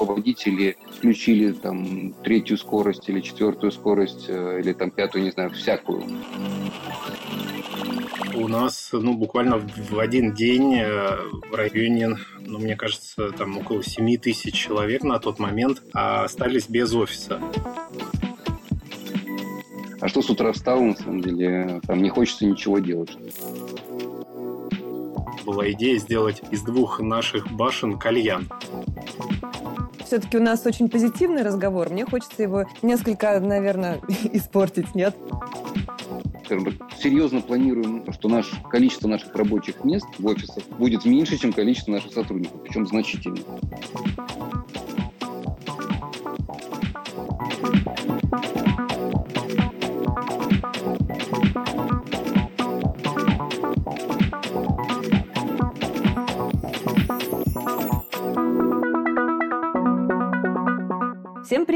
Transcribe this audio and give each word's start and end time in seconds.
руководители 0.00 0.76
включили 0.96 1.52
там 1.52 2.14
третью 2.24 2.56
скорость 2.56 3.08
или 3.08 3.20
четвертую 3.20 3.70
скорость, 3.70 4.26
э, 4.28 4.60
или 4.60 4.72
там 4.72 4.90
пятую, 4.90 5.24
не 5.24 5.30
знаю, 5.30 5.50
всякую. 5.50 6.04
У 8.34 8.48
нас, 8.48 8.90
ну, 8.92 9.14
буквально 9.14 9.58
в 9.58 9.98
один 9.98 10.32
день 10.32 10.76
э, 10.76 11.16
в 11.50 11.54
районе, 11.54 12.16
ну, 12.40 12.58
мне 12.58 12.76
кажется, 12.76 13.30
там 13.32 13.58
около 13.58 13.82
7 13.82 14.16
тысяч 14.16 14.54
человек 14.54 15.02
на 15.02 15.18
тот 15.18 15.38
момент 15.38 15.82
остались 15.92 16.68
без 16.68 16.94
офиса. 16.94 17.40
А 20.00 20.08
что 20.08 20.22
с 20.22 20.30
утра 20.30 20.52
встал, 20.52 20.80
на 20.80 20.96
самом 20.96 21.20
деле, 21.20 21.80
там 21.86 22.02
не 22.02 22.08
хочется 22.08 22.46
ничего 22.46 22.78
делать. 22.78 23.10
Была 25.44 25.70
идея 25.72 25.98
сделать 25.98 26.42
из 26.50 26.62
двух 26.62 27.00
наших 27.00 27.50
башен 27.52 27.98
кальян. 27.98 28.48
Все-таки 30.10 30.38
у 30.38 30.42
нас 30.42 30.66
очень 30.66 30.88
позитивный 30.88 31.42
разговор. 31.44 31.88
Мне 31.88 32.04
хочется 32.04 32.42
его 32.42 32.64
несколько, 32.82 33.38
наверное, 33.38 34.00
испортить, 34.32 34.92
нет? 34.96 35.14
серьезно 37.00 37.40
планируем, 37.40 38.04
что 38.12 38.28
наше 38.28 38.60
количество 38.70 39.06
наших 39.06 39.32
рабочих 39.36 39.84
мест 39.84 40.08
в 40.18 40.26
офисах 40.26 40.64
будет 40.70 41.04
меньше, 41.04 41.38
чем 41.38 41.52
количество 41.52 41.92
наших 41.92 42.12
сотрудников, 42.12 42.60
причем 42.64 42.88
значительно. 42.88 43.38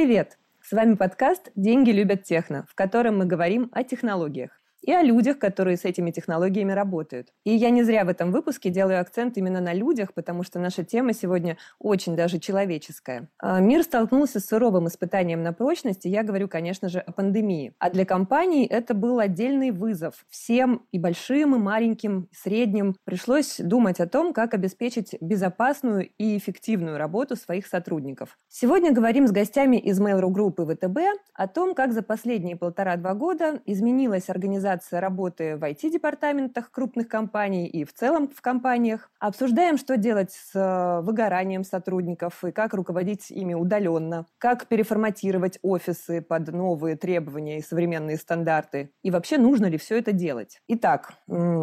Привет! 0.04 0.36
С 0.60 0.72
вами 0.72 0.96
подкаст 0.96 1.50
«Деньги 1.56 1.90
любят 1.90 2.24
техно», 2.24 2.66
в 2.68 2.74
котором 2.74 3.16
мы 3.16 3.24
говорим 3.24 3.70
о 3.72 3.84
технологиях 3.84 4.50
и 4.84 4.92
о 4.92 5.02
людях, 5.02 5.38
которые 5.38 5.76
с 5.76 5.84
этими 5.84 6.10
технологиями 6.10 6.72
работают. 6.72 7.28
И 7.44 7.54
я 7.54 7.70
не 7.70 7.82
зря 7.82 8.04
в 8.04 8.08
этом 8.08 8.30
выпуске 8.30 8.70
делаю 8.70 9.00
акцент 9.00 9.38
именно 9.38 9.60
на 9.60 9.72
людях, 9.72 10.12
потому 10.12 10.42
что 10.42 10.58
наша 10.58 10.84
тема 10.84 11.14
сегодня 11.14 11.56
очень 11.78 12.14
даже 12.14 12.38
человеческая. 12.38 13.28
А, 13.38 13.60
мир 13.60 13.82
столкнулся 13.82 14.40
с 14.40 14.46
суровым 14.46 14.88
испытанием 14.88 15.42
на 15.42 15.52
прочность, 15.52 16.04
и 16.04 16.10
я 16.10 16.22
говорю, 16.22 16.48
конечно 16.48 16.88
же, 16.88 16.98
о 16.98 17.12
пандемии. 17.12 17.74
А 17.78 17.90
для 17.90 18.04
компаний 18.04 18.66
это 18.66 18.94
был 18.94 19.18
отдельный 19.18 19.70
вызов. 19.70 20.26
Всем 20.28 20.86
и 20.92 20.98
большим, 20.98 21.54
и 21.54 21.58
маленьким, 21.58 22.28
и 22.30 22.34
средним 22.34 22.94
пришлось 23.04 23.56
думать 23.58 24.00
о 24.00 24.06
том, 24.06 24.34
как 24.34 24.52
обеспечить 24.52 25.16
безопасную 25.20 26.10
и 26.18 26.36
эффективную 26.36 26.98
работу 26.98 27.36
своих 27.36 27.66
сотрудников. 27.66 28.38
Сегодня 28.48 28.92
говорим 28.92 29.26
с 29.26 29.32
гостями 29.32 29.78
из 29.78 29.98
Mail.ru 30.00 30.30
группы 30.30 30.66
ВТБ 30.66 30.98
о 31.32 31.48
том, 31.48 31.74
как 31.74 31.92
за 31.92 32.02
последние 32.02 32.56
полтора-два 32.56 33.14
года 33.14 33.60
изменилась 33.64 34.28
организация 34.28 34.73
организация 34.74 35.00
работы 35.00 35.56
в 35.56 35.62
IT-департаментах 35.62 36.70
крупных 36.70 37.08
компаний 37.08 37.66
и 37.66 37.84
в 37.84 37.92
целом 37.92 38.28
в 38.28 38.40
компаниях. 38.40 39.10
Обсуждаем, 39.20 39.78
что 39.78 39.96
делать 39.96 40.32
с 40.32 40.50
э, 40.54 41.00
выгоранием 41.02 41.64
сотрудников 41.64 42.44
и 42.44 42.50
как 42.52 42.74
руководить 42.74 43.30
ими 43.30 43.54
удаленно, 43.54 44.26
как 44.38 44.66
переформатировать 44.66 45.58
офисы 45.62 46.20
под 46.20 46.48
новые 46.48 46.96
требования 46.96 47.58
и 47.58 47.62
современные 47.62 48.16
стандарты, 48.16 48.90
и 49.02 49.10
вообще 49.10 49.38
нужно 49.38 49.66
ли 49.66 49.78
все 49.78 49.98
это 49.98 50.12
делать. 50.12 50.60
Итак, 50.68 51.14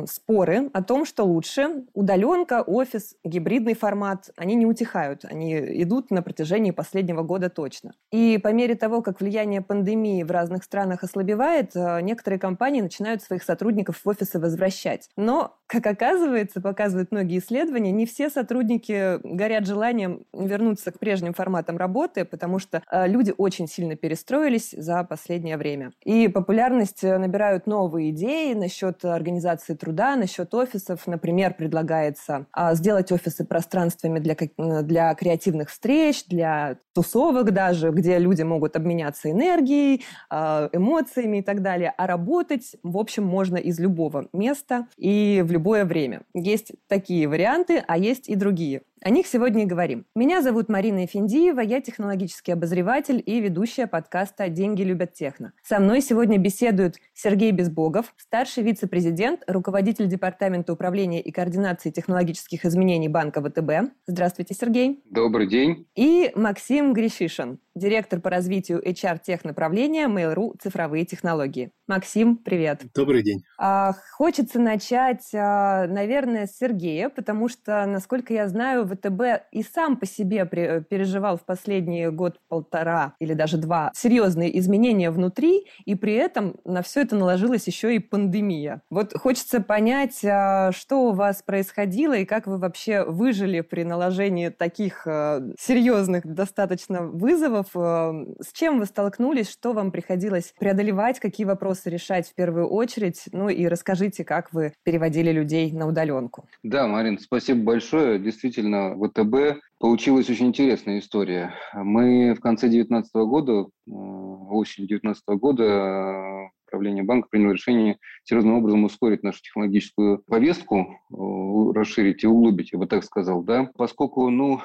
споры 0.06 0.70
о 0.74 0.82
том, 0.84 1.06
что 1.06 1.24
лучше, 1.24 1.86
удаленка, 1.94 2.62
офис, 2.62 3.16
гибридный 3.24 3.76
формат, 3.76 4.30
они 4.38 4.56
не 4.56 4.66
утихают, 4.66 5.26
они 5.26 5.60
идут 5.84 6.12
на 6.12 6.22
протяжении 6.22 6.72
последнего 6.72 7.24
года 7.24 7.50
точно. 7.50 7.94
И 8.12 8.40
по 8.42 8.50
мере 8.50 8.76
того, 8.76 9.02
как 9.02 9.22
влияние 9.22 9.62
пандемии 9.62 10.24
в 10.24 10.32
разных 10.32 10.64
странах 10.64 11.04
ослабевает, 11.04 11.76
э, 11.76 12.02
некоторые 12.02 12.40
компании 12.40 12.82
начинают 12.82 13.01
начинают 13.02 13.24
своих 13.24 13.44
сотрудников 13.44 14.02
в 14.04 14.08
офисы 14.08 14.40
возвращать. 14.40 15.10
Но, 15.18 15.58
как 15.66 15.88
оказывается, 15.88 16.62
показывают 16.62 17.12
многие 17.12 17.40
исследования, 17.40 17.92
не 17.92 18.06
все 18.06 18.30
сотрудники 18.30 19.20
горят 19.24 19.66
желанием 19.66 20.26
вернуться 20.34 20.92
к 20.92 21.00
прежним 21.00 21.34
форматам 21.34 21.78
работы, 21.78 22.26
потому 22.26 22.60
что 22.60 22.84
э, 22.92 23.08
люди 23.08 23.34
очень 23.36 23.68
сильно 23.68 23.96
перестроились 23.96 24.72
за 24.72 25.04
последнее 25.04 25.58
время. 25.58 25.92
И 26.04 26.28
популярность 26.28 27.04
э, 27.04 27.18
набирают 27.18 27.66
новые 27.66 28.12
идеи 28.12 28.54
насчет 28.54 29.04
организации 29.04 29.74
труда, 29.74 30.16
насчет 30.16 30.54
офисов. 30.54 31.08
Например, 31.08 31.56
предлагается 31.56 32.46
а, 32.52 32.76
сделать 32.76 33.12
офисы 33.12 33.46
пространствами 33.46 34.20
для, 34.20 34.36
для 34.84 35.14
креативных 35.16 35.70
встреч, 35.70 36.26
для 36.28 36.78
тусовок 36.94 37.52
даже, 37.52 37.90
где 37.90 38.20
люди 38.20 38.44
могут 38.44 38.76
обменяться 38.76 39.32
энергией, 39.32 40.04
а, 40.30 40.70
эмоциями 40.72 41.38
и 41.38 41.42
так 41.42 41.64
далее. 41.64 41.94
А 41.98 42.06
работать 42.06 42.76
в 42.92 42.98
общем, 42.98 43.24
можно 43.24 43.58
из 43.58 43.80
любого 43.80 44.28
места 44.34 44.88
и 44.98 45.42
в 45.44 45.52
любое 45.52 45.86
время. 45.86 46.22
Есть 46.34 46.74
такие 46.88 47.28
варианты, 47.28 47.84
а 47.88 47.98
есть 47.98 48.30
и 48.30 48.36
другие. 48.36 48.84
О 49.04 49.10
них 49.10 49.26
сегодня 49.26 49.64
и 49.64 49.66
говорим. 49.66 50.06
Меня 50.16 50.44
зовут 50.44 50.70
Марина 50.70 51.06
Эфендиева, 51.06 51.60
я 51.62 51.82
технологический 51.82 52.52
обозреватель 52.52 53.22
и 53.26 53.42
ведущая 53.42 53.88
подкаста 53.88 54.48
«Деньги 54.48 54.84
любят 54.84 55.14
техно». 55.14 55.54
Со 55.64 55.80
мной 55.80 56.02
сегодня 56.02 56.38
беседуют 56.38 56.98
Сергей 57.16 57.52
Безбогов, 57.52 58.14
старший 58.16 58.62
вице-президент, 58.62 59.42
руководитель 59.48 60.08
Департамента 60.08 60.72
управления 60.72 61.20
и 61.20 61.32
координации 61.32 61.90
технологических 61.90 62.64
изменений 62.64 63.08
Банка 63.08 63.42
ВТБ. 63.42 63.92
Здравствуйте, 64.06 64.54
Сергей. 64.54 65.02
Добрый 65.10 65.48
день. 65.48 65.88
И 65.96 66.32
Максим 66.36 66.94
Гришишин, 66.94 67.58
директор 67.74 68.22
по 68.22 68.30
развитию 68.30 68.88
HR-технаправления 68.88 70.08
Mail.ru 70.10 70.56
«Цифровые 70.62 71.06
технологии». 71.06 71.72
Максим, 71.88 72.38
привет. 72.38 72.84
Добрый 72.94 73.24
день. 73.24 73.44
А, 73.58 73.94
хочется 74.12 74.60
начать, 74.60 75.34
а, 75.34 75.88
наверное, 75.88 76.46
с 76.46 76.56
Сергея, 76.56 77.10
потому 77.10 77.50
что, 77.50 77.86
насколько 77.88 78.34
я 78.34 78.48
знаю, 78.48 78.86
ВТБ 78.96 79.48
и 79.52 79.64
сам 79.64 79.98
по 79.98 80.06
себе 80.06 80.46
переживал 80.46 81.38
в 81.38 81.46
последний 81.46 82.08
год-полтора 82.08 83.14
или 83.20 83.34
даже 83.34 83.58
два 83.58 83.92
серьезные 83.96 84.58
изменения 84.60 85.12
внутри, 85.12 85.66
и 85.86 85.96
при 85.96 86.14
этом 86.14 86.56
на 86.66 86.82
все 86.82 87.02
это 87.02 87.16
наложилась 87.16 87.68
еще 87.68 87.96
и 87.96 88.00
пандемия. 88.00 88.82
Вот 88.90 89.14
хочется 89.14 89.62
понять, 89.62 90.24
а, 90.26 90.72
что 90.72 91.10
у 91.10 91.12
вас 91.12 91.42
происходило 91.42 92.14
и 92.14 92.26
как 92.26 92.48
вы 92.48 92.58
вообще 92.58 93.04
выжили 93.04 93.62
при 93.62 93.84
наложении 93.84 94.50
таких 94.50 95.06
а, 95.06 95.42
серьезных 95.60 96.26
достаточно 96.26 97.04
вызовов, 97.04 97.68
а, 97.76 98.14
с 98.42 98.52
чем 98.54 98.80
вы 98.80 98.86
столкнулись, 98.86 99.50
что 99.50 99.74
вам 99.74 99.92
приходилось 99.92 100.54
преодолевать, 100.60 101.20
какие 101.20 101.46
вопросы 101.46 101.90
решать 101.90 102.28
в 102.28 102.36
первую 102.36 102.68
очередь, 102.68 103.24
ну 103.32 103.50
и 103.50 103.66
расскажите, 103.68 104.24
как 104.24 104.52
вы 104.54 104.74
переводили 104.84 105.32
людей 105.32 105.72
на 105.72 105.88
удаленку. 105.88 106.46
Да, 106.64 106.88
Марин, 106.88 107.20
спасибо 107.20 107.64
большое. 107.64 108.20
Действительно, 108.20 108.81
ВТБ 108.90 109.62
получилась 109.80 110.30
очень 110.30 110.48
интересная 110.48 111.00
история. 111.00 111.54
Мы 111.74 112.34
в 112.34 112.40
конце 112.40 112.68
2019 112.68 113.16
года, 113.26 113.52
э, 113.52 113.92
осенью 113.92 114.88
2019 114.88 115.38
года, 115.38 115.64
э, 115.64 116.50
правление 116.70 117.04
банка 117.04 117.28
приняло 117.30 117.54
решение 117.54 117.98
серьезным 118.24 118.56
образом 118.56 118.84
ускорить 118.84 119.24
нашу 119.24 119.42
технологическую 119.42 120.24
повестку, 120.28 121.00
э, 121.12 121.74
расширить 121.74 122.24
и 122.24 122.28
углубить, 122.28 122.72
я 122.72 122.80
бы 122.80 122.88
так 122.88 123.04
сказал, 123.04 123.44
да, 123.44 123.70
поскольку, 123.76 124.30
ну, 124.30 124.62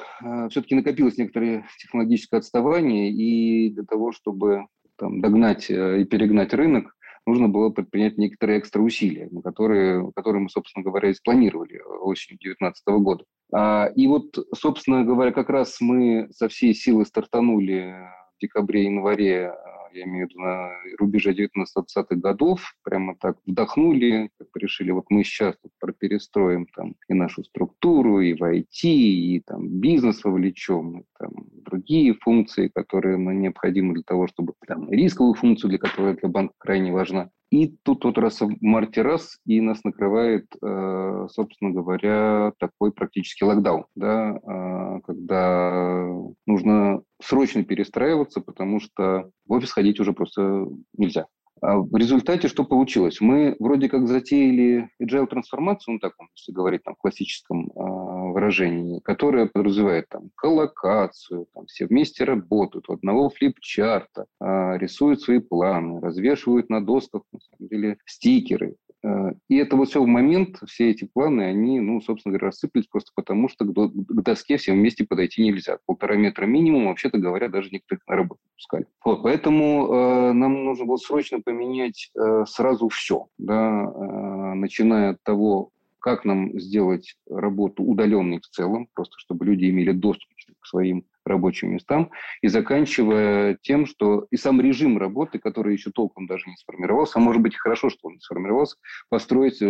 все-таки 0.50 0.75
накопилось 0.75 1.19
некоторое 1.19 1.66
технологическое 1.78 2.38
отставание, 2.38 3.10
и 3.10 3.71
для 3.71 3.84
того, 3.84 4.12
чтобы 4.12 4.66
там, 4.99 5.21
догнать 5.21 5.69
и 5.71 6.05
перегнать 6.05 6.55
рынок, 6.55 6.96
нужно 7.26 7.49
было 7.49 7.70
предпринять 7.70 8.19
некоторые 8.19 8.61
экстра 8.61 8.81
усилия, 8.81 9.28
которые, 9.43 10.11
которые 10.14 10.43
мы, 10.43 10.49
собственно 10.49 10.84
говоря, 10.84 11.11
и 11.11 11.14
спланировали 11.14 11.81
осенью 12.00 12.38
2019 12.40 12.87
года. 13.02 13.25
А, 13.52 13.90
и 13.94 14.06
вот, 14.06 14.37
собственно 14.55 15.05
говоря, 15.05 15.32
как 15.32 15.50
раз 15.50 15.81
мы 15.81 16.28
со 16.31 16.49
всей 16.49 16.75
силы 16.75 17.05
стартанули 17.05 17.94
в 18.37 18.40
декабре-январе 18.40 19.52
я 19.96 20.04
имею 20.04 20.26
в 20.26 20.31
виду 20.31 20.40
на 20.40 20.70
рубеже 20.98 21.32
19-20-х 21.32 22.16
годов, 22.16 22.75
прямо 22.82 23.16
так 23.20 23.37
вдохнули, 23.46 24.31
как 24.38 24.48
решили, 24.56 24.90
вот 24.90 25.06
мы 25.08 25.25
сейчас 25.25 25.56
тут 25.62 25.72
перестроим 25.98 26.66
там 26.75 26.94
и 27.08 27.14
нашу 27.14 27.44
структуру, 27.44 28.20
и 28.20 28.34
в 28.34 28.43
IT, 28.43 28.82
и 28.82 29.43
там 29.46 29.69
бизнес 29.69 30.25
вовлечем, 30.25 31.00
и 31.00 31.04
там 31.19 31.31
другие 31.52 32.14
функции, 32.14 32.70
которые 32.75 33.16
нам 33.16 33.40
необходимы 33.40 33.94
для 33.94 34.02
того, 34.02 34.26
чтобы 34.26 34.54
там 34.66 34.90
рисковую 34.90 35.34
функцию, 35.34 35.70
для 35.70 35.78
которой 35.78 36.16
для 36.16 36.28
банка 36.28 36.54
крайне 36.58 36.93
важна. 36.93 37.31
И 37.50 37.76
тут 37.84 38.04
вот 38.04 38.19
раз 38.19 38.40
в 38.40 38.56
марте 38.60 39.02
раз, 39.02 39.38
и 39.46 39.60
нас 39.60 39.84
накрывает, 39.84 40.46
э, 40.60 41.26
собственно 41.31 41.70
говоря, 41.70 42.52
такой 42.58 42.90
практически 42.90 43.44
локдаун, 43.44 43.84
да, 43.94 44.37
э, 44.37 45.00
когда 45.04 46.08
нужно 46.44 47.02
срочно 47.22 47.62
перестраиваться, 47.62 48.40
потому 48.40 48.81
что 48.81 49.31
в 49.46 49.52
офис 49.52 49.70
ходить 49.70 49.86
уже 50.00 50.12
просто 50.12 50.69
нельзя. 50.97 51.27
А 51.62 51.79
в 51.79 51.97
результате 51.97 52.49
что 52.49 52.65
получилось? 52.65 53.21
Мы 53.21 53.56
вроде 53.59 53.88
как 53.88 54.06
затеяли 54.06 54.91
agile 55.03 55.27
трансформацию, 55.27 55.94
ну 55.94 56.00
так, 56.00 56.12
если 56.35 56.53
говорить 56.53 56.83
там, 56.85 56.94
в 56.94 56.99
классическом 56.99 57.69
э, 57.69 57.71
выражений, 57.75 59.00
которое 59.00 59.47
подразумевает 59.47 60.09
там 60.11 60.31
коллокацию, 60.35 61.47
там 61.55 61.65
все 61.67 61.87
вместе 61.87 62.25
работают, 62.25 62.88
у 62.88 62.93
одного 62.93 63.31
флипчарта, 63.31 64.27
а, 64.38 64.77
рисуют 64.77 65.23
свои 65.23 65.38
планы, 65.38 66.00
развешивают 66.00 66.69
на 66.69 66.85
досках, 66.85 67.23
на 67.32 67.41
самом 67.41 67.69
деле, 67.69 67.99
стикеры. 68.05 68.77
А, 69.06 69.32
и 69.49 69.56
это 69.56 69.76
вот 69.76 69.88
все 69.88 70.03
в 70.03 70.06
момент, 70.06 70.58
все 70.67 70.91
эти 70.91 71.05
планы, 71.05 71.43
они, 71.43 71.81
ну, 71.81 72.00
собственно 72.00 72.32
говоря, 72.32 72.49
рассыпались 72.49 72.87
просто 72.87 73.12
потому, 73.14 73.49
что 73.49 73.64
к 73.64 74.23
доске 74.23 74.56
всем 74.56 74.76
вместе 74.76 75.05
подойти 75.05 75.43
нельзя. 75.43 75.79
Полтора 75.87 76.17
метра 76.17 76.47
минимум, 76.47 76.87
вообще-то 76.87 77.19
говоря, 77.19 77.49
даже 77.49 77.70
некоторых 77.70 78.06
на 78.08 78.17
работу 78.17 78.41
пускали. 78.55 78.87
Вот, 79.05 79.23
поэтому 79.23 79.93
э, 79.93 80.32
нам 80.32 80.64
нужно 80.64 80.87
было 80.87 80.97
срочно 80.97 81.41
поменять 81.41 82.11
э, 82.17 82.44
сразу 82.47 82.88
все, 82.88 83.26
да, 83.38 83.85
э, 83.85 84.55
начиная 84.55 85.11
от 85.11 85.23
того, 85.23 85.70
как 86.00 86.25
нам 86.25 86.58
сделать 86.58 87.17
работу 87.29 87.82
удаленной 87.82 88.41
в 88.41 88.47
целом, 88.49 88.88
просто 88.94 89.14
чтобы 89.19 89.44
люди 89.44 89.69
имели 89.69 89.93
доступ 89.93 90.29
к 90.61 90.67
своим 90.67 91.05
рабочим 91.26 91.73
местам, 91.73 92.11
и 92.43 92.49
заканчивая 92.49 93.58
тем, 93.62 93.87
что 93.87 94.26
и 94.31 94.37
сам 94.37 94.61
режим 94.61 94.99
работы, 94.99 95.38
который 95.38 95.75
еще 95.75 95.90
толком 95.90 96.26
даже 96.26 96.49
не 96.49 96.56
сформировался, 96.56 97.19
а 97.19 97.23
может 97.23 97.43
быть 97.43 97.56
хорошо, 97.56 97.90
что 97.90 98.08
он 98.08 98.14
не 98.14 98.20
сформировался, 98.20 98.76
построить 99.08 99.61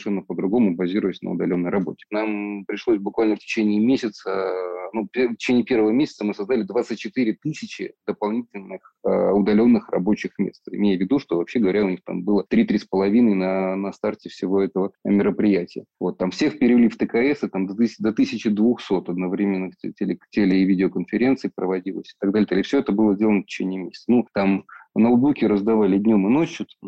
совершенно 0.00 0.22
по-другому, 0.22 0.74
базируясь 0.74 1.20
на 1.22 1.32
удаленной 1.32 1.70
работе. 1.70 2.04
Нам 2.10 2.64
пришлось 2.66 2.98
буквально 2.98 3.36
в 3.36 3.40
течение 3.40 3.80
месяца, 3.80 4.52
ну, 4.92 5.08
в 5.12 5.36
течение 5.36 5.64
первого 5.64 5.90
месяца 5.90 6.24
мы 6.24 6.34
создали 6.34 6.62
24 6.62 7.36
тысячи 7.40 7.94
дополнительных 8.06 8.94
э, 9.04 9.30
удаленных 9.30 9.90
рабочих 9.90 10.32
мест, 10.38 10.62
имея 10.70 10.96
в 10.96 11.00
виду, 11.00 11.18
что 11.18 11.36
вообще 11.36 11.58
говоря, 11.58 11.84
у 11.84 11.90
них 11.90 12.00
там 12.04 12.22
было 12.22 12.44
3-3,5 12.50 13.34
на, 13.34 13.76
на 13.76 13.92
старте 13.92 14.28
всего 14.30 14.62
этого 14.62 14.92
мероприятия. 15.04 15.84
Вот, 16.00 16.18
там 16.18 16.30
всех 16.30 16.58
перевели 16.58 16.88
в 16.88 16.96
ТКС, 16.96 17.44
и 17.44 17.48
там 17.48 17.66
до, 17.66 17.74
до 17.74 18.08
1200 18.10 19.10
одновременных 19.10 19.74
теле, 19.98 20.18
теле- 20.30 20.60
и 20.60 20.64
видеоконференций 20.64 21.50
проводилось 21.54 22.10
и 22.10 22.16
так 22.18 22.32
далее. 22.32 22.60
И 22.60 22.62
все 22.62 22.78
это 22.78 22.92
было 22.92 23.14
сделано 23.14 23.42
в 23.42 23.46
течение 23.46 23.80
месяца. 23.80 24.04
Ну, 24.08 24.26
там 24.32 24.64
Ноутбуки 25.00 25.44
раздавали 25.44 25.98
днем 25.98 26.26
и 26.26 26.30
ночью. 26.30 26.66
Э, 26.82 26.86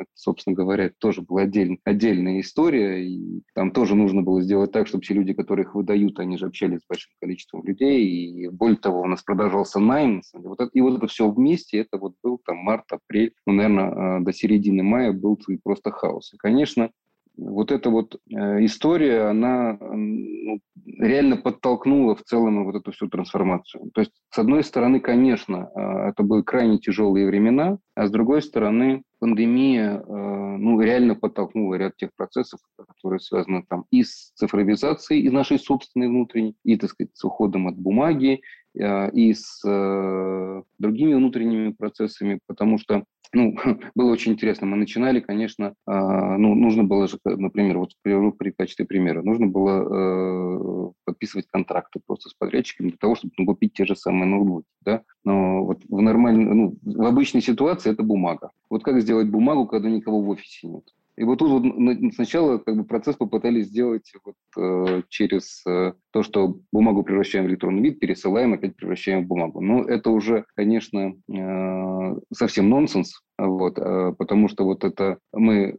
это, 0.00 0.10
собственно 0.14 0.54
говоря, 0.54 0.90
тоже 0.98 1.22
была 1.22 1.42
отдельная, 1.42 1.78
отдельная 1.84 2.40
история. 2.40 3.06
И 3.06 3.42
там 3.54 3.70
тоже 3.70 3.94
нужно 3.94 4.22
было 4.22 4.42
сделать 4.42 4.72
так, 4.72 4.86
чтобы 4.86 5.04
те 5.04 5.14
люди, 5.14 5.32
которые 5.32 5.64
их 5.64 5.74
выдают, 5.74 6.18
они 6.18 6.36
же 6.36 6.46
общались 6.46 6.80
с 6.80 6.88
большим 6.88 7.12
количеством 7.20 7.64
людей. 7.64 8.06
И 8.06 8.48
более 8.48 8.78
того, 8.78 9.02
у 9.02 9.06
нас 9.06 9.22
продолжался 9.22 9.78
найм. 9.78 10.22
Вот 10.34 10.60
это, 10.60 10.70
и 10.72 10.80
вот 10.80 10.98
это 10.98 11.06
все 11.06 11.30
вместе, 11.30 11.78
это 11.78 11.98
вот 11.98 12.14
был 12.22 12.38
там 12.44 12.58
март, 12.58 12.84
апрель, 12.90 13.32
ну, 13.46 13.52
наверное, 13.52 14.18
э, 14.18 14.24
до 14.24 14.32
середины 14.32 14.82
мая 14.82 15.12
был 15.12 15.38
просто 15.62 15.90
хаос. 15.90 16.32
И, 16.34 16.36
конечно, 16.36 16.90
вот 17.36 17.70
эта 17.70 17.90
вот 17.90 18.16
э, 18.30 18.64
история, 18.64 19.28
она 19.28 19.78
ну, 19.80 20.60
реально 20.98 21.36
подтолкнула 21.36 22.14
в 22.14 22.22
целом 22.22 22.64
вот 22.64 22.76
эту 22.76 22.92
всю 22.92 23.08
трансформацию. 23.08 23.90
То 23.94 24.00
есть, 24.00 24.12
с 24.30 24.38
одной 24.38 24.64
стороны, 24.64 25.00
конечно, 25.00 25.70
э, 25.74 26.08
это 26.08 26.22
были 26.22 26.42
крайне 26.42 26.78
тяжелые 26.78 27.26
времена, 27.26 27.78
а 27.94 28.06
с 28.06 28.10
другой 28.10 28.42
стороны, 28.42 29.02
пандемия 29.18 30.00
э, 30.00 30.56
ну, 30.58 30.80
реально 30.80 31.14
подтолкнула 31.14 31.74
ряд 31.74 31.96
тех 31.96 32.10
процессов, 32.16 32.60
которые 32.76 33.20
связаны 33.20 33.64
там 33.68 33.84
и 33.90 34.02
с 34.02 34.32
цифровизацией 34.34 35.22
из 35.22 35.32
нашей 35.32 35.58
собственной 35.58 36.08
внутренней, 36.08 36.56
и, 36.64 36.76
так 36.76 36.90
сказать, 36.90 37.10
с 37.14 37.24
уходом 37.24 37.68
от 37.68 37.76
бумаги, 37.76 38.40
и 38.76 39.32
с 39.34 39.62
э, 39.66 40.62
другими 40.78 41.14
внутренними 41.14 41.72
процессами, 41.72 42.40
потому 42.46 42.78
что 42.78 43.04
ну, 43.32 43.56
было 43.94 44.12
очень 44.12 44.32
интересно. 44.32 44.66
Мы 44.66 44.76
начинали, 44.76 45.20
конечно, 45.20 45.74
ну, 45.86 46.54
нужно 46.54 46.84
было 46.84 47.08
же, 47.08 47.18
например, 47.24 47.78
вот 47.78 47.92
при 48.02 48.50
качестве 48.52 48.84
примера, 48.84 49.22
нужно 49.22 49.46
было 49.46 50.92
подписывать 51.04 51.46
контракты 51.48 52.00
просто 52.04 52.28
с 52.28 52.34
подрядчиками 52.34 52.88
для 52.88 52.98
того, 52.98 53.16
чтобы 53.16 53.32
ну, 53.38 53.46
купить 53.46 53.72
те 53.72 53.84
же 53.84 53.96
самые 53.96 54.26
ноутбуки, 54.26 54.66
да, 54.82 55.02
но 55.24 55.64
вот 55.64 55.82
в 55.88 56.00
нормальной, 56.00 56.44
ну, 56.44 56.76
в 56.82 57.04
обычной 57.04 57.42
ситуации 57.42 57.90
это 57.90 58.02
бумага. 58.02 58.50
Вот 58.70 58.84
как 58.84 59.00
сделать 59.00 59.28
бумагу, 59.28 59.66
когда 59.66 59.88
никого 59.88 60.20
в 60.20 60.28
офисе 60.28 60.68
нет? 60.68 60.84
И 61.16 61.24
вот 61.24 61.38
тут 61.38 61.50
вот 61.50 62.14
сначала 62.14 62.58
как 62.58 62.76
бы 62.76 62.84
процесс 62.84 63.16
попытались 63.16 63.68
сделать 63.68 64.12
вот, 64.24 64.34
э, 64.58 65.02
через 65.08 65.62
э, 65.66 65.94
то, 66.12 66.22
что 66.22 66.58
бумагу 66.72 67.02
превращаем 67.02 67.46
в 67.46 67.48
электронный 67.48 67.82
вид, 67.82 67.98
пересылаем, 68.00 68.52
опять 68.52 68.76
превращаем 68.76 69.24
в 69.24 69.26
бумагу. 69.26 69.60
Но 69.60 69.82
это 69.82 70.10
уже, 70.10 70.44
конечно, 70.54 71.14
э, 71.28 72.20
совсем 72.34 72.68
нонсенс, 72.68 73.22
вот, 73.38 73.78
э, 73.78 74.14
потому 74.18 74.48
что 74.48 74.64
вот 74.64 74.84
это 74.84 75.18
мы 75.32 75.78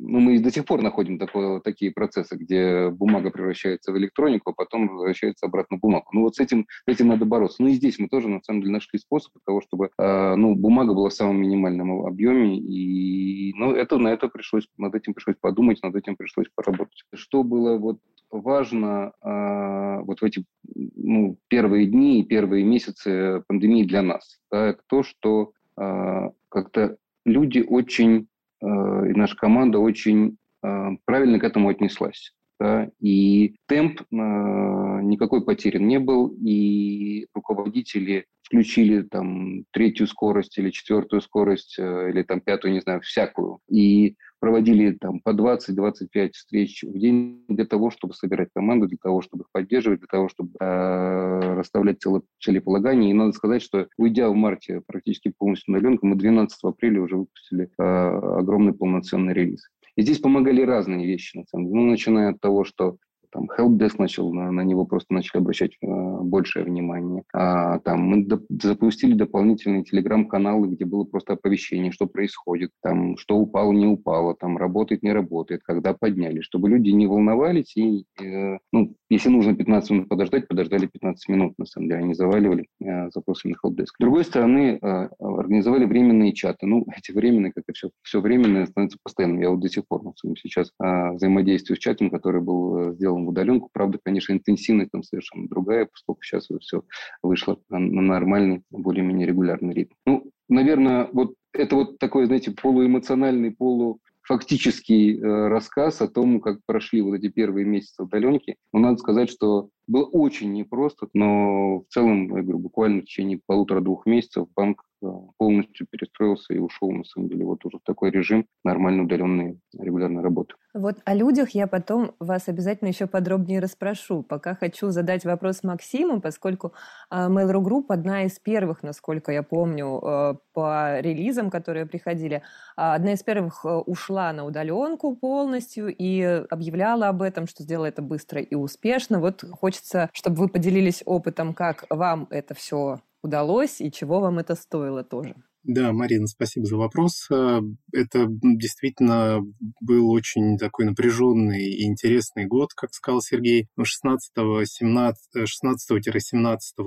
ну, 0.00 0.20
мы 0.20 0.38
до 0.38 0.50
сих 0.50 0.64
пор 0.64 0.82
находим 0.82 1.18
такое, 1.18 1.60
такие 1.60 1.92
процессы, 1.92 2.36
где 2.36 2.90
бумага 2.90 3.30
превращается 3.30 3.92
в 3.92 3.98
электронику, 3.98 4.50
а 4.50 4.54
потом 4.54 4.88
возвращается 4.88 5.46
обратно 5.46 5.76
в 5.76 5.80
бумагу. 5.80 6.06
Ну, 6.12 6.22
вот 6.22 6.36
с 6.36 6.40
этим, 6.40 6.66
этим 6.86 7.08
надо 7.08 7.24
бороться. 7.24 7.62
Ну, 7.62 7.68
и 7.68 7.72
здесь 7.72 7.98
мы 7.98 8.08
тоже, 8.08 8.28
на 8.28 8.40
самом 8.42 8.62
деле, 8.62 8.72
нашли 8.72 8.98
способ 8.98 9.32
того, 9.44 9.60
чтобы 9.60 9.90
э, 9.98 10.34
ну, 10.36 10.54
бумага 10.54 10.94
была 10.94 11.10
в 11.10 11.14
самом 11.14 11.40
минимальном 11.40 12.06
объеме, 12.06 12.58
и 12.58 13.52
ну, 13.54 13.72
это, 13.72 13.98
на 13.98 14.08
это 14.08 14.28
пришлось, 14.28 14.66
над 14.78 14.94
этим 14.94 15.14
пришлось 15.14 15.36
подумать, 15.40 15.82
над 15.82 15.94
этим 15.94 16.16
пришлось 16.16 16.48
поработать. 16.54 17.04
Что 17.14 17.42
было 17.42 17.76
вот 17.76 17.98
важно 18.30 19.12
э, 19.22 20.00
вот 20.04 20.20
в 20.20 20.24
эти 20.24 20.44
ну, 20.74 21.36
первые 21.48 21.86
дни 21.86 22.20
и 22.20 22.24
первые 22.24 22.64
месяцы 22.64 23.42
пандемии 23.48 23.84
для 23.84 24.02
нас, 24.02 24.40
да, 24.50 24.76
то, 24.88 25.02
что 25.02 25.52
э, 25.76 26.30
как-то 26.48 26.96
люди 27.24 27.64
очень 27.66 28.28
и 28.66 29.12
наша 29.12 29.36
команда 29.36 29.78
очень 29.78 30.36
э, 30.62 30.88
правильно 31.04 31.38
к 31.38 31.44
этому 31.44 31.68
отнеслась. 31.68 32.32
Да, 32.58 32.90
и 33.00 33.54
темп 33.68 34.02
э, 34.02 34.04
никакой 34.12 35.42
потерян 35.42 35.86
не 35.86 35.98
был, 35.98 36.28
и 36.28 37.26
руководители 37.34 38.26
включили 38.42 39.00
там 39.00 39.64
третью 39.70 40.06
скорость 40.06 40.58
или 40.58 40.68
четвертую 40.70 41.22
скорость, 41.22 41.78
э, 41.78 42.10
или 42.10 42.22
там 42.22 42.40
пятую, 42.40 42.74
не 42.74 42.80
знаю, 42.80 43.00
всякую. 43.00 43.60
И 43.70 44.16
проводили 44.40 44.92
там 44.92 45.20
по 45.20 45.30
20-25 45.30 46.32
встреч 46.32 46.82
в 46.82 46.98
день 46.98 47.44
для 47.48 47.66
того, 47.66 47.90
чтобы 47.90 48.14
собирать 48.14 48.48
команду, 48.54 48.88
для 48.88 48.98
того, 49.00 49.20
чтобы 49.20 49.42
их 49.42 49.50
поддерживать, 49.52 50.00
для 50.00 50.08
того, 50.08 50.28
чтобы 50.28 50.50
э, 50.58 51.54
расставлять 51.54 52.02
целеполагания. 52.40 53.10
И 53.10 53.14
надо 53.14 53.32
сказать, 53.32 53.62
что 53.62 53.86
уйдя 53.98 54.28
в 54.30 54.34
марте 54.34 54.82
практически 54.86 55.32
полностью 55.36 55.72
на 55.72 55.78
удаленку, 55.78 56.06
мы 56.06 56.16
12 56.16 56.58
апреля 56.64 57.02
уже 57.02 57.16
выпустили 57.16 57.70
э, 57.78 57.82
огромный 57.82 58.72
полноценный 58.72 59.34
релиз. 59.34 59.68
И 59.96 60.02
здесь 60.02 60.18
помогали 60.18 60.62
разные 60.62 61.06
вещи, 61.06 61.36
на 61.36 61.44
самом 61.46 61.66
деле. 61.66 61.78
Ну, 61.78 61.90
начиная 61.90 62.30
от 62.30 62.40
того, 62.40 62.64
что 62.64 62.96
там 63.30 63.48
helpdesk 63.56 63.96
начал, 63.98 64.32
на, 64.32 64.50
на 64.50 64.62
него 64.62 64.84
просто 64.86 65.14
начали 65.14 65.40
обращать 65.40 65.72
э, 65.80 65.86
большее 65.86 66.64
внимание. 66.64 67.22
А, 67.32 67.78
там 67.80 68.00
мы 68.00 68.24
доп, 68.24 68.44
запустили 68.48 69.14
дополнительные 69.14 69.84
телеграм-каналы, 69.84 70.68
где 70.68 70.84
было 70.84 71.04
просто 71.04 71.34
оповещение, 71.34 71.92
что 71.92 72.06
происходит, 72.06 72.70
там, 72.82 73.16
что 73.16 73.36
упало, 73.36 73.72
не 73.72 73.86
упало, 73.86 74.34
там, 74.34 74.56
работает, 74.56 75.02
не 75.02 75.12
работает, 75.12 75.62
когда 75.64 75.94
подняли, 75.94 76.40
чтобы 76.40 76.68
люди 76.68 76.90
не 76.90 77.06
волновались 77.06 77.76
и, 77.76 78.04
э, 78.20 78.58
ну, 78.72 78.94
если 79.10 79.28
нужно 79.28 79.56
15 79.56 79.90
минут 79.90 80.08
подождать, 80.08 80.46
подождали 80.46 80.86
15 80.86 81.28
минут, 81.28 81.54
на 81.58 81.66
самом 81.66 81.88
деле, 81.88 82.00
они 82.00 82.14
заваливали 82.14 82.68
э, 82.80 83.10
запросами 83.10 83.56
helpdesk. 83.64 83.86
С 83.86 84.00
другой 84.00 84.24
стороны, 84.24 84.78
э, 84.80 85.08
организовали 85.18 85.84
временные 85.84 86.32
чаты. 86.32 86.66
Ну, 86.66 86.86
эти 86.96 87.10
временные, 87.10 87.52
как 87.52 87.64
и 87.68 87.72
все, 87.72 87.90
все 88.02 88.20
временное, 88.20 88.66
становится 88.66 88.98
постоянным. 89.02 89.40
Я 89.40 89.50
вот 89.50 89.60
до 89.60 89.68
сих 89.68 89.86
пор, 89.88 90.02
ну, 90.04 90.14
сейчас 90.36 90.70
э, 90.82 91.12
взаимодействую 91.12 91.76
с 91.76 91.80
чатом, 91.80 92.10
который 92.10 92.40
был 92.40 92.76
э, 92.76 92.94
сделан 92.94 93.19
в 93.24 93.28
удаленку. 93.28 93.70
Правда, 93.72 93.98
конечно, 94.02 94.32
интенсивность 94.32 94.90
там 94.90 95.02
совершенно 95.02 95.48
другая, 95.48 95.86
поскольку 95.86 96.22
сейчас 96.22 96.48
все 96.60 96.82
вышло 97.22 97.58
на 97.68 97.78
нормальный, 97.78 98.62
более-менее 98.70 99.26
регулярный 99.26 99.74
ритм. 99.74 99.94
Ну, 100.06 100.30
наверное, 100.48 101.08
вот 101.12 101.34
это 101.52 101.76
вот 101.76 101.98
такой, 101.98 102.26
знаете, 102.26 102.52
полуэмоциональный, 102.52 103.50
полу 103.50 104.00
фактический 104.22 105.18
э, 105.18 105.48
рассказ 105.48 106.00
о 106.00 106.08
том, 106.08 106.40
как 106.40 106.60
прошли 106.64 107.02
вот 107.02 107.14
эти 107.14 107.28
первые 107.28 107.66
месяцы 107.66 108.02
удаленки. 108.02 108.56
Но 108.72 108.78
надо 108.78 108.98
сказать, 108.98 109.28
что 109.28 109.70
было 109.90 110.04
очень 110.04 110.52
непросто, 110.52 111.08
но 111.14 111.80
в 111.80 111.86
целом, 111.88 112.36
я 112.36 112.42
говорю, 112.42 112.58
буквально 112.60 113.02
в 113.02 113.06
течение 113.06 113.40
полутора-двух 113.44 114.06
месяцев 114.06 114.46
банк 114.54 114.84
э, 115.02 115.06
полностью 115.36 115.88
перестроился 115.90 116.54
и 116.54 116.58
ушел, 116.58 116.92
на 116.92 117.02
самом 117.02 117.28
деле, 117.28 117.44
вот 117.44 117.64
уже 117.64 117.78
в 117.78 117.82
такой 117.82 118.12
режим 118.12 118.46
нормальной 118.62 119.02
удаленной 119.02 119.58
регулярной 119.76 120.22
работы. 120.22 120.54
Вот 120.72 120.98
о 121.04 121.14
людях 121.14 121.50
я 121.50 121.66
потом 121.66 122.12
вас 122.20 122.48
обязательно 122.48 122.88
еще 122.88 123.08
подробнее 123.08 123.58
расспрошу. 123.58 124.22
Пока 124.22 124.54
хочу 124.54 124.90
задать 124.90 125.24
вопрос 125.24 125.64
Максиму, 125.64 126.20
поскольку 126.20 126.72
э, 127.10 127.16
Mail.ru 127.16 127.60
Group 127.60 127.86
одна 127.88 128.26
из 128.26 128.38
первых, 128.38 128.84
насколько 128.84 129.32
я 129.32 129.42
помню, 129.42 130.00
э, 130.00 130.34
по 130.52 131.00
релизам, 131.00 131.50
которые 131.50 131.86
приходили, 131.86 132.42
а 132.76 132.94
одна 132.94 133.14
из 133.14 133.24
первых 133.24 133.64
ушла 133.64 134.32
на 134.32 134.44
удаленку 134.44 135.16
полностью 135.16 135.92
и 135.92 136.22
объявляла 136.48 137.08
об 137.08 137.22
этом, 137.22 137.48
что 137.48 137.64
сделала 137.64 137.86
это 137.86 138.02
быстро 138.02 138.40
и 138.40 138.54
успешно. 138.54 139.18
Вот 139.18 139.44
хочется 139.50 139.79
хочется, 139.80 140.10
чтобы 140.12 140.36
вы 140.36 140.48
поделились 140.48 141.02
опытом, 141.06 141.54
как 141.54 141.84
вам 141.90 142.26
это 142.30 142.54
все 142.54 143.00
удалось 143.22 143.80
и 143.80 143.90
чего 143.90 144.20
вам 144.20 144.38
это 144.38 144.54
стоило 144.54 145.04
тоже. 145.04 145.34
Да, 145.62 145.92
Марина, 145.92 146.26
спасибо 146.26 146.64
за 146.64 146.78
вопрос. 146.78 147.26
Э, 147.30 147.60
это 147.92 148.26
действительно 148.30 149.40
был 149.82 150.10
очень 150.10 150.56
такой 150.56 150.86
напряженный 150.86 151.64
и 151.64 151.84
интересный 151.84 152.46
год, 152.46 152.70
как 152.74 152.94
сказал 152.94 153.20
Сергей. 153.20 153.68
16-17 153.78 154.16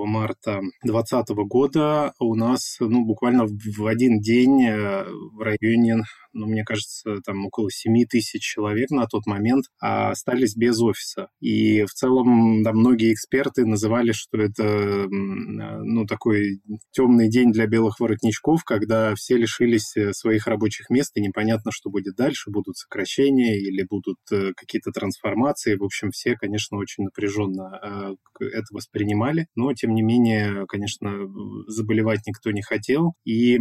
марта 0.05 0.61
2020 0.83 1.29
года 1.47 2.13
у 2.17 2.33
нас 2.33 2.77
ну, 2.79 3.05
буквально 3.05 3.45
в 3.45 3.85
один 3.85 4.19
день 4.19 4.63
э, 4.63 5.03
в 5.05 5.39
районе 5.39 6.01
ну, 6.33 6.47
мне 6.47 6.63
кажется, 6.63 7.17
там 7.25 7.45
около 7.45 7.69
7 7.71 8.05
тысяч 8.05 8.41
человек 8.41 8.89
на 8.89 9.05
тот 9.05 9.25
момент 9.25 9.65
остались 9.79 10.55
без 10.55 10.81
офиса. 10.81 11.27
И 11.39 11.83
в 11.83 11.91
целом 11.91 12.63
да, 12.63 12.73
многие 12.73 13.13
эксперты 13.13 13.65
называли, 13.65 14.11
что 14.11 14.37
это 14.37 15.07
ну, 15.09 16.05
такой 16.05 16.61
темный 16.91 17.29
день 17.29 17.51
для 17.51 17.67
белых 17.67 17.99
воротничков, 17.99 18.63
когда 18.63 19.13
все 19.15 19.37
лишились 19.37 19.95
э, 19.95 20.13
своих 20.13 20.47
рабочих 20.47 20.89
мест, 20.89 21.11
и 21.15 21.21
непонятно, 21.21 21.71
что 21.71 21.89
будет 21.89 22.15
дальше, 22.15 22.51
будут 22.51 22.77
сокращения 22.77 23.57
или 23.57 23.85
будут 23.89 24.17
э, 24.31 24.51
какие-то 24.55 24.91
трансформации. 24.91 25.75
В 25.75 25.83
общем, 25.83 26.11
все, 26.11 26.35
конечно, 26.35 26.77
очень 26.77 27.05
напряженно 27.05 28.17
э, 28.41 28.45
это 28.45 28.65
воспринимали, 28.71 29.47
но, 29.55 29.73
тем 29.73 29.93
не 29.93 30.01
менее, 30.01 30.65
конечно, 30.67 31.27
заболевать 31.67 32.21
никто 32.27 32.51
не 32.51 32.61
хотел. 32.61 33.13
И 33.25 33.57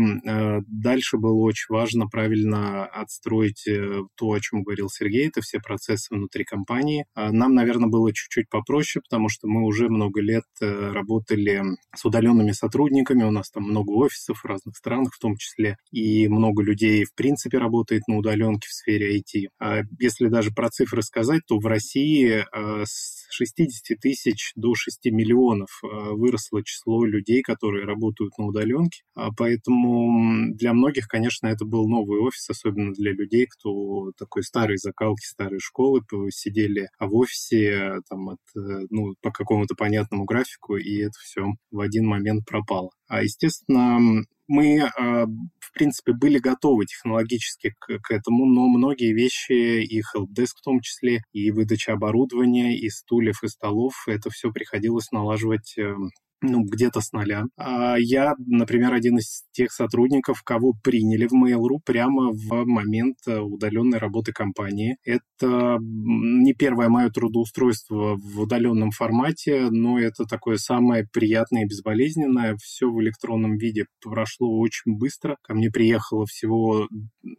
дальше 0.67 1.19
было 1.19 1.41
очень 1.43 1.67
важно 1.69 2.07
правильно 2.07 2.62
отстроить 2.63 3.67
э, 3.67 4.03
то, 4.17 4.33
о 4.33 4.41
чем 4.41 4.63
говорил 4.63 4.89
Сергей, 4.89 5.29
это 5.29 5.41
все 5.41 5.59
процессы 5.61 6.15
внутри 6.15 6.45
компании. 6.45 7.07
А 7.15 7.33
нам, 7.33 7.55
наверное, 7.55 7.89
было 7.89 8.13
чуть-чуть 8.13 8.49
попроще, 8.49 9.03
потому 9.03 9.29
что 9.29 9.49
мы 9.49 9.65
уже 9.65 9.89
много 9.89 10.21
лет 10.21 10.45
э, 10.61 10.93
работали 10.93 11.63
с 11.95 12.05
удаленными 12.05 12.53
сотрудниками, 12.53 13.25
у 13.25 13.31
нас 13.31 13.51
там 13.51 13.65
много 13.65 13.91
офисов 13.91 14.41
в 14.41 14.47
разных 14.47 14.77
странах 14.77 15.15
в 15.15 15.19
том 15.19 15.37
числе, 15.37 15.77
и 15.91 16.29
много 16.29 16.63
людей, 16.63 17.05
в 17.05 17.15
принципе, 17.15 17.59
работает 17.59 18.03
на 18.09 18.17
удаленке 18.17 18.69
в 18.69 18.73
сфере 18.73 19.19
IT. 19.19 19.49
А 19.61 19.83
если 19.99 20.29
даже 20.29 20.51
про 20.53 20.71
цифры 20.71 21.03
сказать, 21.03 21.43
то 21.47 21.59
в 21.59 21.67
России 21.67 22.45
с 22.85 23.22
60 23.33 23.99
тысяч 23.99 24.53
до 24.57 24.75
6 24.75 25.07
миллионов 25.07 25.81
выросло 25.83 26.63
число 26.65 27.05
людей, 27.05 27.43
которые 27.43 27.85
работают 27.85 28.37
на 28.39 28.47
удаленке. 28.47 29.03
А 29.15 29.31
поэтому 29.37 30.53
для 30.55 30.73
многих, 30.73 31.07
конечно, 31.09 31.47
это 31.47 31.65
был 31.65 31.89
новый 31.89 32.21
офис, 32.21 32.49
особенно 32.51 32.93
для 32.93 33.13
людей, 33.13 33.47
кто 33.47 34.13
такой 34.19 34.43
старой 34.43 34.77
закалки, 34.77 35.25
старой 35.25 35.61
школы, 35.61 36.01
сидели 36.31 36.89
в 36.99 37.15
офисе 37.15 38.01
там, 38.09 38.31
от, 38.31 38.39
э, 38.57 38.87
ну, 38.91 39.15
по 39.21 39.31
какому-то 39.31 39.75
понятному 39.75 40.25
графику, 40.25 40.77
и 40.77 40.99
это 40.99 41.15
все 41.23 41.47
в 41.71 41.81
один 41.81 42.07
момент 42.07 42.45
пропало. 42.47 42.91
А, 43.09 43.23
естественно, 43.23 44.25
мы, 44.53 44.83
а, 44.83 45.25
в 45.27 45.73
принципе, 45.73 46.13
были 46.13 46.39
готовы 46.39 46.85
технологически 46.85 47.75
к, 47.79 47.99
к 47.99 48.11
этому, 48.11 48.45
но 48.45 48.69
многие 48.69 49.15
вещи, 49.15 49.83
и 49.83 50.01
helpdesk 50.01 50.59
в 50.59 50.63
том 50.63 50.81
числе, 50.81 51.23
и 51.33 51.51
выдача 51.51 51.95
оборудования, 51.95 52.77
и 52.79 52.91
стульев, 52.91 53.43
и 53.43 53.49
столов, 53.49 53.95
это 54.07 54.29
все 54.29 54.53
приходилось 54.53 55.11
налаживать 55.11 55.75
эм, 55.79 56.11
ну, 56.43 56.65
где-то 56.65 57.01
с 57.01 57.13
нуля. 57.13 57.45
А 57.57 57.97
я, 57.99 58.35
например, 58.39 58.93
один 58.93 59.19
из 59.19 59.45
тех 59.53 59.73
сотрудников, 59.73 60.43
кого 60.43 60.75
приняли 60.83 61.27
в 61.27 61.33
Mail.ru 61.33 61.79
прямо 61.85 62.33
в 62.33 62.65
момент 62.67 63.17
э, 63.27 63.39
удаленной 63.39 63.99
работы 63.99 64.33
компании. 64.33 64.97
Это 65.05 65.79
не 65.81 66.53
первое 66.53 66.89
мое 66.89 67.11
трудоустройство 67.11 68.17
в 68.17 68.41
удаленном 68.41 68.91
формате, 68.91 69.69
но 69.71 69.99
это 69.99 70.25
такое 70.25 70.57
самое 70.57 71.07
приятное 71.13 71.63
и 71.63 71.67
безболезненное. 71.67 72.57
Все 72.61 72.91
в 72.91 73.01
электронном 73.01 73.57
виде 73.57 73.87
прошло 74.03 74.59
очень 74.59 74.97
быстро. 74.97 75.37
Ко 75.43 75.55
мне 75.55 75.71
приехало 75.71 76.27
всего, 76.27 76.89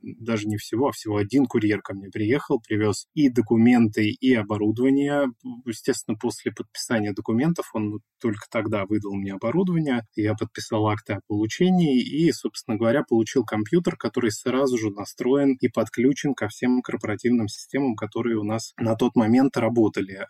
даже 0.02 0.48
не 0.48 0.58
всего, 0.58 0.88
а 0.88 0.92
всего 0.94 1.18
один 1.18 1.46
курьер 1.46 1.82
ко 1.82 1.94
мне 1.94 2.10
приехал, 2.10 2.62
привез 2.66 3.08
и 3.14 3.30
документы, 3.30 4.10
и 4.10 4.34
оборудование. 4.34 5.28
Естественно, 5.66 6.18
после 6.18 6.54
подписания 6.54 7.14
документов 7.14 7.70
он 7.74 8.00
только 8.22 8.46
тогда 8.50 8.86
выдал 8.94 9.14
мне 9.14 9.34
оборудование, 9.34 10.06
я 10.16 10.36
подписал 10.36 10.88
акты 10.88 11.14
о 11.14 11.20
получении 11.28 12.00
и, 12.00 12.32
собственно 12.32 12.78
говоря, 12.78 13.04
получил 13.08 13.44
компьютер, 13.44 13.96
который 13.98 14.32
сразу 14.32 14.78
же 14.78 14.92
настроен 14.92 15.58
и 15.60 15.68
подключен 15.68 16.34
ко 16.36 16.48
всем 16.48 16.82
корпоративным 16.82 17.48
системам, 17.48 17.96
которые 17.96 18.38
у 18.38 18.44
нас 18.44 18.74
на 18.78 18.96
тот 18.96 19.16
момент 19.16 19.58
работали. 19.58 20.28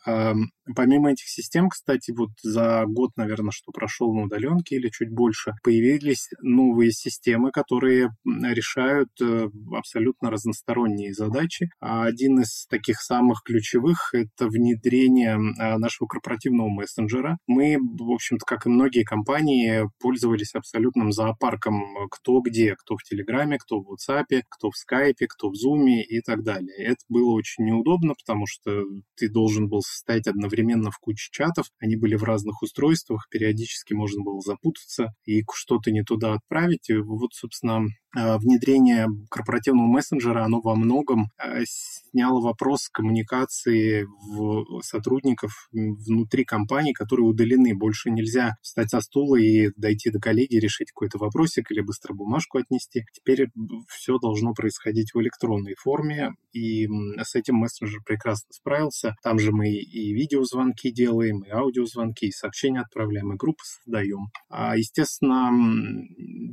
Помимо 0.76 1.12
этих 1.12 1.28
систем, 1.28 1.70
кстати, 1.70 2.12
вот 2.12 2.30
за 2.42 2.86
год, 2.88 3.12
наверное, 3.18 3.52
что 3.52 3.72
прошел 3.72 4.14
на 4.14 4.24
удаленке 4.24 4.78
или 4.78 4.90
чуть 4.90 5.10
больше, 5.10 5.52
появились 5.62 6.30
новые 6.42 6.92
системы, 6.92 7.52
которые 7.52 8.10
решают 8.26 9.10
э, 9.22 9.50
абсолютно 9.76 10.32
разносторонние 10.32 11.14
задачи. 11.14 11.70
А 11.82 12.06
один 12.06 12.40
из 12.40 12.66
таких 12.68 13.02
самых 13.02 13.42
ключевых— 13.44 14.12
это 14.14 14.48
внедрение 14.48 15.38
а, 15.60 15.78
нашего 15.78 16.08
корпоративного 16.08 16.70
мессенджера. 16.70 17.38
Мы, 17.48 17.78
в 17.78 18.12
общем-то, 18.12 18.46
как 18.54 18.68
и 18.68 18.70
многие 18.70 19.04
компании, 19.04 19.90
пользовались 20.00 20.54
абсолютным 20.54 21.12
зоопарком 21.12 22.08
кто 22.12 22.40
где, 22.42 22.76
кто 22.76 22.98
в 22.98 23.04
Телеграме, 23.04 23.58
кто 23.58 23.80
в 23.80 23.92
WhatsApp, 23.92 24.44
кто 24.48 24.70
в 24.70 24.78
Скайпе, 24.78 25.26
кто 25.28 25.50
в 25.50 25.56
Зуме 25.56 26.04
и 26.04 26.22
так 26.22 26.44
далее. 26.44 26.76
Это 26.78 27.00
было 27.10 27.32
очень 27.32 27.66
неудобно, 27.66 28.14
потому 28.14 28.46
что 28.46 28.84
ты 29.16 29.28
должен 29.28 29.70
был 29.70 29.82
состоять 29.82 30.28
одновременно 30.28 30.92
в 30.92 31.00
куче 31.00 31.30
чатов, 31.32 31.66
они 31.80 31.96
были 31.96 32.16
в 32.16 32.24
разных 32.24 32.62
устройствах, 32.62 33.28
периодически 33.32 33.94
можно 33.94 34.22
было 34.22 34.40
запутаться 34.40 35.14
и 35.26 35.42
что-то 35.52 35.90
не 35.90 36.04
туда 36.04 36.34
отправить. 36.34 36.92
И 36.92 36.94
вот, 36.94 37.34
собственно, 37.34 37.88
внедрение 38.16 39.08
корпоративного 39.30 39.88
мессенджера, 39.88 40.44
оно 40.44 40.62
во 40.62 40.76
многом 40.76 41.32
а, 41.38 41.62
сняло 41.66 42.42
вопрос 42.42 42.90
коммуникации 42.90 44.06
в 44.06 44.82
сотрудников 44.82 45.68
внутри 45.72 46.46
компании, 46.46 46.94
которые 46.94 47.26
удалены. 47.26 47.76
Больше 47.76 48.12
нельзя 48.12 48.56
встать 48.62 48.92
со 48.92 49.02
стула 49.02 49.38
и 49.38 49.70
дойти 49.76 50.12
до 50.12 50.20
коллеги, 50.20 50.58
решить 50.58 50.92
какой-то 50.92 51.18
вопросик 51.18 51.72
или 51.72 51.82
быстро 51.82 52.14
бумажку 52.14 52.60
отнести. 52.60 53.06
Теперь 53.14 53.48
все 53.88 54.18
должно 54.20 54.54
происходить 54.54 55.14
в 55.14 55.22
электронной 55.22 55.76
форме, 55.76 56.34
и 56.52 56.88
с 57.22 57.36
этим 57.36 57.56
мессенджер 57.56 58.02
прекрасно 58.06 58.50
справился. 58.52 59.16
Там 59.24 59.40
же 59.40 59.52
мы 59.52 59.70
и 59.72 60.14
видеозвонки 60.14 60.92
делаем, 60.92 61.42
и 61.42 61.50
аудиозвонки, 61.50 62.26
и 62.26 62.32
сообщения 62.32 62.82
отправляем, 62.82 63.34
и 63.34 63.38
группы 63.38 63.64
создаем. 63.64 64.28
А, 64.50 64.78
естественно, 64.78 65.50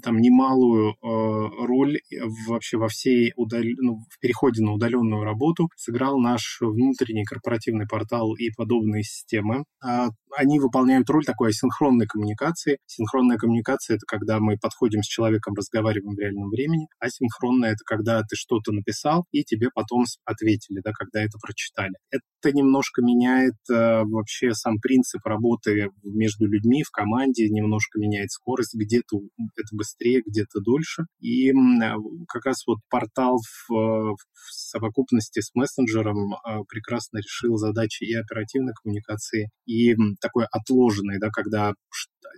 там 0.02 0.19
немалую 0.19 0.95
а, 1.02 1.50
роль 1.59 2.00
вообще 2.47 2.76
во 2.76 2.88
всей 2.88 3.33
удал... 3.37 3.62
ну, 3.78 4.00
в 4.11 4.19
переходе 4.21 4.62
на 4.62 4.73
удаленную 4.73 5.25
работу 5.25 5.69
сыграл 5.76 6.19
наш 6.19 6.59
внутренний 6.61 7.25
корпоративный 7.25 7.87
портал 7.87 8.35
и 8.35 8.50
подобные 8.50 9.02
системы. 9.02 9.64
А, 9.83 10.09
они 10.37 10.58
выполняют 10.58 11.08
роль 11.10 11.25
такой 11.25 11.50
асинхронной 11.50 12.06
коммуникации. 12.06 12.78
Синхронная 12.87 13.37
коммуникация— 13.37 13.94
это 13.96 14.04
когда 14.06 14.40
мы 14.40 14.56
подходим 14.60 15.02
с 15.02 15.06
человеком, 15.06 15.54
разговариваем 15.54 16.14
в 16.14 16.18
реальном 16.18 16.50
времени. 16.50 16.87
Асинхронная— 16.99 17.70
это 17.72 17.84
когда 17.84 18.20
ты 18.22 18.37
что-то 18.37 18.72
написал, 18.72 19.25
и 19.32 19.42
тебе 19.44 19.68
потом 19.75 20.04
ответили, 20.25 20.80
да, 20.84 20.92
когда 20.92 21.22
это 21.22 21.38
прочитали. 21.40 21.92
Это 22.10 22.54
немножко 22.54 23.02
меняет 23.02 23.56
э, 23.70 24.02
вообще 24.04 24.54
сам 24.54 24.78
принцип 24.78 25.25
работы 25.25 25.90
между 26.02 26.46
людьми 26.46 26.82
в 26.82 26.90
команде, 26.90 27.49
немножко 27.49 27.99
меняет 27.99 28.30
скорость, 28.30 28.75
где-то 28.75 29.18
это 29.56 29.76
быстрее, 29.76 30.22
где-то 30.25 30.60
дольше. 30.60 31.04
И 31.20 31.50
э, 31.50 31.52
как 32.28 32.46
раз 32.46 32.66
вот 32.66 32.78
портал 32.88 33.38
в, 33.38 33.72
в 33.72 34.16
совокупности 34.50 35.40
с 35.40 35.54
мессенджером 35.54 36.34
э, 36.34 36.62
прекрасно 36.68 37.18
решил 37.18 37.56
задачи 37.56 38.04
и 38.04 38.14
оперативной 38.14 38.72
коммуникации, 38.80 39.50
и 39.66 39.94
такой 40.20 40.46
отложенной, 40.50 41.18
да, 41.18 41.30
когда 41.30 41.74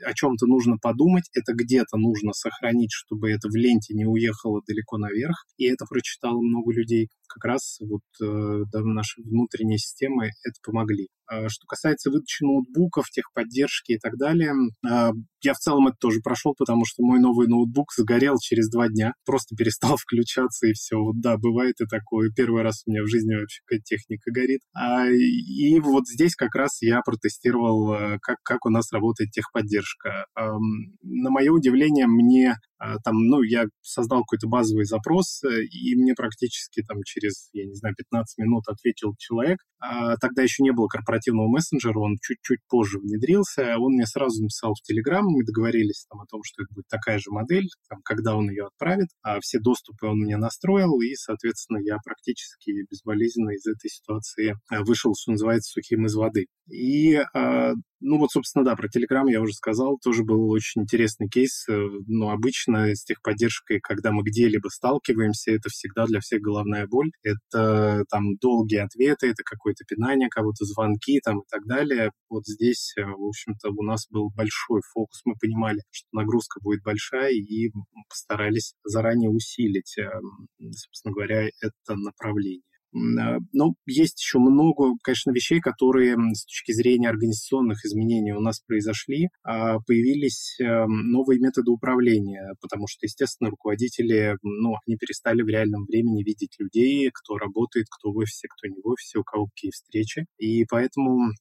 о 0.04 0.14
чем-то 0.14 0.46
нужно 0.46 0.78
подумать, 0.78 1.28
это 1.34 1.52
где-то 1.52 1.96
нужно 1.96 2.32
сохранить, 2.32 2.92
чтобы 2.92 3.30
это 3.30 3.48
в 3.48 3.54
ленте 3.54 3.94
не 3.94 4.06
уехало 4.06 4.62
далеко 4.66 4.98
наверх, 4.98 5.46
и 5.56 5.66
это 5.66 5.84
прочитало 5.86 6.40
много 6.40 6.72
людей. 6.72 7.08
Как 7.28 7.44
раз 7.44 7.78
вот 7.80 8.02
э, 8.22 8.64
да, 8.72 8.80
наши 8.80 9.22
внутренние 9.22 9.78
системы 9.78 10.26
это 10.26 10.54
помогли. 10.64 11.08
А 11.32 11.48
что 11.48 11.66
касается 11.66 12.10
выдачи 12.10 12.44
ноутбуков, 12.44 13.08
техподдержки 13.10 13.92
и 13.92 13.98
так 13.98 14.18
далее, 14.18 14.52
а, 14.86 15.12
я 15.42 15.54
в 15.54 15.58
целом 15.58 15.88
это 15.88 15.96
тоже 15.98 16.20
прошел, 16.22 16.54
потому 16.56 16.84
что 16.84 17.02
мой 17.02 17.20
новый 17.20 17.48
ноутбук 17.48 17.92
загорел 17.96 18.36
через 18.38 18.68
два 18.68 18.88
дня, 18.88 19.14
просто 19.24 19.56
перестал 19.56 19.96
включаться 20.00 20.66
и 20.66 20.74
все. 20.74 20.98
Вот 20.98 21.20
да, 21.20 21.38
бывает 21.38 21.80
и 21.80 21.86
такое. 21.86 22.30
Первый 22.30 22.62
раз 22.62 22.82
у 22.86 22.90
меня 22.90 23.02
в 23.02 23.08
жизни 23.08 23.34
вообще 23.34 23.60
какая-то 23.64 23.84
техника 23.84 24.30
горит. 24.30 24.60
А, 24.74 25.08
и 25.08 25.80
вот 25.80 26.06
здесь 26.06 26.34
как 26.34 26.54
раз 26.54 26.82
я 26.82 27.00
протестировал, 27.00 27.94
э, 27.94 28.18
как, 28.20 28.36
как 28.42 28.66
у 28.66 28.70
нас 28.70 28.92
работает 28.92 29.30
техподдержка. 29.30 30.26
На 30.34 31.30
мое 31.30 31.50
удивление, 31.50 32.06
мне 32.06 32.56
А, 32.71 32.71
там, 33.04 33.16
ну, 33.26 33.42
я 33.42 33.64
создал 33.80 34.20
какой-то 34.20 34.48
базовый 34.48 34.84
запрос, 34.84 35.42
э, 35.44 35.62
и 35.64 35.94
мне 35.94 36.14
практически 36.14 36.82
там 36.82 36.98
через, 37.04 37.48
я 37.52 37.64
не 37.64 37.74
знаю, 37.74 37.94
15 37.96 38.38
минут 38.38 38.64
ответил 38.68 39.14
человек. 39.18 39.58
А 39.78 40.16
тогда 40.16 40.42
еще 40.42 40.62
не 40.62 40.72
было 40.72 40.86
корпоративного 40.88 41.48
мессенджера, 41.48 41.98
он 41.98 42.16
чуть-чуть 42.20 42.60
позже 42.68 42.98
внедрился. 42.98 43.76
Он 43.78 43.94
мне 43.94 44.06
сразу 44.06 44.42
написал 44.42 44.74
в 44.74 44.82
Telegram, 44.90 45.22
мы 45.22 45.44
договорились 45.44 46.06
там 46.10 46.20
о 46.20 46.26
том, 46.26 46.40
что 46.44 46.62
это 46.62 46.74
будет 46.74 46.88
такая 46.88 47.18
же 47.18 47.30
модель, 47.30 47.68
там, 47.88 48.00
когда 48.04 48.36
он 48.36 48.50
ее 48.50 48.66
отправит. 48.66 49.08
А 49.22 49.38
все 49.40 49.58
доступы 49.60 50.06
он 50.06 50.18
мне 50.18 50.36
настроил, 50.36 51.00
и, 51.00 51.14
соответственно, 51.14 51.78
я 51.78 51.98
практически 52.04 52.72
безболезненно 52.90 53.50
из 53.50 53.66
этой 53.66 53.90
ситуации 53.90 54.56
э, 54.70 54.80
вышел, 54.80 55.14
что 55.16 55.32
называется, 55.32 55.72
сухим 55.72 56.06
из 56.06 56.14
воды. 56.14 56.46
И 56.68 57.16
а, 57.34 57.72
ну 58.02 58.18
вот, 58.18 58.30
собственно, 58.30 58.64
да, 58.64 58.76
про 58.76 58.88
Telegram 58.88 59.28
я 59.30 59.40
уже 59.40 59.54
сказал, 59.54 59.98
тоже 60.02 60.24
был 60.24 60.50
очень 60.50 60.82
интересный 60.82 61.28
кейс. 61.28 61.66
Э, 61.68 61.88
но 62.06 62.30
обычно 62.30 62.94
с 62.94 63.04
техподдержкой, 63.04 63.80
когда 63.80 64.12
мы 64.12 64.22
где-либо 64.22 64.68
сталкиваемся, 64.68 65.52
это 65.52 65.68
всегда 65.68 66.06
для 66.06 66.20
всех 66.20 66.42
головная 66.42 66.86
боль. 66.86 67.10
Это 67.22 68.04
там 68.10 68.36
долгие 68.40 68.78
ответы, 68.78 69.28
это 69.28 69.42
какое-то 69.44 69.84
пинание 69.84 70.28
кого-то, 70.28 70.64
звонки 70.64 71.20
там 71.20 71.40
и 71.40 71.44
так 71.48 71.64
далее. 71.66 72.10
Вот 72.28 72.44
здесь, 72.46 72.92
э, 72.98 73.04
в 73.04 73.24
общем-то, 73.28 73.70
у 73.70 73.82
нас 73.82 74.06
был 74.10 74.30
большой 74.30 74.80
фокус. 74.92 75.22
Мы 75.24 75.34
понимали, 75.40 75.82
что 75.90 76.08
нагрузка 76.12 76.60
будет 76.60 76.82
большая, 76.82 77.32
и 77.32 77.70
постарались 78.08 78.74
заранее 78.84 79.30
усилить, 79.30 79.96
эм, 79.98 80.48
собственно 80.72 81.14
говоря, 81.14 81.48
это 81.60 81.94
направление. 81.94 82.71
А, 82.94 83.38
Но 83.52 83.74
есть 83.86 84.20
еще 84.20 84.38
много, 84.38 84.94
конечно, 85.02 85.30
вещей, 85.30 85.60
которые 85.60 86.16
с 86.34 86.44
точки 86.44 86.72
зрения 86.72 87.08
организационных 87.08 87.84
изменений 87.84 88.32
у 88.32 88.40
нас 88.40 88.60
произошли. 88.60 89.28
А, 89.42 89.78
появились 89.80 90.58
эм, 90.60 91.10
новые 91.10 91.40
методы 91.40 91.70
управления, 91.70 92.54
потому 92.60 92.86
что, 92.88 93.06
естественно, 93.06 93.50
руководители, 93.50 94.36
ну, 94.42 94.74
они 94.86 94.96
перестали 94.96 95.42
в 95.42 95.48
реальном 95.48 95.84
времени 95.86 96.22
видеть 96.22 96.56
людей, 96.58 97.10
кто 97.12 97.38
работает, 97.38 97.86
кто 97.90 98.12
в 98.12 98.16
офисе, 98.18 98.48
кто 98.48 98.68
не 98.68 98.80
в 98.82 98.86
офисе, 98.86 99.18
у 99.18 99.24
кого 99.24 99.46
какие 99.46 99.70
встречи. 99.70 100.26
И 100.38 100.64
поэтому 100.66 101.32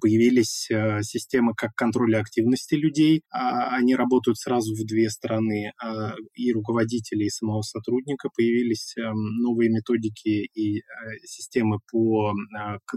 появились 0.00 0.70
э, 0.70 1.02
системы 1.02 1.54
как 1.56 1.74
контроля 1.74 2.18
активности 2.18 2.74
людей. 2.74 3.22
А, 3.30 3.76
они 3.76 3.94
работают 3.94 4.38
сразу 4.38 4.74
в 4.74 4.86
две 4.86 5.10
стороны. 5.10 5.72
А, 5.82 6.14
и 6.34 6.52
руководители, 6.52 7.24
и 7.24 7.30
самого 7.30 7.62
сотрудника. 7.62 8.28
Появились 8.36 8.96
эм, 8.96 9.14
новые 9.42 9.70
методики 9.70 10.48
и 10.54 10.78
э, 10.78 10.82
системы 11.24 11.78
по 11.90 12.32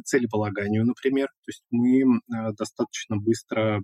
целеполаганию, 0.06 0.86
например. 0.86 1.28
То 1.46 1.50
есть 1.50 1.64
мы 1.72 2.20
достаточно 2.58 3.18
быстро 3.18 3.82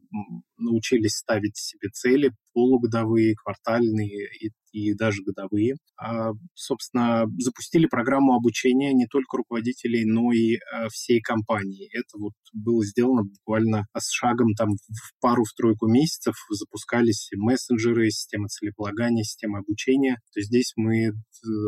научились 0.58 1.16
ставить 1.16 1.58
себе 1.58 1.90
цели 1.90 2.32
полугодовые, 2.54 3.36
квартальные 3.36 4.28
и 4.40 4.52
и 4.72 4.94
даже 4.94 5.24
годовые. 5.24 5.76
А, 5.98 6.32
собственно, 6.54 7.26
запустили 7.38 7.88
программу 7.88 8.36
обучения 8.36 8.94
не 8.94 9.08
только 9.08 9.38
руководителей, 9.38 10.06
но 10.06 10.32
и 10.32 10.58
а, 10.58 10.90
всей 10.90 11.22
компании. 11.22 11.90
Это 11.92 12.18
вот 12.18 12.34
было 12.54 12.84
сделано 12.86 13.24
буквально 13.24 13.86
с 13.98 14.12
шагом 14.12 14.54
там 14.54 14.70
в 14.72 15.22
пару-тройку 15.22 15.88
месяцев. 15.88 16.36
Запускались 16.50 17.30
мессенджеры, 17.36 18.10
система 18.10 18.48
целеполагания, 18.48 19.24
система 19.24 19.60
обучения. 19.60 20.16
То 20.34 20.40
есть 20.40 20.50
здесь 20.50 20.74
мы 20.76 21.08
э, 21.08 21.12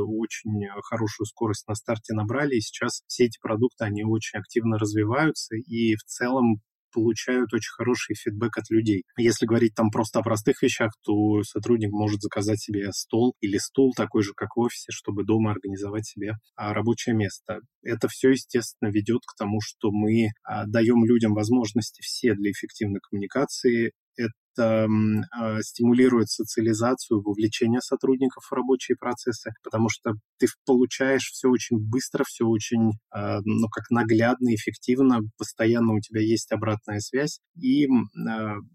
очень 0.08 0.68
хорошую 0.84 1.28
скорость 1.28 1.68
на 1.68 1.76
старте 1.76 2.14
набрали, 2.14 2.56
и 2.56 2.62
сейчас 2.62 3.04
все 3.08 3.26
эти 3.26 3.40
продукты, 3.42 3.86
они 3.86 4.04
очень 4.04 4.40
активно 4.40 4.78
развиваются, 4.78 5.56
и 5.56 5.96
в 5.96 6.04
целом 6.04 6.62
получают 6.92 7.54
очень 7.54 7.72
хороший 7.72 8.16
фидбэк 8.16 8.58
от 8.58 8.70
людей. 8.70 9.04
Если 9.18 9.46
говорить 9.46 9.74
там 9.76 9.90
просто 9.90 10.20
о 10.20 10.24
простых 10.24 10.62
вещах, 10.62 10.92
то 11.04 11.44
сотрудник 11.44 11.92
может 11.92 12.22
заказать 12.22 12.60
себе 12.60 12.92
стол 12.92 13.36
или 13.42 13.58
стул 13.58 13.94
такой 13.96 14.24
же, 14.24 14.34
как 14.36 14.56
в 14.56 14.60
офисе, 14.60 14.92
чтобы 14.92 15.24
дома 15.24 15.52
организовать 15.52 16.06
себе 16.06 16.34
а, 16.56 16.74
рабочее 16.74 17.16
место. 17.16 17.60
Это 17.84 18.08
все, 18.08 18.30
естественно, 18.32 18.90
ведет 18.90 19.22
к 19.26 19.38
тому, 19.38 19.60
что 19.62 19.92
мы 19.92 20.30
а, 20.44 20.66
даем 20.66 21.06
людям 21.06 21.34
возможности 21.34 22.02
все 22.02 22.34
для 22.34 22.52
эффективной 22.52 23.00
коммуникации 23.00 23.92
стимулирует 24.56 26.30
социализацию, 26.30 27.22
вовлечение 27.22 27.82
сотрудников 27.82 28.44
в 28.46 28.54
рабочие 28.54 28.98
процессы, 28.98 29.52
потому 29.64 29.90
что 29.90 30.14
ты 30.38 30.48
получаешь 30.66 31.30
все 31.32 31.50
очень 31.50 31.78
быстро, 31.78 32.24
все 32.24 32.46
очень, 32.46 32.92
э, 33.16 33.40
ну, 33.44 33.68
как 33.70 33.90
наглядно, 33.90 34.54
эффективно, 34.54 35.20
постоянно 35.38 35.94
у 35.94 36.00
тебя 36.00 36.22
есть 36.22 36.52
обратная 36.52 37.00
связь, 37.00 37.40
и, 37.56 37.86
э, 37.86 37.88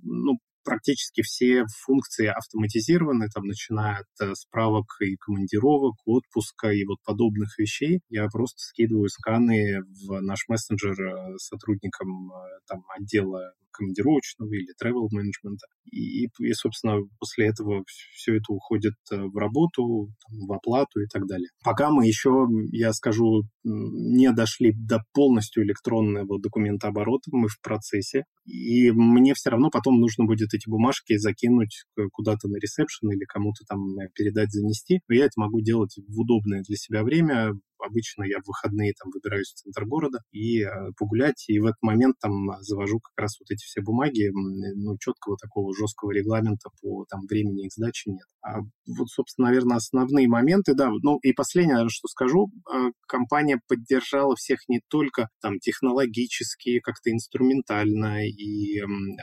ну, 0.02 0.38
практически 0.66 1.22
все 1.22 1.64
функции 1.86 2.26
автоматизированы, 2.26 3.28
там, 3.32 3.44
начиная 3.44 4.00
от 4.00 4.28
э, 4.28 4.34
справок 4.34 4.86
и 5.00 5.16
командировок, 5.16 5.94
отпуска 6.04 6.70
и 6.72 6.84
вот 6.84 6.98
подобных 7.04 7.56
вещей. 7.58 8.00
Я 8.10 8.26
просто 8.26 8.58
скидываю 8.58 9.08
сканы 9.08 9.82
в 10.06 10.20
наш 10.20 10.40
мессенджер 10.48 11.00
э, 11.00 11.38
сотрудникам 11.38 12.32
э, 12.32 12.34
там, 12.66 12.82
отдела 12.98 13.52
командировочного 13.76 14.52
или 14.52 14.72
travel 14.82 15.08
менеджмента. 15.10 15.66
И, 15.84 16.28
и, 16.40 16.52
собственно, 16.52 16.98
после 17.18 17.48
этого 17.48 17.84
все 18.14 18.36
это 18.36 18.52
уходит 18.52 18.94
в 19.10 19.36
работу, 19.36 20.08
там, 20.26 20.46
в 20.46 20.52
оплату 20.52 21.00
и 21.00 21.06
так 21.06 21.26
далее. 21.26 21.48
Пока 21.62 21.90
мы 21.90 22.06
еще, 22.06 22.46
я 22.72 22.92
скажу, 22.92 23.42
не 23.64 24.32
дошли 24.32 24.72
до 24.72 25.00
полностью 25.12 25.62
электронного 25.64 26.40
документооборота, 26.40 27.30
мы 27.32 27.48
в 27.48 27.60
процессе. 27.60 28.24
И 28.46 28.90
мне 28.92 29.34
все 29.34 29.50
равно 29.50 29.70
потом 29.70 30.00
нужно 30.00 30.24
будет 30.24 30.54
эти 30.56 30.68
бумажки 30.68 31.16
закинуть 31.16 31.84
куда-то 32.12 32.48
на 32.48 32.56
ресепшн 32.56 33.10
или 33.10 33.24
кому-то 33.24 33.64
там 33.68 33.98
э, 33.98 34.08
передать, 34.14 34.52
занести. 34.52 35.00
Но 35.08 35.14
я 35.14 35.26
это 35.26 35.32
могу 35.36 35.60
делать 35.60 35.96
в 35.96 36.20
удобное 36.20 36.62
для 36.62 36.76
себя 36.76 37.02
время, 37.02 37.52
обычно 37.86 38.24
я 38.24 38.38
в 38.40 38.46
выходные 38.46 38.94
там 38.98 39.10
выбираюсь 39.12 39.52
в 39.52 39.62
центр 39.62 39.84
города 39.84 40.20
и 40.32 40.62
э, 40.62 40.68
погулять, 40.98 41.44
и 41.48 41.58
в 41.58 41.64
этот 41.64 41.82
момент 41.82 42.16
там 42.20 42.50
завожу 42.60 43.00
как 43.00 43.12
раз 43.16 43.38
вот 43.40 43.50
эти 43.50 43.64
все 43.64 43.80
бумаги, 43.82 44.30
ну, 44.32 44.96
четкого 44.98 45.36
такого 45.36 45.74
жесткого 45.74 46.12
регламента 46.12 46.70
по 46.80 47.04
там 47.08 47.20
времени 47.28 47.66
их 47.66 47.72
сдачи 47.72 48.08
нет. 48.08 48.26
А 48.42 48.60
вот, 48.86 49.08
собственно, 49.08 49.48
наверное, 49.48 49.76
основные 49.76 50.28
моменты, 50.28 50.74
да, 50.74 50.90
ну 51.02 51.18
и 51.18 51.32
последнее, 51.32 51.88
что 51.88 52.08
скажу, 52.08 52.48
э, 52.72 52.90
компания 53.08 53.60
поддержала 53.68 54.36
всех 54.36 54.60
не 54.68 54.80
только 54.88 55.28
там 55.40 55.58
технологически, 55.58 56.80
как-то 56.80 57.10
инструментально 57.10 58.26
и 58.26 58.80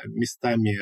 местами 0.07 0.77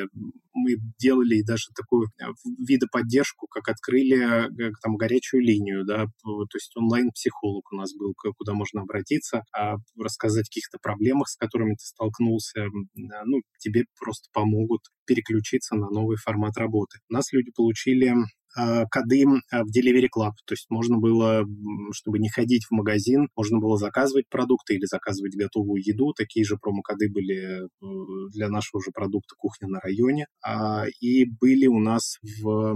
мы 0.53 0.75
делали 0.99 1.41
даже 1.43 1.67
такую 1.75 2.07
э, 2.19 2.25
вида 2.57 2.87
поддержку, 2.91 3.47
как 3.47 3.69
открыли 3.69 4.47
э, 4.47 4.71
там 4.81 4.95
горячую 4.97 5.41
линию, 5.41 5.85
да, 5.85 6.05
то 6.23 6.55
есть 6.55 6.75
онлайн-психолог 6.75 7.70
у 7.71 7.75
нас 7.75 7.93
был, 7.95 8.13
куда 8.37 8.53
можно 8.53 8.81
обратиться, 8.81 9.43
а 9.53 9.75
рассказать 9.97 10.45
о 10.45 10.49
каких-то 10.49 10.77
проблемах, 10.81 11.29
с 11.29 11.35
которыми 11.35 11.73
ты 11.73 11.85
столкнулся, 11.85 12.65
ну, 12.95 13.41
тебе 13.59 13.85
просто 13.99 14.29
помогут 14.33 14.81
переключиться 15.05 15.75
на 15.75 15.89
новый 15.89 16.17
формат 16.17 16.57
работы. 16.57 16.99
У 17.09 17.13
нас 17.13 17.31
люди 17.31 17.51
получили 17.55 18.13
коды 18.55 19.23
э, 19.23 19.63
в 19.63 19.67
Delivery 19.67 20.07
Club. 20.15 20.33
То 20.45 20.53
есть 20.53 20.67
можно 20.69 20.97
было, 20.97 21.45
чтобы 21.93 22.19
не 22.19 22.29
ходить 22.29 22.65
в 22.65 22.71
магазин, 22.71 23.29
можно 23.35 23.59
было 23.59 23.77
заказывать 23.77 24.27
продукты 24.29 24.75
или 24.75 24.85
заказывать 24.85 25.35
готовую 25.35 25.81
еду. 25.83 26.13
Такие 26.13 26.45
же 26.45 26.57
промокоды 26.57 27.09
были 27.09 27.63
э, 27.63 28.29
для 28.33 28.49
нашего 28.49 28.81
же 28.81 28.91
продукта 28.91 29.35
«Кухня 29.37 29.67
на 29.67 29.79
районе». 29.79 30.27
А, 30.43 30.85
и 30.99 31.25
были 31.25 31.67
у 31.67 31.79
нас 31.79 32.17
в 32.41 32.75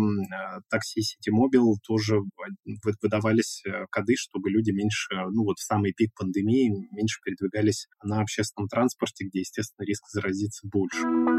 такси 0.69 1.01
City 1.01 1.31
Mobile 1.33 1.75
тоже 1.85 2.21
выдавались 3.01 3.63
коды, 3.89 4.15
чтобы 4.15 4.49
люди 4.49 4.71
меньше, 4.71 5.07
ну 5.31 5.43
вот 5.43 5.57
в 5.57 5.63
самый 5.63 5.93
пик 5.93 6.11
пандемии, 6.15 6.87
меньше 6.91 7.19
передвигались 7.23 7.87
на 8.03 8.21
общественном 8.21 8.67
транспорте, 8.67 9.25
где, 9.25 9.39
естественно, 9.39 9.85
риск 9.85 10.03
заразиться 10.11 10.67
больше. 10.67 11.34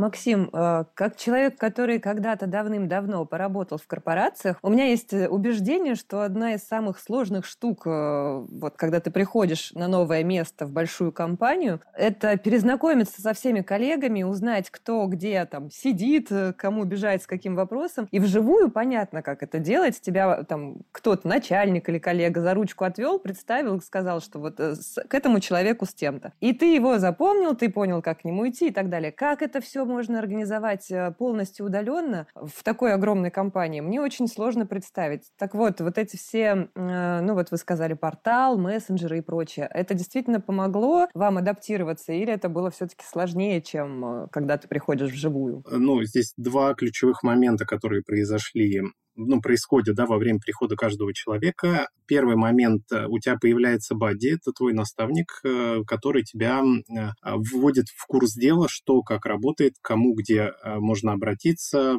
Максим, 0.00 0.48
э, 0.52 0.84
как 0.94 1.16
человек, 1.16 1.58
который 1.58 2.00
когда-то 2.00 2.46
давным-давно 2.46 3.26
поработал 3.26 3.78
в 3.78 3.86
корпорациях, 3.86 4.58
у 4.62 4.70
меня 4.70 4.86
есть 4.86 5.12
э, 5.12 5.28
убеждение, 5.28 5.94
что 5.94 6.22
одна 6.22 6.54
из 6.54 6.62
самых 6.62 6.98
сложных 6.98 7.44
штук, 7.44 7.82
э, 7.86 8.46
вот 8.50 8.76
когда 8.76 9.00
ты 9.00 9.10
приходишь 9.10 9.72
на 9.74 9.88
новое 9.88 10.24
место 10.24 10.64
в 10.64 10.72
большую 10.72 11.12
компанию, 11.12 11.80
это 11.94 12.38
перезнакомиться 12.38 13.20
со 13.20 13.34
всеми 13.34 13.60
коллегами, 13.60 14.22
узнать, 14.22 14.70
кто 14.70 15.06
где 15.06 15.44
там 15.44 15.70
сидит, 15.70 16.30
кому 16.56 16.84
бежать, 16.84 17.22
с 17.22 17.26
каким 17.26 17.54
вопросом. 17.54 18.08
И 18.10 18.18
вживую 18.18 18.70
понятно, 18.70 19.22
как 19.22 19.42
это 19.42 19.58
делать. 19.58 20.00
Тебя 20.00 20.44
там 20.44 20.78
кто-то, 20.92 21.28
начальник 21.28 21.88
или 21.90 21.98
коллега, 21.98 22.40
за 22.40 22.54
ручку 22.54 22.84
отвел, 22.84 23.18
представил 23.18 23.80
сказал, 23.82 24.20
что 24.20 24.38
вот 24.38 24.56
к 24.56 25.14
этому 25.14 25.40
человеку 25.40 25.84
с 25.84 25.92
тем-то. 25.92 26.32
И 26.40 26.54
ты 26.54 26.74
его 26.74 26.98
запомнил, 26.98 27.54
ты 27.54 27.68
понял, 27.68 28.00
как 28.00 28.20
к 28.20 28.24
нему 28.24 28.48
идти 28.48 28.68
и 28.68 28.72
так 28.72 28.88
далее. 28.88 29.12
Как 29.12 29.42
это 29.42 29.60
все 29.60 29.84
можно 29.90 30.18
организовать 30.18 30.90
э, 30.90 31.12
полностью 31.18 31.66
удаленно 31.66 32.26
в 32.34 32.62
такой 32.62 32.94
огромной 32.94 33.30
компании, 33.30 33.80
мне 33.80 34.00
очень 34.00 34.26
сложно 34.26 34.66
представить. 34.66 35.24
Так 35.38 35.54
вот, 35.54 35.80
вот 35.80 35.98
эти 35.98 36.16
все, 36.16 36.68
э, 36.74 37.20
ну 37.20 37.34
вот 37.34 37.50
вы 37.50 37.56
сказали, 37.56 37.94
портал, 37.94 38.58
мессенджеры 38.58 39.18
и 39.18 39.22
прочее, 39.22 39.68
это 39.72 39.94
действительно 39.94 40.40
помогло 40.40 41.08
вам 41.14 41.38
адаптироваться 41.38 42.12
или 42.12 42.32
это 42.32 42.48
было 42.48 42.70
все-таки 42.70 43.04
сложнее, 43.04 43.60
чем 43.60 44.24
э, 44.24 44.28
когда 44.30 44.56
ты 44.56 44.68
приходишь 44.68 45.10
вживую? 45.10 45.64
Ну, 45.70 46.02
здесь 46.04 46.32
два 46.36 46.74
ключевых 46.74 47.22
момента, 47.22 47.64
которые 47.66 48.02
произошли 48.02 48.82
ну, 49.16 49.40
происходит 49.40 49.94
да, 49.94 50.06
во 50.06 50.18
время 50.18 50.38
прихода 50.38 50.76
каждого 50.76 51.12
человека. 51.12 51.88
Первый 52.06 52.36
момент, 52.36 52.84
э, 52.92 53.06
у 53.06 53.18
тебя 53.18 53.36
появляется 53.40 53.94
бадди, 53.94 54.34
это 54.34 54.52
твой 54.52 54.72
наставник, 54.72 55.40
э, 55.44 55.82
который 55.86 56.22
тебя 56.22 56.62
э, 56.62 57.10
вводит 57.52 57.86
в 57.88 58.06
курс 58.06 58.34
дела, 58.34 58.66
что 58.68 59.02
как 59.02 59.26
работает, 59.26 59.74
кому 59.82 60.14
где 60.14 60.52
можно 60.64 61.12
обратиться, 61.12 61.96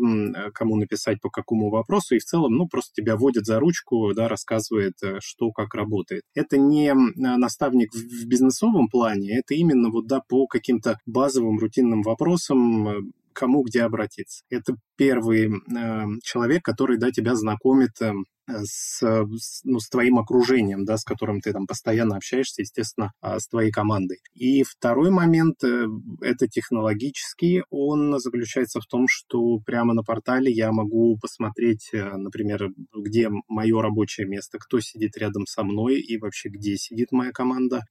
кому 0.53 0.75
написать 0.75 1.21
по 1.21 1.29
какому 1.29 1.69
вопросу, 1.69 2.15
и 2.15 2.19
в 2.19 2.23
целом, 2.23 2.53
ну, 2.53 2.67
просто 2.67 2.93
тебя 2.95 3.15
вводит 3.15 3.45
за 3.45 3.59
ручку, 3.59 4.13
да, 4.13 4.27
рассказывает, 4.27 4.93
что 5.19 5.51
как 5.51 5.73
работает. 5.73 6.23
Это 6.33 6.57
не 6.57 6.93
наставник 7.15 7.93
в 7.93 8.27
бизнесовом 8.27 8.87
плане, 8.87 9.39
это 9.39 9.53
именно 9.53 9.89
вот, 9.89 10.07
да, 10.07 10.21
по 10.27 10.47
каким-то 10.47 10.97
базовым 11.05 11.59
рутинным 11.59 12.01
вопросам, 12.01 13.11
кому 13.33 13.63
где 13.63 13.83
обратиться. 13.83 14.43
Это 14.49 14.75
первый 14.97 15.47
э, 15.47 16.05
человек, 16.23 16.63
который 16.63 16.97
да, 16.97 17.11
тебя 17.11 17.35
знакомит 17.35 17.91
э, 18.01 18.13
с, 18.47 19.01
ну, 19.63 19.79
с 19.79 19.89
твоим 19.89 20.19
окружением, 20.19 20.85
да, 20.85 20.97
с 20.97 21.03
которым 21.03 21.41
ты 21.41 21.53
там 21.53 21.67
постоянно 21.67 22.17
общаешься, 22.17 22.61
естественно, 22.61 23.11
а, 23.21 23.39
с 23.39 23.47
твоей 23.47 23.71
командой. 23.71 24.19
И 24.33 24.63
второй 24.63 25.11
момент, 25.11 25.63
э, 25.63 25.85
это 26.21 26.47
технологический, 26.47 27.63
он 27.69 28.19
заключается 28.19 28.79
в 28.79 28.85
том, 28.85 29.05
что 29.07 29.59
прямо 29.59 29.93
на 29.93 30.03
портале 30.03 30.51
я 30.51 30.71
могу 30.71 31.17
посмотреть, 31.21 31.89
э, 31.93 32.17
например, 32.17 32.69
где 32.95 33.29
мое 33.47 33.81
рабочее 33.81 34.27
место, 34.27 34.57
кто 34.59 34.79
сидит 34.79 35.17
рядом 35.17 35.45
со 35.45 35.63
мной 35.63 35.99
и 35.99 36.17
вообще 36.17 36.49
где 36.49 36.77
сидит 36.77 37.11
моя 37.11 37.31
команда. 37.31 37.81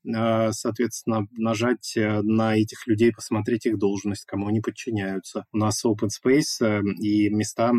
Соответственно, 0.52 1.26
нажать 1.32 1.96
э, 1.96 2.20
на 2.22 2.56
этих 2.56 2.86
людей, 2.86 3.12
посмотреть 3.12 3.66
их 3.66 3.78
должность, 3.78 4.24
кому 4.24 4.48
они 4.48 4.60
подчиняются. 4.60 5.44
У 5.52 5.58
нас 5.58 5.84
open 5.84 6.08
space 6.08 6.82
и 7.00 7.28
места 7.30 7.72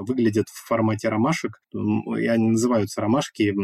выглядят 0.00 0.48
в 0.48 0.66
формате 0.66 1.08
ромашек 1.08 1.60
и 2.18 2.26
они 2.26 2.50
называются 2.50 3.00
ромашки 3.00 3.54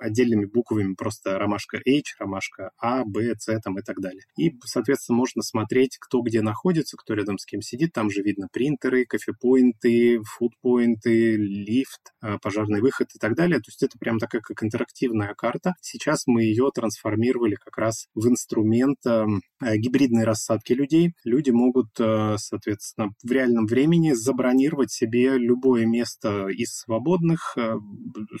отдельными 0.00 0.46
буквами, 0.46 0.94
просто 0.94 1.38
ромашка 1.38 1.78
H, 1.78 2.16
ромашка 2.18 2.70
А, 2.78 3.04
Б, 3.04 3.34
С 3.38 3.60
там 3.60 3.78
и 3.78 3.82
так 3.82 4.00
далее. 4.00 4.22
И, 4.36 4.52
соответственно, 4.64 5.18
можно 5.18 5.42
смотреть, 5.42 5.96
кто 5.98 6.20
где 6.22 6.42
находится, 6.42 6.96
кто 6.96 7.14
рядом 7.14 7.38
с 7.38 7.46
кем 7.46 7.62
сидит. 7.62 7.92
Там 7.92 8.10
же 8.10 8.22
видно 8.22 8.48
принтеры, 8.52 9.04
кофепоинты, 9.04 10.20
фудпоинты, 10.24 11.36
лифт, 11.36 12.12
а, 12.20 12.38
пожарный 12.38 12.80
выход 12.80 13.08
и 13.14 13.18
так 13.18 13.34
далее. 13.34 13.58
То 13.58 13.68
есть 13.68 13.82
это 13.82 13.98
прям 13.98 14.18
такая 14.18 14.40
как 14.40 14.62
интерактивная 14.62 15.34
карта. 15.34 15.74
Сейчас 15.80 16.26
мы 16.26 16.42
ее 16.42 16.70
трансформировали 16.74 17.54
как 17.54 17.78
раз 17.78 18.06
в 18.14 18.28
инструмент 18.28 18.98
а, 19.06 19.26
гибридной 19.60 20.24
рассадки 20.24 20.72
людей. 20.72 21.14
Люди 21.24 21.50
могут, 21.50 21.88
а, 22.00 22.36
соответственно, 22.38 23.10
в 23.22 23.30
реальном 23.30 23.66
времени 23.66 24.12
забронировать 24.12 24.90
себе 24.90 25.38
любое 25.38 25.86
место 25.86 26.48
из 26.48 26.74
свободных 26.74 27.56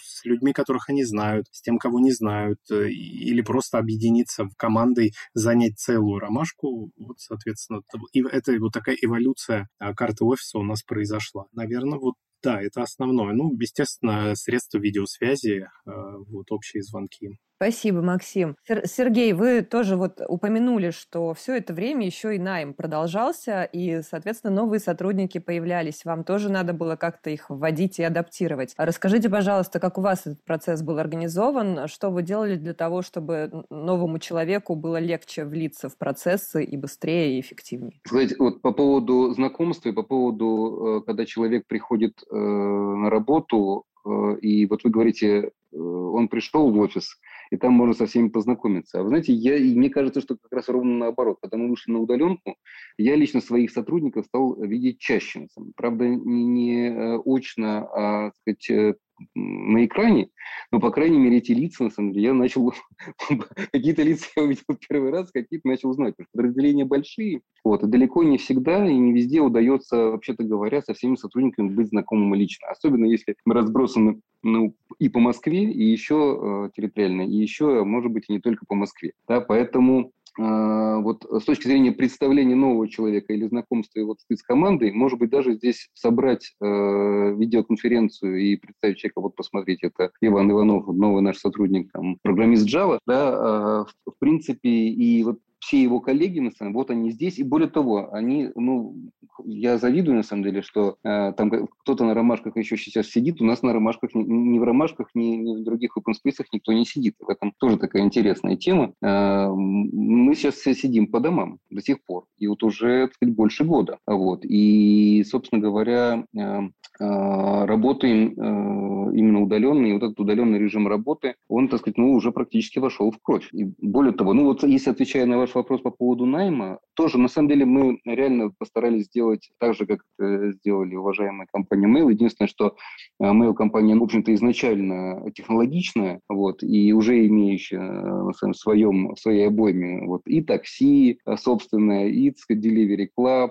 с 0.00 0.24
людьми, 0.24 0.52
которых 0.52 0.88
они 0.88 1.04
знают, 1.04 1.46
с 1.50 1.62
тем, 1.62 1.78
кого 1.78 2.00
не 2.00 2.12
знают, 2.12 2.58
э, 2.70 2.88
или 2.90 3.42
просто 3.42 3.78
объединиться 3.78 4.44
в 4.44 4.54
командой, 4.56 5.12
занять 5.34 5.78
целую 5.78 6.18
ромашку. 6.18 6.90
Вот, 6.96 7.18
соответственно, 7.18 7.82
и 8.12 8.22
это 8.22 8.52
вот 8.58 8.72
такая 8.72 8.96
эволюция 9.00 9.68
а, 9.78 9.94
карты 9.94 10.24
офиса 10.24 10.58
у 10.58 10.62
нас 10.62 10.82
произошла. 10.82 11.46
Наверное, 11.52 11.98
вот 11.98 12.14
да, 12.42 12.60
это 12.60 12.82
основное. 12.82 13.32
Ну, 13.34 13.56
естественно, 13.58 14.34
средства 14.34 14.78
видеосвязи, 14.78 15.68
э, 15.86 15.90
вот 16.28 16.50
общие 16.50 16.82
звонки. 16.82 17.38
Спасибо, 17.62 18.02
Максим. 18.02 18.56
Сергей, 18.66 19.32
вы 19.32 19.62
тоже 19.62 19.94
вот 19.94 20.20
упомянули, 20.26 20.90
что 20.90 21.32
все 21.32 21.58
это 21.58 21.72
время 21.72 22.04
еще 22.04 22.34
и 22.34 22.38
найм 22.40 22.74
продолжался, 22.74 23.62
и, 23.62 24.02
соответственно, 24.02 24.52
новые 24.52 24.80
сотрудники 24.80 25.38
появлялись. 25.38 26.04
Вам 26.04 26.24
тоже 26.24 26.50
надо 26.50 26.72
было 26.72 26.96
как-то 26.96 27.30
их 27.30 27.50
вводить 27.50 28.00
и 28.00 28.02
адаптировать. 28.02 28.74
Расскажите, 28.76 29.30
пожалуйста, 29.30 29.78
как 29.78 29.96
у 29.96 30.00
вас 30.00 30.26
этот 30.26 30.42
процесс 30.42 30.82
был 30.82 30.98
организован, 30.98 31.86
что 31.86 32.10
вы 32.10 32.24
делали 32.24 32.56
для 32.56 32.74
того, 32.74 33.00
чтобы 33.00 33.64
новому 33.70 34.18
человеку 34.18 34.74
было 34.74 34.96
легче 34.96 35.44
влиться 35.44 35.88
в 35.88 35.96
процессы 35.96 36.64
и 36.64 36.76
быстрее, 36.76 37.36
и 37.38 37.40
эффективнее? 37.40 38.00
Сказать, 38.04 38.36
вот 38.40 38.60
по 38.60 38.72
поводу 38.72 39.30
знакомства 39.34 39.90
и 39.90 39.92
по 39.92 40.02
поводу, 40.02 40.98
э, 40.98 41.06
когда 41.06 41.24
человек 41.24 41.68
приходит 41.68 42.24
э, 42.28 42.34
на 42.34 43.08
работу, 43.08 43.84
э, 44.04 44.38
и 44.40 44.66
вот 44.66 44.82
вы 44.82 44.90
говорите, 44.90 45.52
он 45.74 46.28
пришел 46.28 46.70
в 46.70 46.78
офис, 46.78 47.16
и 47.52 47.58
там 47.58 47.74
можно 47.74 47.92
со 47.92 48.06
всеми 48.06 48.28
познакомиться. 48.28 48.98
А 48.98 49.02
вы 49.02 49.10
знаете, 49.10 49.34
я, 49.34 49.56
и 49.56 49.74
мне 49.74 49.90
кажется, 49.90 50.22
что 50.22 50.38
как 50.40 50.50
раз 50.50 50.70
ровно 50.70 50.96
наоборот, 50.96 51.36
когда 51.42 51.58
мы 51.58 51.68
вышли 51.68 51.92
на 51.92 52.00
удаленку, 52.00 52.56
я 52.96 53.14
лично 53.14 53.42
своих 53.42 53.70
сотрудников 53.70 54.24
стал 54.24 54.58
видеть 54.62 54.98
чаще. 54.98 55.48
Правда, 55.76 56.08
не, 56.08 56.88
э, 56.88 57.18
очно, 57.26 57.88
а 57.94 58.32
сказать, 58.40 58.70
э, 58.70 58.94
на 59.34 59.84
экране, 59.84 60.30
но, 60.70 60.80
по 60.80 60.90
крайней 60.90 61.18
мере, 61.18 61.36
эти 61.36 61.52
лица, 61.52 61.84
на 61.84 61.90
самом 61.90 62.14
деле, 62.14 62.26
я 62.28 62.34
начал, 62.34 62.72
какие-то 63.72 64.02
лица 64.02 64.28
я 64.34 64.44
увидел 64.44 64.64
первый 64.88 65.10
раз, 65.10 65.30
какие-то 65.30 65.68
начал 65.68 65.90
узнать, 65.90 66.16
потому 66.16 66.24
что 66.24 66.38
подразделения 66.38 66.86
большие, 66.86 67.42
вот, 67.64 67.82
и 67.82 67.86
далеко 67.86 68.22
не 68.22 68.38
всегда 68.38 68.88
и 68.88 68.96
не 68.96 69.12
везде 69.12 69.42
удается, 69.42 70.10
вообще-то 70.10 70.42
говоря, 70.42 70.80
со 70.80 70.94
всеми 70.94 71.16
сотрудниками 71.16 71.68
быть 71.68 71.88
знакомым 71.88 72.34
лично, 72.34 72.68
особенно 72.68 73.04
если 73.04 73.36
мы 73.44 73.54
разбросаны 73.54 74.20
ну, 74.42 74.74
и 74.98 75.08
по 75.08 75.20
Москве, 75.20 75.70
и 75.70 75.84
еще 75.84 76.68
э, 76.68 76.70
территориально, 76.76 77.22
и 77.22 77.36
еще, 77.36 77.84
может 77.84 78.12
быть, 78.12 78.24
и 78.28 78.32
не 78.32 78.40
только 78.40 78.66
по 78.66 78.74
Москве, 78.74 79.12
да, 79.28 79.40
поэтому 79.40 80.12
а, 80.38 80.98
вот 81.00 81.26
с 81.30 81.44
точки 81.44 81.66
зрения 81.66 81.92
представления 81.92 82.54
нового 82.54 82.88
человека 82.88 83.32
или 83.34 83.46
знакомства 83.46 83.98
его 83.98 84.16
с 84.16 84.42
командой, 84.42 84.90
может 84.92 85.18
быть, 85.18 85.30
даже 85.30 85.54
здесь 85.54 85.90
собрать 85.92 86.54
э, 86.60 86.64
видеоконференцию 86.64 88.38
и 88.38 88.56
представить 88.56 88.96
человека, 88.96 89.20
вот 89.20 89.36
посмотрите, 89.36 89.88
это 89.88 90.10
Иван 90.22 90.50
Иванов, 90.50 90.86
новый 90.86 91.22
наш 91.22 91.36
сотрудник, 91.36 91.92
там, 91.92 92.16
программист 92.22 92.66
Java, 92.66 92.98
да, 93.06 93.28
э, 93.28 93.84
в, 94.06 94.12
в 94.12 94.18
принципе, 94.18 94.70
и 94.70 95.22
вот 95.22 95.38
все 95.62 95.80
его 95.80 96.00
коллеги, 96.00 96.40
на 96.40 96.50
самом 96.50 96.72
деле, 96.72 96.78
вот 96.80 96.90
они 96.90 97.12
здесь, 97.12 97.38
и 97.38 97.44
более 97.44 97.70
того, 97.70 98.12
они, 98.12 98.50
ну, 98.56 98.96
я 99.44 99.78
завидую, 99.78 100.16
на 100.16 100.24
самом 100.24 100.42
деле, 100.42 100.60
что 100.60 100.96
э, 101.04 101.32
там 101.36 101.50
кто-то 101.78 102.04
на 102.04 102.14
ромашках 102.14 102.56
еще 102.56 102.76
сейчас 102.76 103.06
сидит, 103.06 103.40
у 103.40 103.44
нас 103.44 103.62
на 103.62 103.72
ромашках, 103.72 104.12
ни, 104.14 104.24
ни 104.24 104.58
в 104.58 104.64
ромашках, 104.64 105.10
ни, 105.14 105.36
ни 105.36 105.60
в 105.60 105.64
других 105.64 105.96
open 105.96 106.14
space 106.14 106.44
никто 106.52 106.72
не 106.72 106.84
сидит. 106.84 107.14
В 107.20 107.28
этом 107.28 107.52
тоже 107.58 107.78
такая 107.78 108.02
интересная 108.02 108.56
тема. 108.56 108.92
Э, 109.02 109.48
мы 109.52 110.34
сейчас 110.34 110.56
все 110.56 110.74
сидим 110.74 111.06
по 111.06 111.20
домам 111.20 111.58
до 111.70 111.80
сих 111.80 112.04
пор, 112.04 112.24
и 112.38 112.48
вот 112.48 112.64
уже, 112.64 113.06
так 113.06 113.14
сказать, 113.14 113.34
больше 113.36 113.64
года. 113.64 113.98
Вот. 114.04 114.44
И, 114.44 115.22
собственно 115.24 115.62
говоря, 115.62 116.24
э, 116.36 116.40
э, 116.40 116.64
работаем 116.98 118.32
э, 118.32 119.16
именно 119.16 119.42
удаленно, 119.42 119.86
и 119.86 119.92
вот 119.92 120.02
этот 120.02 120.18
удаленный 120.18 120.58
режим 120.58 120.88
работы, 120.88 121.36
он, 121.48 121.68
так 121.68 121.80
сказать, 121.80 121.98
ну, 121.98 122.12
уже 122.14 122.32
практически 122.32 122.80
вошел 122.80 123.12
в 123.12 123.18
кровь. 123.22 123.48
И 123.52 123.70
более 123.80 124.12
того, 124.12 124.32
ну 124.32 124.46
вот 124.46 124.64
если 124.64 124.90
отвечая 124.90 125.24
на 125.26 125.38
ваш 125.38 125.51
ваш 125.52 125.54
вопрос 125.54 125.80
по 125.80 125.90
поводу 125.90 126.26
найма, 126.26 126.78
тоже 126.94 127.18
на 127.18 127.28
самом 127.28 127.48
деле 127.48 127.64
мы 127.64 128.00
реально 128.04 128.50
постарались 128.58 129.06
сделать 129.06 129.50
так 129.58 129.74
же, 129.74 129.86
как 129.86 130.00
сделали 130.18 130.94
уважаемая 130.94 131.46
компания 131.50 131.86
Mail. 131.86 132.10
Единственное, 132.10 132.48
что 132.48 132.76
э, 133.20 133.24
Mail 133.24 133.54
компания, 133.54 133.96
в 133.96 134.02
общем-то, 134.02 134.32
изначально 134.34 135.30
технологичная, 135.34 136.20
вот, 136.28 136.62
и 136.62 136.92
уже 136.92 137.26
имеющая 137.26 137.78
э, 137.78 138.22
на 138.22 138.32
своем, 138.32 138.54
своем, 138.54 139.14
в 139.14 139.18
своей 139.18 139.48
обойме 139.48 140.06
вот, 140.06 140.22
и 140.26 140.42
такси 140.42 141.18
э, 141.24 141.36
собственное, 141.36 142.08
и, 142.08 142.32
сказать, 142.36 142.64
Delivery 142.64 143.08
Club, 143.18 143.50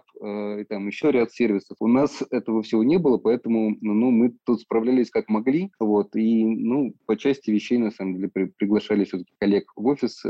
и 0.62 0.64
там 0.66 0.88
еще 0.88 1.12
ряд 1.12 1.32
сервисов. 1.32 1.78
У 1.80 1.88
нас 1.88 2.24
этого 2.30 2.62
всего 2.62 2.84
не 2.84 2.98
было, 2.98 3.18
поэтому 3.18 3.76
ну, 3.82 4.12
мы 4.12 4.34
тут 4.46 4.62
справлялись 4.62 5.10
как 5.10 5.30
могли, 5.30 5.72
вот, 5.80 6.16
и, 6.16 6.46
ну, 6.46 6.94
по 7.06 7.18
части 7.18 7.50
вещей, 7.52 7.78
на 7.78 7.92
самом 7.92 8.16
деле, 8.16 8.30
при, 8.32 8.46
приглашали 8.46 9.06
все-таки 9.06 9.32
коллег 9.40 9.72
в 9.76 9.88
офис, 9.88 10.22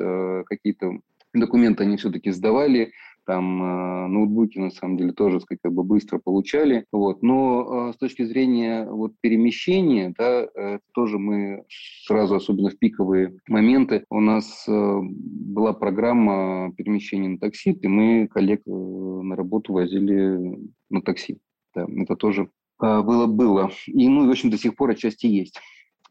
какие-то 0.46 1.00
Документы 1.34 1.84
они 1.84 1.98
все-таки 1.98 2.32
сдавали, 2.32 2.92
там 3.26 3.64
э, 3.64 4.08
ноутбуки 4.08 4.58
на 4.58 4.72
самом 4.72 4.98
деле 4.98 5.14
тоже 5.14 5.40
как 5.40 5.74
бы 5.74 5.84
быстро 5.84 6.20
получали, 6.20 6.86
вот. 6.92 7.22
Но 7.22 7.90
э, 7.90 7.94
с 7.94 7.98
точки 7.98 8.24
зрения 8.24 8.86
вот 8.90 9.14
перемещения, 9.22 10.14
да, 10.18 10.48
э, 10.54 10.80
тоже 10.94 11.20
мы 11.20 11.64
сразу, 12.06 12.36
особенно 12.36 12.70
в 12.70 12.78
пиковые 12.78 13.38
моменты, 13.48 14.06
у 14.10 14.20
нас 14.20 14.66
э, 14.68 15.00
была 15.02 15.74
программа 15.74 16.74
перемещения 16.76 17.30
на 17.30 17.38
такси, 17.38 17.72
и 17.72 17.88
мы 17.88 18.28
коллег 18.28 18.62
э, 18.66 18.72
на 18.72 19.36
работу 19.36 19.74
возили 19.74 20.58
на 20.90 21.02
такси. 21.02 21.38
Да, 21.74 21.86
это 21.98 22.16
тоже 22.16 22.50
э, 22.82 23.02
было 23.02 23.28
было 23.28 23.72
и 23.88 24.10
ну 24.10 24.28
в 24.28 24.30
общем 24.30 24.50
до 24.50 24.58
сих 24.58 24.76
пор 24.76 24.92
отчасти 24.92 25.28
есть. 25.28 25.60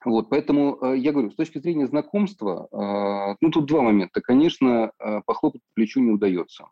Вот, 0.05 0.31
поэтому 0.31 0.79
э, 0.81 0.97
я 0.97 1.13
говорю, 1.13 1.31
с 1.31 1.35
точки 1.35 1.59
зрения 1.59 1.87
знакомства, 1.87 2.69
э, 2.73 3.37
ну, 3.41 3.51
тут 3.51 3.67
два 3.67 3.83
момента. 3.83 4.23
Конечно, 4.23 4.93
э, 4.99 5.21
похлопать 5.27 5.61
по 5.61 5.69
плечу 5.75 6.01
не 6.01 6.11
удается 6.11 6.65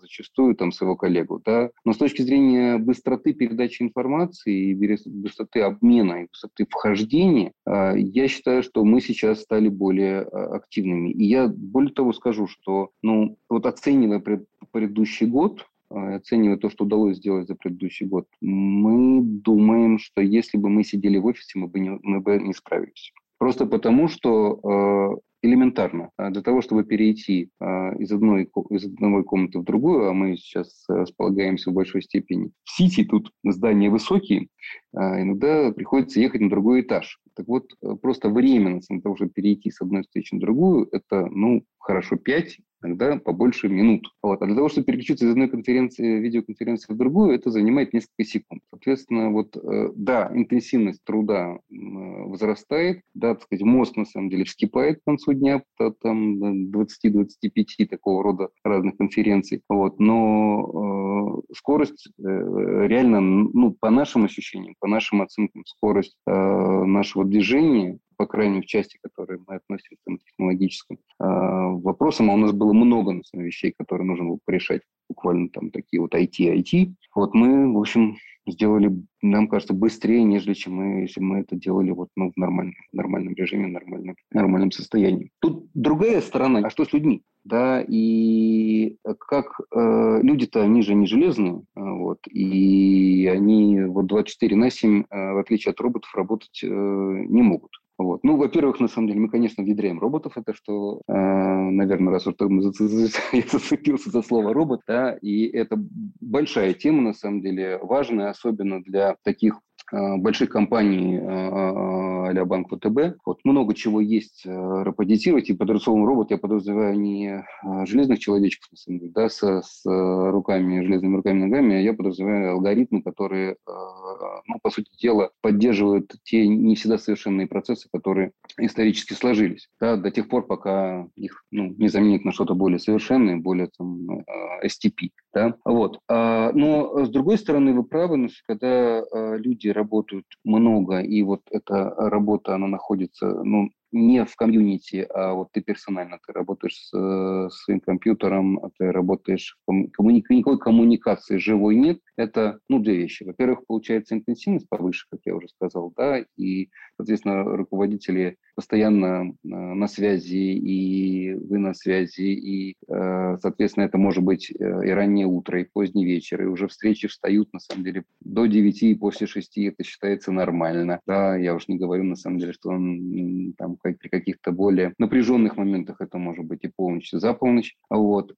зачастую 0.00 0.54
там 0.54 0.70
своего 0.70 0.94
коллегу, 0.94 1.42
да, 1.44 1.70
но 1.84 1.92
с 1.92 1.96
точки 1.96 2.22
зрения 2.22 2.78
быстроты 2.78 3.32
передачи 3.32 3.82
информации 3.82 4.70
и 4.70 4.74
быстроты 5.08 5.62
обмена 5.62 6.22
и 6.22 6.26
быстроты 6.28 6.66
вхождения, 6.70 7.52
я 7.66 8.28
считаю, 8.28 8.62
что 8.62 8.84
мы 8.84 9.00
сейчас 9.00 9.42
стали 9.42 9.68
более 9.68 10.20
активными. 10.20 11.10
И 11.10 11.24
я 11.24 11.48
более 11.48 11.92
того 11.92 12.12
скажу, 12.12 12.46
что, 12.46 12.90
ну, 13.02 13.38
вот 13.48 13.66
оценивая 13.66 14.22
предыдущий 14.70 15.26
год, 15.26 15.66
оценивая 15.88 16.56
то, 16.56 16.70
что 16.70 16.84
удалось 16.84 17.18
сделать 17.18 17.48
за 17.48 17.54
предыдущий 17.54 18.06
год, 18.06 18.26
мы 18.40 19.22
думаем, 19.22 19.98
что 19.98 20.20
если 20.20 20.58
бы 20.58 20.68
мы 20.68 20.84
сидели 20.84 21.18
в 21.18 21.26
офисе, 21.26 21.58
мы 21.58 21.68
бы 21.68 21.80
не, 21.80 21.98
мы 22.02 22.20
бы 22.20 22.38
не 22.38 22.54
справились. 22.54 23.12
Просто 23.38 23.66
потому, 23.66 24.08
что 24.08 24.60
а, 24.62 25.16
элементарно. 25.42 26.10
А 26.16 26.30
для 26.30 26.42
того, 26.42 26.60
чтобы 26.60 26.84
перейти 26.84 27.50
из, 27.98 28.12
одной, 28.12 28.48
из 28.70 28.84
одной 28.84 29.24
комнаты 29.24 29.58
в 29.58 29.64
другую, 29.64 30.08
а 30.08 30.12
мы 30.12 30.36
сейчас 30.36 30.84
располагаемся 30.88 31.70
в 31.70 31.74
большой 31.74 32.02
степени 32.02 32.50
в 32.64 32.70
Сити, 32.70 33.04
тут 33.04 33.30
здания 33.44 33.90
высокие, 33.90 34.48
иногда 34.94 35.72
приходится 35.72 36.20
ехать 36.20 36.40
на 36.40 36.50
другой 36.50 36.80
этаж. 36.82 37.18
Так 37.34 37.46
вот, 37.48 37.70
просто 38.00 38.28
время 38.28 38.80
на 38.88 39.00
того, 39.00 39.16
чтобы 39.16 39.30
перейти 39.30 39.70
с 39.70 39.80
одной 39.80 40.02
встречи 40.02 40.34
на 40.34 40.40
другую, 40.40 40.88
это, 40.90 41.26
ну, 41.26 41.64
хорошо 41.78 42.16
5, 42.16 42.58
иногда 42.82 43.18
побольше 43.18 43.68
минут. 43.68 44.08
Вот. 44.22 44.42
А 44.42 44.46
для 44.46 44.54
того, 44.54 44.68
чтобы 44.68 44.86
переключиться 44.86 45.26
из 45.26 45.30
одной 45.30 45.48
конференции, 45.48 46.20
видеоконференции 46.20 46.92
в 46.92 46.96
другую, 46.96 47.34
это 47.34 47.50
занимает 47.50 47.92
несколько 47.92 48.24
секунд. 48.24 48.62
Соответственно, 48.70 49.30
вот, 49.30 49.56
э, 49.56 49.90
да, 49.94 50.30
интенсивность 50.32 51.02
труда 51.04 51.58
возрастает, 51.70 53.02
да, 53.14 53.34
так 53.34 53.44
сказать, 53.44 53.64
мозг 53.64 53.96
на 53.96 54.04
самом 54.04 54.30
деле 54.30 54.44
вскипает 54.44 55.00
к 55.00 55.04
концу 55.04 55.32
дня, 55.32 55.62
там 56.02 56.70
20-25 56.70 57.86
такого 57.88 58.22
рода 58.22 58.48
разных 58.64 58.96
конференций, 58.96 59.62
вот, 59.68 59.98
но 59.98 61.42
э, 61.50 61.54
скорость 61.54 62.08
э, 62.18 62.22
реально, 62.22 63.20
ну, 63.20 63.76
по 63.78 63.90
нашим 63.90 64.24
ощущениям, 64.24 64.74
по 64.80 64.88
нашим 64.88 65.22
оценкам, 65.22 65.64
скорость 65.66 66.16
э, 66.26 66.32
нашего 66.32 67.24
движения 67.24 67.98
по 68.16 68.26
крайней 68.26 68.54
мере, 68.54 68.62
в 68.62 68.66
части, 68.66 68.98
которые 69.02 69.40
мы 69.46 69.56
относим 69.56 69.96
к 69.96 70.24
технологическим 70.24 70.95
э, 70.95 70.95
вопросам, 71.26 72.30
а 72.30 72.34
у 72.34 72.36
нас 72.36 72.52
было 72.52 72.72
много 72.72 73.12
на 73.12 73.22
самом 73.24 73.46
вещей, 73.46 73.74
которые 73.76 74.06
нужно 74.06 74.26
было 74.26 74.38
порешать, 74.44 74.82
буквально 75.08 75.48
там 75.48 75.70
такие 75.70 76.00
вот 76.00 76.14
IT-IT. 76.14 76.92
Вот 77.14 77.34
мы, 77.34 77.72
в 77.72 77.78
общем, 77.78 78.16
сделали, 78.46 78.92
нам 79.22 79.48
кажется, 79.48 79.74
быстрее, 79.74 80.22
нежели 80.22 80.54
чем 80.54 80.74
мы, 80.74 81.00
если 81.02 81.20
мы 81.20 81.40
это 81.40 81.56
делали 81.56 81.90
вот, 81.90 82.08
ну, 82.16 82.30
в 82.30 82.36
нормальном, 82.36 82.74
нормальном 82.92 83.34
режиме, 83.34 83.66
нормальном, 83.66 84.16
нормальном 84.30 84.70
состоянии. 84.70 85.30
Тут 85.40 85.66
другая 85.74 86.20
сторона, 86.20 86.60
а 86.60 86.70
что 86.70 86.84
с 86.84 86.92
людьми? 86.92 87.22
Да, 87.44 87.80
и 87.86 88.96
как 89.20 89.60
э, 89.72 90.20
люди-то, 90.22 90.62
они 90.62 90.82
же 90.82 90.94
не 90.94 91.06
железные, 91.06 91.62
вот, 91.76 92.26
и 92.26 93.30
они 93.32 93.82
вот 93.82 94.06
24 94.06 94.56
на 94.56 94.70
7, 94.70 95.04
э, 95.08 95.32
в 95.32 95.38
отличие 95.38 95.70
от 95.70 95.80
роботов, 95.80 96.12
работать 96.14 96.60
э, 96.64 96.66
не 96.66 97.42
могут. 97.42 97.70
Вот. 97.98 98.24
Ну, 98.24 98.36
во-первых, 98.36 98.78
на 98.78 98.88
самом 98.88 99.08
деле, 99.08 99.20
мы, 99.20 99.30
конечно, 99.30 99.64
внедряем 99.64 99.98
роботов. 99.98 100.34
Это 100.36 100.52
что, 100.52 101.00
э, 101.08 101.12
наверное, 101.12 102.12
раз 102.12 102.26
уж 102.26 102.34
я 103.32 103.42
зацепился 103.50 104.10
за 104.10 104.22
слово 104.22 104.52
робот, 104.52 104.82
да, 104.86 105.16
и 105.22 105.46
это 105.46 105.76
большая 106.20 106.74
тема, 106.74 107.00
на 107.00 107.14
самом 107.14 107.40
деле, 107.40 107.78
важная, 107.82 108.30
особенно 108.30 108.82
для 108.82 109.16
таких 109.22 109.60
больших 109.92 110.50
компаний 110.50 111.18
а 111.22 112.44
Банк 112.44 112.68
ВТБ. 112.68 113.18
Вот 113.24 113.40
много 113.44 113.74
чего 113.74 114.00
есть 114.00 114.44
роботизировать, 114.44 115.48
и 115.48 115.54
под 115.54 115.82
словом 115.82 116.06
робот 116.06 116.30
я 116.30 116.38
подразумеваю 116.38 116.98
не 116.98 117.44
железных 117.86 118.18
человечков, 118.18 118.70
на 118.72 118.76
самом 118.76 118.98
деле, 119.00 119.12
да, 119.14 119.28
с, 119.28 119.62
с 119.62 119.82
руками, 119.84 120.84
железными 120.84 121.16
руками 121.16 121.44
ногами, 121.44 121.76
а 121.76 121.80
я 121.80 121.94
подразумеваю 121.94 122.52
алгоритмы, 122.52 123.02
которые, 123.02 123.56
ну, 123.66 124.58
по 124.62 124.70
сути 124.70 124.90
дела, 125.00 125.30
поддерживают 125.40 126.14
те 126.24 126.46
не 126.46 126.74
всегда 126.74 126.98
совершенные 126.98 127.46
процессы, 127.46 127.88
которые 127.92 128.32
исторически 128.58 129.12
сложились, 129.12 129.68
да, 129.80 129.96
до 129.96 130.10
тех 130.10 130.28
пор, 130.28 130.46
пока 130.46 131.06
их 131.16 131.44
ну, 131.50 131.74
не 131.76 131.88
заменят 131.88 132.24
на 132.24 132.32
что-то 132.32 132.54
более 132.54 132.78
совершенное, 132.78 133.36
более 133.36 133.68
там, 133.76 134.24
STP. 134.64 135.10
Да? 135.36 135.54
Вот. 135.66 135.98
Но, 136.08 137.04
с 137.04 137.10
другой 137.10 137.36
стороны, 137.36 137.74
вы 137.74 137.84
правы, 137.84 138.16
когда 138.46 139.02
люди 139.36 139.68
работают 139.68 140.24
много, 140.44 141.00
и 141.00 141.22
вот 141.22 141.42
эта 141.50 141.90
работа, 141.98 142.54
она 142.54 142.68
находится, 142.68 143.42
ну, 143.44 143.68
не 143.92 144.24
в 144.24 144.34
комьюнити, 144.36 145.06
а 145.14 145.34
вот 145.34 145.48
ты 145.52 145.60
персонально, 145.60 146.18
ты 146.26 146.32
работаешь 146.32 146.76
с, 146.76 146.90
с 146.90 147.64
своим 147.64 147.80
компьютером, 147.80 148.58
а 148.58 148.70
ты 148.78 148.92
работаешь, 148.92 149.56
коммуни... 149.66 150.24
никакой 150.28 150.58
коммуникации 150.58 151.38
живой 151.38 151.76
нет, 151.76 152.00
это, 152.16 152.58
ну, 152.68 152.80
две 152.80 152.96
вещи. 152.96 153.24
Во-первых, 153.24 153.66
получается 153.66 154.14
интенсивность 154.14 154.68
повыше, 154.68 155.06
как 155.10 155.20
я 155.24 155.34
уже 155.34 155.48
сказал, 155.48 155.92
да, 155.96 156.24
и, 156.36 156.70
соответственно, 156.96 157.44
руководители 157.44 158.36
постоянно 158.54 159.30
э, 159.30 159.48
на 159.48 159.86
связи, 159.86 160.54
и 160.54 161.34
вы 161.34 161.58
на 161.58 161.74
связи, 161.74 162.32
и, 162.32 162.74
э, 162.88 163.36
соответственно, 163.40 163.84
это 163.84 163.98
может 163.98 164.24
быть 164.24 164.50
э, 164.50 164.54
и 164.54 164.90
раннее 164.90 165.26
утро, 165.26 165.60
и 165.60 165.68
поздний 165.70 166.06
вечер, 166.06 166.42
и 166.42 166.46
уже 166.46 166.66
встречи 166.66 167.06
встают, 167.06 167.52
на 167.52 167.60
самом 167.60 167.84
деле, 167.84 168.04
до 168.20 168.46
9 168.46 168.82
и 168.82 168.94
после 168.94 169.26
6, 169.26 169.58
это 169.58 169.84
считается 169.84 170.32
нормально, 170.32 171.00
да, 171.06 171.36
я 171.36 171.54
уж 171.54 171.68
не 171.68 171.76
говорю, 171.76 172.04
на 172.04 172.16
самом 172.16 172.38
деле, 172.38 172.54
что 172.54 172.70
он 172.70 173.52
там 173.58 173.75
при 173.82 174.08
каких-то 174.08 174.52
более 174.52 174.94
напряженных 174.98 175.56
моментах 175.56 176.00
это 176.00 176.18
может 176.18 176.44
быть 176.44 176.64
и 176.64 176.72
полночь, 176.74 177.12
и 177.12 177.18
за 177.18 177.32
полночь, 177.34 177.76
вот, 177.90 178.34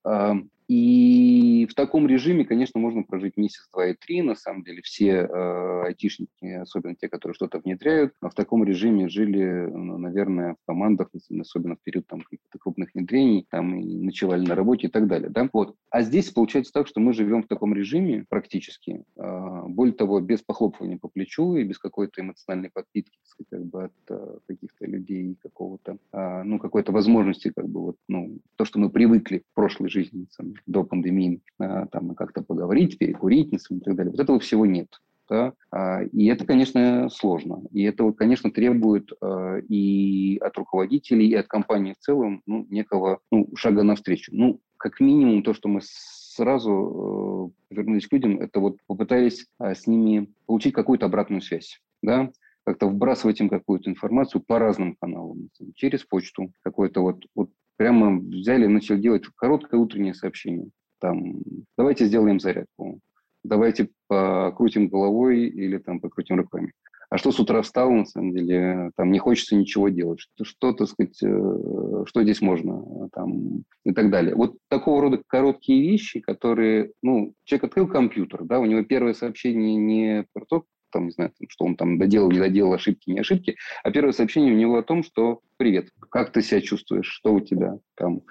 и 0.68 1.66
в 1.70 1.74
таком 1.74 2.07
режиме, 2.07 2.44
конечно, 2.44 2.78
можно 2.78 3.02
прожить 3.02 3.38
месяц, 3.38 3.66
два 3.72 3.87
и 3.87 3.94
три. 3.94 4.20
На 4.20 4.35
самом 4.35 4.62
деле 4.64 4.83
все 4.83 5.26
э, 5.26 5.83
айтишники, 5.87 6.44
особенно 6.44 6.94
те, 6.94 7.09
которые 7.09 7.35
что-то 7.35 7.59
внедряют, 7.59 8.12
в 8.20 8.35
таком 8.35 8.64
режиме 8.64 9.09
жили, 9.09 9.66
ну, 9.66 9.96
наверное, 9.96 10.54
в 10.54 10.66
командах, 10.66 11.09
особенно 11.40 11.76
в 11.76 11.83
период 11.83 12.07
там, 12.07 12.20
каких-то 12.20 12.59
крупных 12.59 12.90
внедрений, 12.94 13.46
там 13.48 13.81
и 13.81 13.96
ночевали 13.96 14.46
на 14.46 14.54
работе 14.54 14.88
и 14.88 14.90
так 14.90 15.07
далее. 15.07 15.31
Да? 15.31 15.48
Вот. 15.54 15.74
А 15.88 16.02
здесь 16.02 16.31
получается 16.31 16.72
так, 16.74 16.87
что 16.87 17.00
мы 17.00 17.14
живем 17.14 17.42
в 17.42 17.48
таком 17.48 17.72
режиме 17.72 18.26
практически, 18.28 19.04
э, 19.16 19.62
более 19.68 19.94
того, 19.94 20.20
без 20.20 20.42
похлопывания 20.42 20.98
по 20.98 21.09
плечу 21.09 21.57
и 21.57 21.64
без 21.64 21.78
какой-то 21.78 22.20
эмоциональной 22.20 22.70
подпитки 22.70 23.18
как 23.50 23.64
бы, 23.64 23.85
от 23.85 23.92
э, 24.11 24.38
каких-то 24.46 24.85
людей, 24.85 25.37
какого-то, 25.42 25.98
э, 26.12 26.42
ну, 26.42 26.59
какой-то 26.59 26.92
возможности, 26.92 27.52
как 27.54 27.68
бы, 27.68 27.81
вот, 27.81 27.96
ну, 28.07 28.38
то, 28.57 28.64
что 28.64 28.78
мы 28.78 28.90
привыкли 28.90 29.42
в 29.50 29.54
прошлой 29.54 29.88
жизни, 29.88 30.26
до 30.66 30.85
пандемии, 30.85 31.40
а, 31.59 31.87
там 31.87 32.14
как-то 32.14 32.42
поговорить, 32.42 32.99
перекурить 32.99 33.53
и 33.53 33.81
так 33.81 33.94
далее. 33.94 34.11
Вот 34.11 34.21
этого 34.21 34.40
всего 34.40 34.66
нет. 34.66 34.88
Да? 35.29 35.53
А, 35.71 36.03
и 36.03 36.27
это, 36.27 36.47
конечно, 36.47 37.09
сложно. 37.11 37.62
И 37.73 37.83
это, 37.83 38.11
конечно, 38.12 38.51
требует 38.51 39.12
а, 39.21 39.59
и 39.59 40.38
от 40.38 40.57
руководителей, 40.57 41.29
и 41.29 41.35
от 41.35 41.47
компании 41.47 41.94
в 41.99 42.03
целом 42.03 42.42
ну, 42.47 42.66
некого 42.71 43.21
ну, 43.31 43.49
шага 43.55 43.83
навстречу. 43.83 44.33
Ну, 44.35 44.61
как 44.77 45.01
минимум, 45.01 45.42
то, 45.42 45.55
что 45.55 45.68
мы 45.68 45.81
сразу 45.83 47.53
э, 47.71 47.75
вернулись 47.75 48.07
к 48.07 48.12
людям, 48.12 48.38
это 48.38 48.61
вот 48.61 48.77
попытались 48.87 49.49
с 49.59 49.88
ними 49.88 50.33
получить 50.47 50.73
какую-то 50.73 51.07
обратную 51.07 51.42
связь. 51.42 51.81
Да? 52.01 52.31
как-то 52.68 52.87
вбрасывать 52.87 53.40
им 53.40 53.49
какую-то 53.49 53.88
информацию 53.88 54.42
по 54.42 54.59
разным 54.59 54.94
каналам, 55.01 55.49
через 55.75 56.05
почту, 56.05 56.53
какой-то 56.62 57.01
вот, 57.01 57.25
вот 57.35 57.51
прямо 57.79 58.19
взяли 58.19 58.64
и 58.64 58.69
начали 58.69 59.01
делать 59.01 59.25
короткое 59.37 59.81
утреннее 59.81 60.12
сообщение. 60.12 60.69
Там, 61.01 61.37
давайте 61.79 62.07
сделаем 62.07 62.41
зарядку, 62.41 62.99
давайте 63.45 63.88
покрутим 64.09 64.88
головой 64.88 65.47
или 65.47 65.79
там 65.79 66.01
покрутим 66.01 66.37
руками. 66.37 66.73
А 67.11 67.17
что 67.17 67.33
с 67.33 67.41
утра 67.41 67.62
встал, 67.62 67.91
на 67.91 68.05
самом 68.05 68.35
деле, 68.35 68.91
там 68.97 69.11
не 69.11 69.19
хочется 69.19 69.57
ничего 69.57 69.88
делать. 69.88 70.21
Что, 70.21 70.45
что 70.45 70.73
так 70.75 70.88
сказать, 70.88 71.19
э, 71.23 72.05
что 72.05 72.23
здесь 72.23 72.43
можно, 72.43 73.09
там, 73.14 73.64
и 73.85 73.93
так 73.95 74.11
далее. 74.11 74.35
Вот 74.35 74.59
такого 74.69 75.01
рода 75.03 75.23
короткие 75.27 75.91
вещи, 75.91 76.21
которые, 76.21 76.93
ну, 77.03 77.33
человек 77.45 77.64
открыл 77.64 77.88
компьютер, 77.88 78.45
да, 78.45 78.59
у 78.59 78.67
него 78.67 78.83
первое 78.83 79.14
сообщение 79.14 79.77
не 79.77 80.27
про 80.35 80.45
то, 80.45 80.64
там, 80.90 81.07
не 81.07 81.11
знаю, 81.12 81.33
что 81.48 81.64
он 81.64 81.77
там 81.77 81.98
доделал, 81.98 82.31
не 82.31 82.38
доделал, 82.38 82.72
ошибки, 82.72 83.11
не 83.11 83.20
ошибки, 83.20 83.57
а 83.83 83.90
первое 83.90 84.12
сообщение 84.12 84.53
у 84.53 84.57
него 84.57 84.79
о 84.79 84.83
том, 84.83 85.03
что 85.03 85.40
«Привет, 85.57 85.90
как 86.11 86.33
ты 86.33 86.42
себя 86.42 86.61
чувствуешь, 86.61 87.07
что 87.07 87.35
у 87.35 87.40
тебя 87.40 87.79
там, 87.96 88.22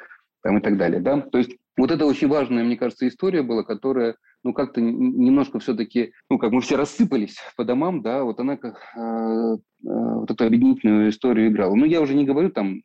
там 0.41 0.57
и 0.57 0.61
так 0.61 0.77
далее». 0.77 0.99
Да? 0.99 1.21
То 1.21 1.37
есть 1.37 1.57
вот 1.77 1.91
это 1.91 2.05
очень 2.05 2.27
важная, 2.27 2.63
мне 2.63 2.75
кажется, 2.75 3.07
история 3.07 3.43
была, 3.43 3.63
которая, 3.63 4.15
ну, 4.43 4.53
как-то 4.53 4.81
немножко 4.81 5.59
все-таки, 5.59 6.13
ну, 6.29 6.39
как 6.39 6.51
мы 6.51 6.61
все 6.61 6.75
рассыпались 6.75 7.37
по 7.55 7.63
домам, 7.63 8.01
да, 8.01 8.23
вот 8.23 8.39
она 8.39 8.57
как 8.57 8.81
э, 8.95 8.99
э, 8.99 9.57
вот 9.83 10.31
эту 10.31 10.45
объединительную 10.45 11.09
историю 11.09 11.49
играла. 11.49 11.75
Ну, 11.75 11.85
я 11.85 12.01
уже 12.01 12.15
не 12.15 12.25
говорю, 12.25 12.49
там, 12.49 12.77
э, 12.77 12.81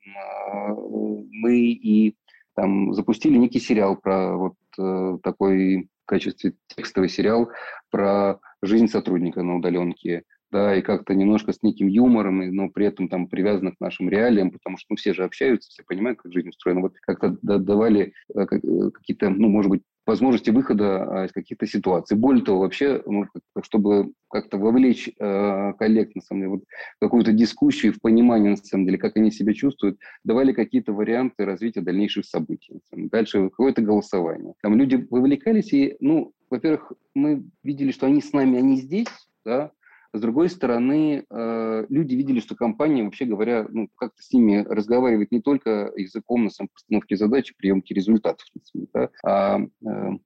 мы 1.31 1.57
и 1.57 2.17
там 2.55 2.93
запустили 2.93 3.39
некий 3.39 3.61
сериал 3.61 3.97
про 3.97 4.37
вот 4.37 4.55
э, 4.79 5.19
такой 5.23 5.89
в 6.03 6.07
качестве 6.07 6.55
текстовый 6.67 7.09
сериал 7.09 7.49
про 7.91 8.41
жизнь 8.63 8.89
сотрудника 8.89 9.43
на 9.43 9.57
удаленке. 9.57 10.25
да, 10.51 10.77
и 10.77 10.83
как-то 10.83 11.15
немножко 11.15 11.53
с 11.53 11.63
неким 11.63 11.89
юмором, 11.89 12.39
но 12.55 12.69
при 12.69 12.87
этом 12.87 13.09
там 13.09 13.27
привязано 13.27 13.73
к 13.73 13.81
нашим 13.81 14.09
реалиям, 14.09 14.51
потому 14.51 14.77
что 14.77 14.89
ну, 14.91 14.97
все 14.97 15.15
же 15.15 15.25
общаются, 15.25 15.71
все 15.71 15.83
понимают, 15.83 16.21
как 16.21 16.33
жизнь 16.33 16.51
устроена. 16.51 16.83
Вот 16.83 16.95
как-то 17.01 17.37
давали 17.43 18.13
э, 18.35 18.47
какие-то, 18.47 19.31
ну, 19.31 19.49
может 19.49 19.71
быть, 19.71 19.83
возможности 20.07 20.51
выхода 20.51 21.05
а, 21.05 21.27
из 21.27 21.33
каких-то 21.33 21.67
ситуаций. 21.67 22.17
Более 22.17 22.45
того, 22.45 22.61
вообще, 22.61 23.03
ну, 23.07 23.27
чтобы 23.63 24.13
как-то 24.29 24.59
вовлечь 24.59 25.09
э, 25.09 25.73
коллег, 25.79 26.15
на 26.15 26.23
самом 26.23 26.41
деле, 26.41 26.51
вот, 26.51 26.65
какую-то 27.01 27.33
дискуссию 27.33 27.93
в 27.93 28.01
понимание, 28.01 28.51
на 28.51 28.57
самом 28.57 28.87
деле, 28.87 28.99
как 28.99 29.17
они 29.17 29.31
себя 29.31 29.53
чувствуют, 29.53 29.99
давали 30.25 30.53
какие-то 30.53 30.93
варианты 30.93 31.45
развития 31.45 31.83
дальнейших 31.83 32.25
событий. 32.25 32.81
Дальше 32.93 33.51
какое-то 33.51 33.83
голосование. 33.83 34.55
Там 34.63 34.77
люди 34.77 35.07
вовлекались, 35.11 35.73
и, 35.73 35.97
ну, 36.01 36.33
во-первых, 36.51 36.93
мы 37.15 37.45
видели, 37.63 37.93
что 37.93 38.07
они 38.07 38.21
с 38.21 38.33
нами, 38.33 38.59
они 38.59 38.77
здесь, 38.77 39.09
да, 39.45 39.71
с 40.13 40.21
другой 40.21 40.51
стороны, 40.51 41.25
э, 41.29 41.87
люди 41.89 42.15
видели, 42.15 42.41
что 42.41 42.55
компания, 42.55 43.03
вообще 43.03 43.25
говоря, 43.25 43.67
ну, 43.71 43.89
как-то 43.97 44.23
с 44.23 44.33
ними 44.33 44.65
разговаривает 44.69 45.33
не 45.33 45.41
только 45.41 45.91
языком 45.97 46.45
на 46.45 46.51
самом 46.51 46.69
постановке 46.69 47.17
задачи, 47.17 47.55
приемки 47.57 47.95
результатов, 47.95 48.47
да, 48.93 49.09
а 49.25 49.61
э, 49.61 49.67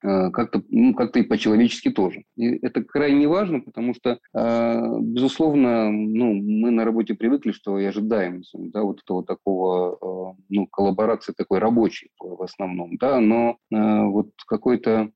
э, 0.02 0.30
как-то 0.30 0.62
ну, 0.70 0.92
как 0.94 1.16
и 1.16 1.22
по-человечески 1.22 1.90
тоже. 1.90 2.24
И 2.36 2.46
это 2.46 2.82
крайне 2.82 3.28
важно, 3.28 3.60
потому 3.60 3.94
что, 3.94 4.18
безусловно, 4.34 5.90
ну, 5.90 6.34
мы 6.34 6.70
на 6.70 6.84
работе 6.84 7.14
привыкли, 7.14 7.52
что 7.52 7.78
и 7.78 7.84
ожидаем 7.84 8.42
да, 8.54 8.82
вот 8.82 9.00
этого 9.02 9.24
такого 9.24 10.36
ну, 10.48 10.66
коллаборации 10.66 11.32
такой 11.36 11.58
рабочей 11.58 12.10
в 12.18 12.42
основном, 12.42 12.96
да, 12.96 13.20
но 13.20 13.58
вот 13.70 14.30
какой-то 14.46 15.10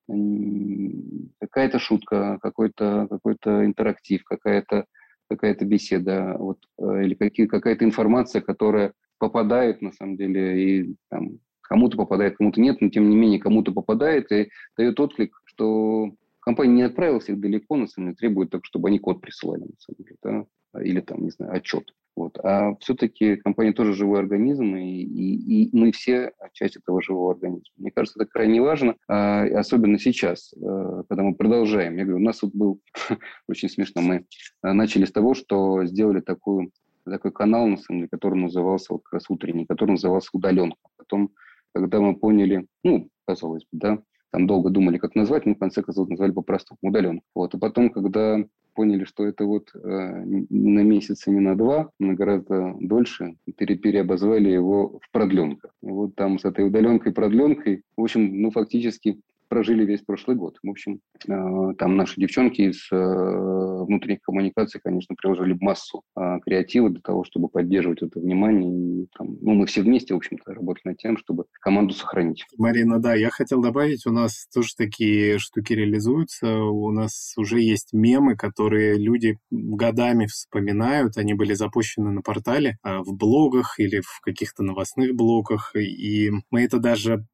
какая-то 1.41 1.79
шутка, 1.79 2.39
какой-то 2.41 3.07
какой-то 3.11 3.65
интерактив, 3.65 4.23
какая 4.25 4.60
какая-то 4.63 4.87
какая-то 5.31 5.65
беседа 5.65 6.35
вот, 6.39 6.59
э, 6.79 7.05
или 7.05 7.15
какие, 7.15 7.47
какая-то 7.47 7.85
информация, 7.85 8.43
которая 8.43 8.93
попадает 9.19 9.81
на 9.81 9.93
самом 9.93 10.17
деле 10.17 10.61
и 10.61 10.97
там, 11.09 11.39
кому-то 11.63 11.97
попадает, 11.97 12.37
кому-то 12.37 12.61
нет, 12.61 12.81
но 12.81 12.89
тем 12.89 13.09
не 13.09 13.17
менее 13.17 13.39
кому-то 13.39 13.71
попадает 13.73 14.33
и 14.33 14.51
дает 14.77 14.99
отклик, 14.99 15.41
что 15.45 16.11
компания 16.41 16.75
не 16.75 16.83
отправила 16.83 17.21
всех 17.21 17.39
далеко, 17.39 17.77
на 17.77 17.87
самом 17.87 18.09
деле 18.09 18.17
требует 18.17 18.51
только, 18.51 18.67
чтобы 18.67 18.89
они 18.89 18.99
код 18.99 19.21
присылали, 19.21 19.61
на 19.61 19.79
самом 19.79 20.05
деле, 20.05 20.17
да? 20.23 20.83
или 20.83 21.01
там, 21.01 21.23
не 21.23 21.31
знаю, 21.31 21.55
отчет. 21.55 21.95
Вот. 22.17 22.39
А 22.43 22.75
все-таки 22.81 23.37
компания 23.37 23.73
тоже 23.73 23.93
живой 23.93 24.19
организм, 24.19 24.77
и, 24.77 25.03
и, 25.03 25.65
и 25.65 25.77
мы 25.77 25.93
все 25.93 26.33
часть 26.53 26.77
этого 26.77 27.01
живого 27.01 27.33
организма. 27.33 27.73
Мне 27.77 27.91
кажется, 27.91 28.21
это 28.21 28.31
крайне 28.31 28.61
важно, 28.61 28.97
а, 29.09 29.45
особенно 29.45 29.99
сейчас, 29.99 30.53
э, 30.55 31.03
когда 31.09 31.23
мы 31.23 31.35
продолжаем. 31.35 31.97
Я 31.97 32.05
говорю, 32.05 32.19
у 32.19 32.25
нас 32.25 32.43
вот 32.43 32.53
был 32.53 32.81
очень 33.49 33.69
смешно, 33.69 34.03
мы 34.03 34.17
э, 34.63 34.73
начали 34.73 35.05
с 35.05 35.13
того, 35.13 35.35
что 35.35 35.85
сделали 35.87 36.21
такую, 36.21 36.73
такой 37.05 37.33
канал, 37.33 37.67
на 37.67 37.77
самом 37.77 38.01
деле, 38.01 38.09
который 38.11 38.39
назывался 38.39 38.93
вот 38.93 39.03
как 39.05 39.15
раз 39.15 39.25
утренний, 39.29 39.67
который 39.67 39.93
назывался 39.93 40.31
«Удаленка». 40.33 40.77
Потом, 40.97 41.31
когда 41.73 42.01
мы 42.01 42.17
поняли, 42.17 42.67
ну, 42.83 43.09
казалось 43.27 43.63
бы, 43.71 43.79
да, 43.79 44.03
там 44.31 44.47
долго 44.47 44.71
думали, 44.71 44.99
как 44.99 45.15
назвать, 45.15 45.47
но 45.47 45.55
в 45.55 45.59
конце 45.59 45.83
концов 45.83 46.09
назвали 46.09 46.33
по-простому 46.33 46.79
удаленка. 46.83 47.25
Вот. 47.35 47.55
И 47.55 47.59
потом, 47.59 47.91
когда 47.91 48.45
поняли, 48.75 49.05
что 49.05 49.27
это 49.27 49.45
вот 49.45 49.71
э, 49.75 49.79
на 49.79 50.81
месяц 50.81 51.27
и 51.27 51.31
не 51.31 51.41
на 51.41 51.57
два, 51.57 51.91
на 51.99 52.15
гораздо 52.15 52.75
дольше, 52.81 53.37
пере 53.57 53.77
переобозвали 53.77 54.49
его 54.49 55.01
в 55.03 55.11
продленка. 55.11 55.71
Вот 55.83 56.15
там 56.15 56.39
с 56.39 56.45
этой 56.45 56.67
удаленкой-продленкой, 56.67 57.83
в 57.97 58.03
общем, 58.03 58.41
ну, 58.41 58.51
фактически 58.51 59.21
прожили 59.51 59.85
весь 59.85 60.01
прошлый 60.01 60.37
год. 60.37 60.57
В 60.63 60.71
общем, 60.71 61.01
э, 61.29 61.75
там 61.77 61.97
наши 61.97 62.19
девчонки 62.21 62.63
из 62.63 62.89
э, 62.93 62.97
внутренних 62.97 64.21
коммуникаций, 64.23 64.81
конечно, 64.83 65.17
приложили 65.17 65.59
массу 65.61 66.03
э, 66.17 66.39
креатива 66.45 66.89
для 66.89 67.01
того, 67.01 67.25
чтобы 67.25 67.49
поддерживать 67.49 68.01
это 68.01 68.21
внимание. 68.21 69.03
И, 69.03 69.09
там, 69.19 69.37
ну, 69.43 69.55
мы 69.55 69.67
все 69.67 69.83
вместе, 69.83 70.15
в 70.15 70.19
общем-то, 70.19 70.55
работали 70.55 70.93
над 70.93 70.99
тем, 70.99 71.19
чтобы 71.19 71.45
команду 71.61 71.95
сохранить. 71.95 72.47
Марина, 72.57 73.01
да, 73.01 73.15
я 73.15 73.29
хотел 73.31 73.61
добавить, 73.61 74.07
у 74.07 74.13
нас 74.13 74.47
тоже 74.55 74.69
такие 74.77 75.39
штуки 75.39 75.73
реализуются. 75.73 76.57
У 76.57 76.93
нас 76.93 77.35
уже 77.37 77.61
есть 77.61 77.93
мемы, 77.93 78.37
которые 78.37 78.97
люди 78.97 79.37
годами 79.51 80.27
вспоминают. 80.27 81.19
Они 81.19 81.35
были 81.35 81.55
запущены 81.55 82.13
на 82.13 82.23
портале, 82.23 82.79
в 82.85 83.17
блогах 83.17 83.81
или 83.81 84.01
в 84.01 84.21
каких-то 84.23 84.63
новостных 84.63 85.17
блогах. 85.17 85.75
И 85.75 86.31
мы 86.51 86.63
это 86.63 86.79
даже 86.79 87.27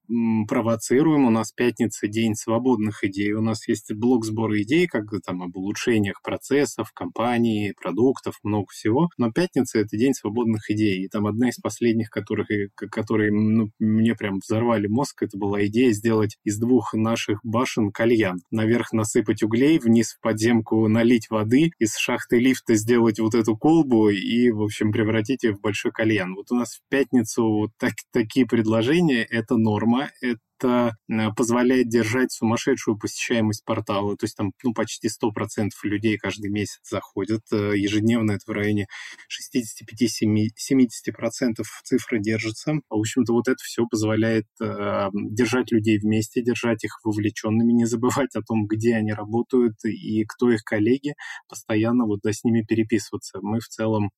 провоцируем. 0.48 1.26
У 1.26 1.30
нас 1.30 1.52
пятница 1.52 2.05
день 2.08 2.34
свободных 2.34 3.04
идей. 3.04 3.32
У 3.32 3.42
нас 3.42 3.66
есть 3.68 3.92
блок 3.92 4.24
сбора 4.24 4.60
идей, 4.62 4.86
как 4.86 5.04
там 5.24 5.42
об 5.42 5.56
улучшениях 5.56 6.22
процессов, 6.22 6.92
компании, 6.92 7.74
продуктов, 7.80 8.38
много 8.42 8.66
всего. 8.70 9.08
Но 9.18 9.30
пятница— 9.30 9.78
это 9.80 9.96
день 9.96 10.14
свободных 10.14 10.70
идей. 10.70 11.04
И 11.04 11.08
там 11.08 11.26
одна 11.26 11.48
из 11.48 11.56
последних, 11.56 12.10
которых, 12.10 12.48
которые 12.74 13.32
ну, 13.32 13.70
мне 13.78 14.14
прям 14.14 14.38
взорвали 14.38 14.86
мозг, 14.86 15.22
это 15.22 15.36
была 15.38 15.64
идея 15.66 15.92
сделать 15.92 16.38
из 16.44 16.58
двух 16.58 16.94
наших 16.94 17.40
башен 17.42 17.90
кальян. 17.90 18.40
Наверх 18.50 18.92
насыпать 18.92 19.42
углей, 19.42 19.78
вниз 19.78 20.14
в 20.14 20.20
подземку 20.20 20.88
налить 20.88 21.30
воды, 21.30 21.72
из 21.78 21.96
шахты 21.96 22.38
лифта 22.38 22.74
сделать 22.74 23.18
вот 23.18 23.34
эту 23.34 23.56
колбу 23.56 24.08
и, 24.10 24.50
в 24.50 24.62
общем, 24.62 24.92
превратить 24.92 25.44
ее 25.44 25.54
в 25.54 25.60
большой 25.60 25.92
кальян. 25.92 26.34
Вот 26.34 26.50
у 26.50 26.56
нас 26.56 26.76
в 26.76 26.88
пятницу 26.88 27.44
вот 27.44 27.70
так, 27.78 27.92
такие 28.12 28.46
предложения— 28.46 29.22
это 29.30 29.56
норма, 29.56 30.10
это 30.20 30.38
это 30.58 30.96
э, 31.08 31.30
позволяет 31.36 31.88
держать 31.88 32.32
сумасшедшую 32.32 32.98
посещаемость 32.98 33.64
портала. 33.64 34.16
То 34.16 34.24
есть 34.24 34.36
там 34.36 34.52
ну, 34.62 34.72
почти 34.72 35.08
100% 35.08 35.70
людей 35.84 36.16
каждый 36.18 36.50
месяц 36.50 36.80
заходят. 36.88 37.42
Э, 37.52 37.76
ежедневно 37.76 38.32
это 38.32 38.42
в 38.46 38.50
районе 38.50 38.86
65-70% 39.30 41.62
цифры 41.84 42.20
держится. 42.20 42.74
В 42.88 42.98
общем-то, 42.98 43.32
вот 43.32 43.48
это 43.48 43.58
все 43.62 43.86
позволяет 43.86 44.46
э, 44.60 45.08
держать 45.12 45.70
людей 45.72 45.98
вместе, 45.98 46.42
держать 46.42 46.84
их 46.84 47.00
вовлеченными, 47.04 47.72
не 47.72 47.86
забывать 47.86 48.34
о 48.34 48.42
том, 48.42 48.66
где 48.66 48.96
они 48.96 49.12
работают 49.12 49.76
и 49.84 50.24
кто 50.24 50.50
их 50.50 50.64
коллеги, 50.64 51.14
постоянно 51.48 52.06
вот 52.06 52.20
да, 52.22 52.32
с 52.32 52.44
ними 52.44 52.62
переписываться. 52.62 53.40
Мы 53.42 53.60
в 53.60 53.68
целом 53.68 54.10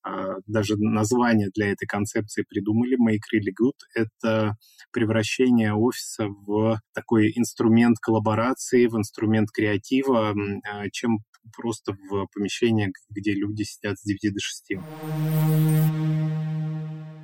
даже 0.47 0.77
название 0.77 1.51
для 1.55 1.73
этой 1.73 1.87
концепции 1.87 2.45
придумали, 2.49 2.97
Make 2.97 3.23
Really 3.35 3.53
Good. 3.53 3.79
Это 3.95 4.57
превращение 4.93 5.75
офиса 5.75 6.28
в 6.29 6.81
такой 6.95 7.33
инструмент 7.37 7.99
коллаборации, 7.99 8.87
в 8.87 8.97
инструмент 8.97 9.51
креатива, 9.51 10.35
а, 10.65 10.89
чем 10.91 11.19
просто 11.57 11.97
в 12.11 12.27
помещение, 12.35 12.93
где 13.11 13.33
люди 13.33 13.63
сидят 13.63 13.99
с 13.99 14.03
9 14.05 14.35
до 14.35 14.41
6. 14.41 14.73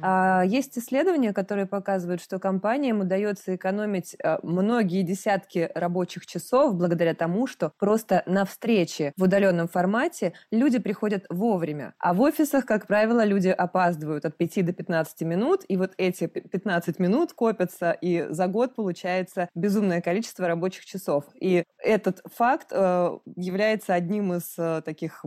А, 0.07 0.43
есть 0.43 0.77
исследования, 0.77 1.33
которые 1.33 1.65
показывают, 1.65 2.21
что 2.21 2.39
компаниям 2.39 3.01
удается 3.01 3.57
экономить 3.57 4.15
а, 4.23 4.39
многие 4.43 5.01
десятки 5.01 5.71
рабочих 5.75 6.27
часов 6.27 6.75
благодаря 6.75 7.15
тому, 7.15 7.47
что 7.47 7.73
просто 7.79 8.23
на 8.27 8.45
встрече 8.45 9.15
в 9.17 9.23
удаленном 9.23 9.67
формате 9.67 10.35
люди 10.51 10.79
приходят 10.79 11.25
вовремя. 11.31 11.95
А 11.99 12.13
в 12.13 12.21
офисах, 12.21 12.67
как 12.67 12.87
правило, 12.87 13.25
люди 13.25 13.49
опаздывают 13.49 14.27
от 14.27 14.37
5 14.37 14.67
до 14.67 14.73
15 14.75 15.23
минут, 15.23 15.63
и 15.69 15.79
вот 15.79 15.93
эти 15.97 16.27
15 16.27 16.99
минут 16.99 17.33
копятся, 17.33 17.93
и 17.93 18.27
за 18.29 18.47
год 18.47 18.75
получается 18.75 19.49
безумное 19.55 20.03
количество 20.03 20.47
рабочих 20.47 20.85
часов. 20.85 21.25
И 21.41 21.65
этот 21.79 22.21
факт 22.31 22.69
э, 22.73 23.19
является 23.37 23.95
одним 23.95 24.35
из 24.35 24.55
таких 24.85 25.25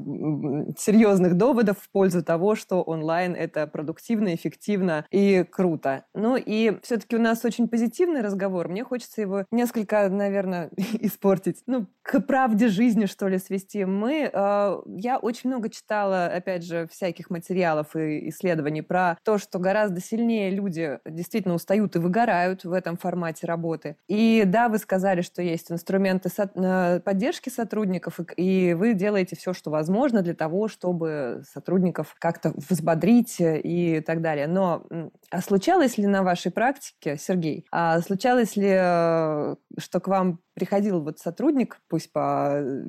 серьезных 0.78 1.34
доводов 1.36 1.80
в 1.80 1.90
пользу 1.90 2.24
того, 2.24 2.54
что 2.56 2.84
онлайн— 2.84 3.34
это 3.38 3.66
продуктивно, 3.66 4.36
эффективно 4.36 4.67
эффективно 4.68 5.06
и 5.12 5.46
круто. 5.50 6.06
Ну 6.14 6.36
и 6.36 6.78
все-таки 6.84 7.16
у 7.16 7.20
нас 7.20 7.44
очень 7.46 7.68
позитивный 7.68 8.22
разговор. 8.22 8.68
Мне 8.68 8.84
хочется 8.84 9.22
его 9.22 9.46
несколько, 9.52 10.10
наверное, 10.10 10.70
испортить. 11.00 11.64
Ну, 11.66 11.88
к 12.02 12.20
правде 12.22 12.68
жизни, 12.68 13.06
что 13.06 13.28
ли, 13.28 13.38
свести. 13.38 13.86
Мы, 13.86 14.30
э, 14.32 14.78
я 14.86 15.18
очень 15.18 15.50
много 15.50 15.70
читала, 15.70 16.26
опять 16.26 16.64
же, 16.64 16.88
всяких 16.92 17.30
материалов 17.30 17.96
и 17.96 18.30
исследований 18.30 18.82
про 18.82 19.18
то, 19.24 19.38
что 19.38 19.60
гораздо 19.60 20.02
сильнее 20.02 20.50
люди 20.52 21.00
действительно 21.06 21.54
устают 21.54 21.96
и 21.96 22.00
выгорают 22.00 22.64
в 22.64 22.72
этом 22.72 22.98
формате 22.98 23.46
работы. 23.48 23.98
И 24.08 24.44
да, 24.46 24.70
вы 24.70 24.78
сказали, 24.78 25.22
что 25.22 25.42
есть 25.42 25.72
инструменты 25.72 26.30
со- 26.30 27.02
поддержки 27.04 27.50
сотрудников, 27.50 28.20
и, 28.20 28.70
и 28.70 28.74
вы 28.74 28.94
делаете 28.94 29.36
все, 29.36 29.54
что 29.54 29.70
возможно 29.70 30.22
для 30.22 30.34
того, 30.34 30.68
чтобы 30.68 31.44
сотрудников 31.52 32.16
как-то 32.20 32.54
взбодрить 32.56 33.38
и 33.40 34.02
так 34.06 34.22
далее 34.22 34.48
Но 34.58 34.84
а 35.30 35.42
случалось 35.42 36.00
ли 36.00 36.08
на 36.08 36.24
вашей 36.24 36.52
практике, 36.52 37.16
Сергей, 37.20 37.68
а 37.72 38.02
случалось 38.02 38.56
ли, 38.56 38.70
э, 38.72 39.56
что 39.78 40.00
к 40.00 40.08
вам 40.08 40.40
приходил 40.56 41.04
вот 41.04 41.20
сотрудник, 41.20 41.80
пусть 41.88 42.12
по 42.12 42.54
э, 42.60 42.86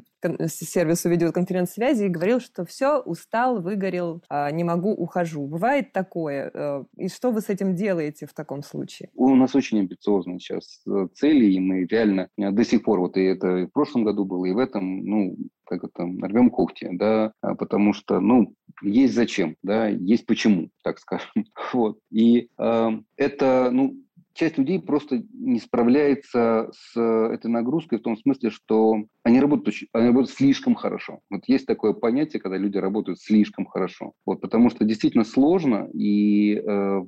сервису 0.46 1.08
видеоконференц-связи, 1.08 2.04
и 2.04 2.08
говорил, 2.08 2.40
что 2.40 2.64
все, 2.64 3.00
устал, 3.00 3.60
выгорел, 3.60 4.22
а, 4.28 4.50
не 4.50 4.64
могу, 4.64 4.92
ухожу. 4.92 5.46
Бывает 5.46 5.92
такое? 5.92 6.50
Э, 6.52 6.84
и 6.96 7.08
что 7.08 7.30
вы 7.30 7.40
с 7.40 7.48
этим 7.48 7.74
делаете 7.74 8.26
в 8.26 8.34
таком 8.34 8.62
случае? 8.62 9.10
У 9.14 9.34
нас 9.34 9.54
очень 9.54 9.80
амбициозные 9.80 10.38
сейчас 10.38 10.82
цели, 11.14 11.46
и 11.46 11.60
мы 11.60 11.84
реально 11.84 12.28
до 12.36 12.64
сих 12.64 12.82
пор, 12.82 13.00
вот 13.00 13.16
и 13.16 13.22
это 13.22 13.58
и 13.58 13.66
в 13.66 13.72
прошлом 13.72 14.04
году 14.04 14.24
было, 14.24 14.44
и 14.46 14.52
в 14.52 14.58
этом, 14.58 15.04
ну, 15.04 15.36
как 15.64 15.84
это, 15.84 16.04
рвем 16.04 16.50
когти, 16.50 16.88
да, 16.92 17.32
а 17.42 17.54
потому 17.54 17.92
что, 17.92 18.20
ну, 18.20 18.54
есть 18.82 19.14
зачем, 19.14 19.56
да, 19.62 19.88
есть 19.88 20.26
почему, 20.26 20.70
так 20.82 20.98
скажем. 20.98 21.28
Вот. 21.72 21.98
И 22.10 22.48
э, 22.58 22.90
это, 23.16 23.70
ну, 23.70 23.94
часть 24.38 24.56
людей 24.56 24.80
просто 24.80 25.22
не 25.32 25.58
справляется 25.58 26.70
с 26.72 26.96
этой 26.96 27.48
нагрузкой 27.48 27.98
в 27.98 28.02
том 28.02 28.16
смысле, 28.16 28.50
что 28.50 29.04
они 29.24 29.40
работают, 29.40 29.76
они 29.92 30.08
работают 30.08 30.30
слишком 30.30 30.74
хорошо. 30.74 31.20
Вот 31.28 31.42
есть 31.46 31.66
такое 31.66 31.92
понятие, 31.92 32.40
когда 32.40 32.56
люди 32.56 32.78
работают 32.78 33.20
слишком 33.20 33.66
хорошо. 33.66 34.12
Вот, 34.24 34.40
потому 34.40 34.70
что 34.70 34.84
действительно 34.84 35.24
сложно, 35.24 35.88
и 35.92 36.54
э, 36.54 36.62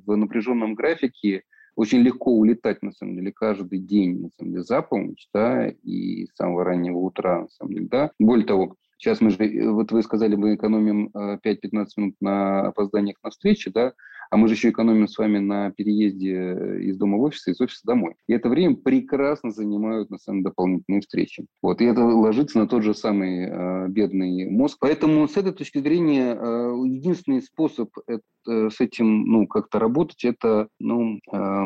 в 0.05 0.15
напряженном 0.15 0.75
графике 0.75 1.43
очень 1.75 1.99
легко 1.99 2.33
улетать, 2.33 2.81
на 2.83 2.91
самом 2.91 3.15
деле, 3.15 3.31
каждый 3.31 3.79
день, 3.79 4.23
на 4.23 4.29
самом 4.37 4.51
деле, 4.51 4.63
за 4.63 4.81
полночь, 4.81 5.27
да, 5.33 5.69
и 5.69 6.25
с 6.25 6.35
самого 6.35 6.65
раннего 6.65 6.97
утра, 6.97 7.43
на 7.43 7.49
самом 7.49 7.73
деле, 7.73 7.87
да. 7.87 8.11
Более 8.19 8.45
того, 8.45 8.75
Сейчас 9.01 9.19
мы 9.19 9.31
же, 9.31 9.37
э, 9.39 9.67
вот 9.71 9.91
вы 9.91 10.03
сказали, 10.03 10.35
мы 10.35 10.53
экономим 10.53 11.09
5-15 11.15 11.39
э, 11.43 11.85
минут 11.97 12.15
на 12.21 12.67
опозданиях 12.67 13.17
на 13.23 13.31
встречи, 13.31 13.71
да, 13.71 13.93
а 14.29 14.37
мы 14.37 14.47
же 14.47 14.53
еще 14.53 14.69
экономим 14.69 15.07
с 15.07 15.17
вами 15.17 15.39
на 15.39 15.71
переезде 15.71 16.35
э, 16.35 16.81
из 16.83 16.97
дома 16.97 17.17
в 17.17 17.23
офис, 17.23 17.47
из 17.47 17.59
офиса 17.59 17.81
домой. 17.83 18.13
И 18.27 18.33
это 18.33 18.47
время 18.47 18.75
прекрасно 18.75 19.49
занимают, 19.49 20.11
на 20.11 20.19
самом 20.19 20.39
деле, 20.39 20.51
дополнительные 20.51 21.01
встречи. 21.01 21.47
Вот, 21.63 21.81
и 21.81 21.85
это 21.85 22.05
ложится 22.05 22.59
на 22.59 22.67
тот 22.67 22.83
же 22.83 22.93
самый 22.93 23.47
э, 23.47 23.87
бедный 23.87 24.47
мозг. 24.51 24.77
Поэтому 24.79 25.27
с 25.27 25.35
этой 25.35 25.51
точки 25.51 25.79
зрения 25.79 26.35
э, 26.35 26.73
единственный 26.85 27.41
способ 27.41 27.89
это, 28.05 28.21
с 28.45 28.79
этим, 28.79 29.23
ну, 29.23 29.47
как-то 29.47 29.79
работать, 29.79 30.23
это, 30.25 30.67
ну, 30.79 31.19
э, 31.33 31.63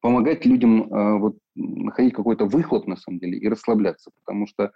помогать 0.00 0.44
людям 0.44 0.82
э, 0.82 1.18
вот 1.18 1.36
находить 1.54 2.12
какой-то 2.12 2.44
выхлоп, 2.44 2.88
на 2.88 2.96
самом 2.96 3.20
деле, 3.20 3.38
и 3.38 3.48
расслабляться, 3.48 4.10
потому 4.24 4.46
что 4.46 4.72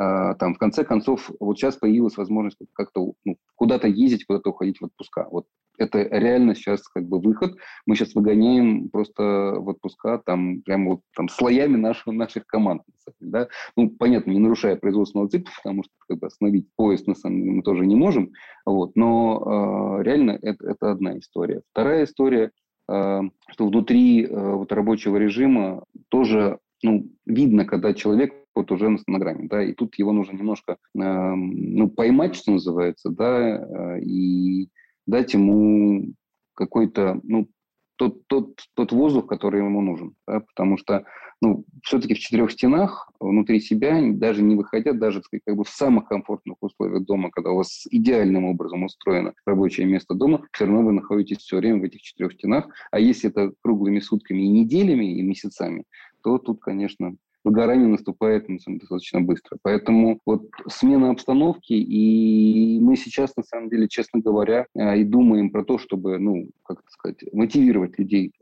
там, 0.00 0.54
в 0.54 0.58
конце 0.58 0.82
концов, 0.82 1.30
вот 1.40 1.58
сейчас 1.58 1.76
появилась 1.76 2.16
возможность 2.16 2.56
как-то 2.72 3.12
ну, 3.26 3.36
куда-то 3.54 3.86
ездить, 3.86 4.24
куда-то 4.24 4.50
уходить 4.50 4.80
в 4.80 4.84
отпуска. 4.84 5.28
Вот 5.30 5.44
это 5.80 5.98
реально 6.02 6.54
сейчас 6.54 6.86
как 6.88 7.08
бы 7.08 7.18
выход. 7.18 7.56
Мы 7.86 7.96
сейчас 7.96 8.14
выгоняем 8.14 8.90
просто 8.90 9.22
в 9.58 9.68
отпуска 9.68 10.18
там 10.24 10.62
прямо 10.62 10.90
вот 10.90 11.00
там 11.16 11.28
слоями 11.28 11.76
наших, 11.76 12.06
наших 12.06 12.46
команд. 12.46 12.82
Да? 13.18 13.48
Ну, 13.76 13.90
понятно, 13.90 14.30
не 14.30 14.38
нарушая 14.38 14.76
производственного 14.76 15.30
цикла, 15.30 15.50
потому 15.56 15.82
что 15.82 15.92
как 16.06 16.18
бы 16.18 16.26
остановить 16.26 16.68
поезд 16.76 17.06
на 17.06 17.14
самом 17.14 17.40
деле 17.40 17.52
мы 17.52 17.62
тоже 17.62 17.86
не 17.86 17.96
можем. 17.96 18.32
Вот. 18.66 18.94
Но 18.94 19.98
э, 20.00 20.02
реально 20.02 20.38
это, 20.42 20.66
это 20.66 20.90
одна 20.92 21.18
история. 21.18 21.62
Вторая 21.72 22.04
история, 22.04 22.50
э, 22.88 23.20
что 23.48 23.66
внутри 23.66 24.26
э, 24.26 24.54
вот 24.54 24.70
рабочего 24.72 25.16
режима 25.16 25.84
тоже 26.08 26.58
ну, 26.82 27.06
видно, 27.26 27.64
когда 27.64 27.94
человек 27.94 28.34
вот 28.54 28.70
уже 28.72 28.96
на 29.06 29.18
грани, 29.18 29.46
да, 29.48 29.62
и 29.62 29.72
тут 29.72 29.96
его 29.98 30.12
нужно 30.12 30.36
немножко, 30.36 30.72
э, 30.72 30.76
ну, 30.94 31.88
поймать, 31.88 32.34
что 32.34 32.52
называется, 32.52 33.10
да, 33.10 33.38
э, 33.38 34.00
и 34.02 34.70
дать 35.06 35.34
ему 35.34 36.14
какой-то, 36.54 37.20
ну, 37.22 37.48
тот, 37.96 38.26
тот, 38.28 38.60
тот 38.74 38.92
воздух, 38.92 39.26
который 39.26 39.60
ему 39.60 39.82
нужен, 39.82 40.14
да, 40.26 40.40
потому 40.40 40.78
что, 40.78 41.04
ну, 41.42 41.66
все-таки 41.82 42.14
в 42.14 42.18
четырех 42.18 42.50
стенах 42.50 43.10
внутри 43.20 43.60
себя, 43.60 44.00
даже 44.12 44.42
не 44.42 44.56
выходя, 44.56 44.94
даже 44.94 45.20
как 45.44 45.54
бы 45.54 45.64
в 45.64 45.68
самых 45.68 46.06
комфортных 46.06 46.56
условиях 46.62 47.04
дома, 47.04 47.30
когда 47.30 47.50
у 47.50 47.56
вас 47.56 47.86
идеальным 47.90 48.46
образом 48.46 48.84
устроено 48.84 49.34
рабочее 49.44 49.86
место 49.86 50.14
дома, 50.14 50.46
все 50.52 50.64
равно 50.64 50.82
вы 50.82 50.92
находитесь 50.92 51.38
все 51.38 51.58
время 51.58 51.80
в 51.80 51.84
этих 51.84 52.00
четырех 52.00 52.32
стенах, 52.32 52.68
а 52.90 52.98
если 52.98 53.28
это 53.28 53.52
круглыми 53.62 54.00
сутками 54.00 54.42
и 54.42 54.48
неделями, 54.48 55.18
и 55.18 55.22
месяцами, 55.22 55.84
то 56.22 56.38
тут, 56.38 56.60
конечно, 56.62 57.16
выгорание 57.44 57.88
наступает 57.88 58.48
на 58.48 58.58
самом 58.58 58.78
деле, 58.78 58.80
достаточно 58.80 59.20
быстро. 59.20 59.58
Поэтому 59.62 60.20
вот 60.26 60.48
смена 60.68 61.10
обстановки, 61.10 61.72
и 61.72 62.78
мы 62.80 62.96
сейчас, 62.96 63.36
на 63.36 63.42
самом 63.42 63.70
деле, 63.70 63.88
честно 63.88 64.20
говоря, 64.20 64.66
э, 64.74 64.98
и 64.98 65.04
думаем 65.04 65.50
про 65.50 65.64
то, 65.64 65.78
чтобы, 65.78 66.18
ну, 66.18 66.50
как 66.64 66.82
сказать, 66.88 67.24
мотивировать 67.32 67.98
людей 67.98 68.32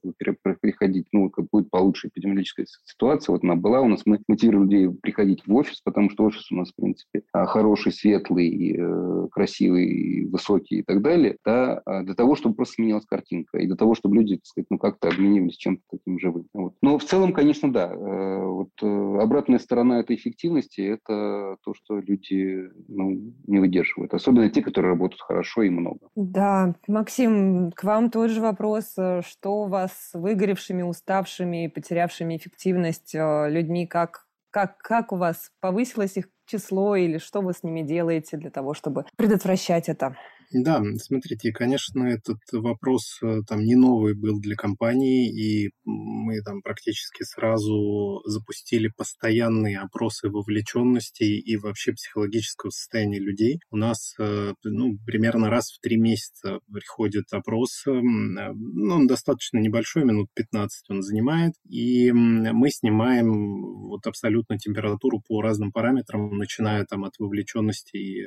приходить, 0.61 1.07
ну, 1.13 1.31
как 1.31 1.47
будет 1.51 1.71
получше 1.71 2.09
эпидемиологическая 2.09 2.67
ситуация. 2.85 3.33
Вот 3.33 3.45
она 3.45 3.57
была 3.57 3.81
у 3.81 3.89
нас, 3.89 4.03
мы 4.05 4.21
мотивируем 4.27 4.65
людей 4.65 4.91
приходить 4.91 5.47
в 5.47 5.55
офис, 5.55 5.81
потому 5.83 6.11
что 6.11 6.25
офис 6.25 6.51
у 6.51 6.57
нас, 6.57 6.71
в 6.71 6.75
принципе, 6.75 7.23
а, 7.33 7.47
хороший, 7.47 7.93
светлый, 7.93 8.77
э, 8.79 9.29
красивый, 9.31 10.27
высокий 10.27 10.81
и 10.81 10.83
так 10.83 11.03
далее, 11.03 11.37
да, 11.45 11.81
а 11.85 12.03
для 12.03 12.15
того, 12.15 12.35
чтобы 12.35 12.55
просто 12.55 12.75
сменилась 12.75 13.07
картинка, 13.07 13.59
и 13.59 13.67
для 13.67 13.77
того, 13.77 13.95
чтобы 13.95 14.17
люди, 14.17 14.37
так 14.37 14.47
сказать, 14.47 14.67
ну, 14.71 14.79
как-то 14.79 15.09
обменивались 15.09 15.57
чем-то 15.57 15.83
таким 15.91 16.19
живым. 16.19 16.47
Вот. 16.53 16.75
Но 16.83 16.99
в 16.99 17.05
целом, 17.05 17.33
конечно, 17.33 17.73
да, 17.73 17.93
э, 17.93 18.47
вот 18.47 18.71
Э, 18.88 18.88
обратная 19.21 19.59
сторона 19.59 20.01
этой 20.01 20.17
эффективности– 20.17 20.81
это 20.83 21.57
то, 21.65 21.75
что 21.75 21.99
люди 21.99 22.71
ну, 22.89 23.35
не 23.47 23.59
выдерживают. 23.59 24.15
Особенно 24.15 24.51
те, 24.51 24.63
которые 24.63 24.91
работают 24.93 25.21
хорошо 25.21 25.63
и 25.63 25.71
много. 25.71 26.09
Да, 26.15 26.75
Максим, 26.87 27.73
к 27.73 27.85
вам 27.85 28.11
тот 28.11 28.31
же 28.31 28.41
вопрос. 28.41 28.93
Что 28.93 29.63
у 29.63 29.69
вас 29.69 29.93
с 29.93 30.19
выгоревшими, 30.19 30.83
уставшими, 30.83 31.67
потерявшими 31.69 32.37
эффективность 32.37 33.15
э, 33.15 33.51
людьми? 33.51 33.87
Как, 33.87 34.27
как, 34.51 34.79
как 34.79 35.13
у 35.13 35.17
вас 35.17 35.51
повысилось 35.61 36.17
их 36.17 36.29
число 36.47 36.97
или 36.97 37.19
что 37.19 37.41
вы 37.41 37.53
с 37.53 37.63
ними 37.63 37.83
делаете 37.83 38.37
для 38.37 38.51
того, 38.51 38.75
чтобы 38.75 39.05
предотвращать 39.17 39.89
это? 39.89 40.17
Да, 40.51 40.83
смотрите, 40.97 41.53
конечно, 41.53 42.05
этот 42.05 42.39
вопрос 42.53 43.19
э, 43.23 43.41
там 43.47 43.65
не 43.65 43.75
новый 43.75 44.15
был 44.15 44.41
для 44.41 44.57
компании, 44.57 45.29
и 45.29 45.71
мы 45.85 46.41
там 46.41 46.63
практически 46.63 47.23
сразу 47.23 48.23
запустили 48.25 48.91
постоянные 48.97 49.79
опросы 49.79 50.31
вовлеченности 50.31 51.25
и 51.25 51.57
вообще 51.59 51.93
психологического 51.93 52.71
состояния 52.71 53.19
людей. 53.19 53.61
У 53.71 53.77
нас 53.77 54.15
э, 54.19 54.55
ну, 54.65 54.97
примерно 55.05 55.51
раз 55.51 55.71
в 55.71 55.81
три 55.81 55.99
месяца 55.99 56.61
приходит 56.73 57.27
опрос, 57.33 57.83
э, 57.87 57.91
ну, 58.01 58.95
он 58.95 59.07
достаточно 59.07 59.59
небольшой, 59.59 60.05
минут 60.05 60.29
15 60.35 60.89
он 60.89 61.03
занимает, 61.03 61.53
и 61.69 62.11
мы 62.11 62.71
снимаем 62.71 63.89
вот 63.89 64.07
абсолютно 64.07 64.59
температуру 64.59 65.23
по 65.29 65.43
разным 65.43 65.73
параметрам, 65.73 66.31
начиная 66.31 66.87
там 66.87 67.05
от 67.05 67.13
вовлеченности 67.19 67.97
и, 67.97 68.23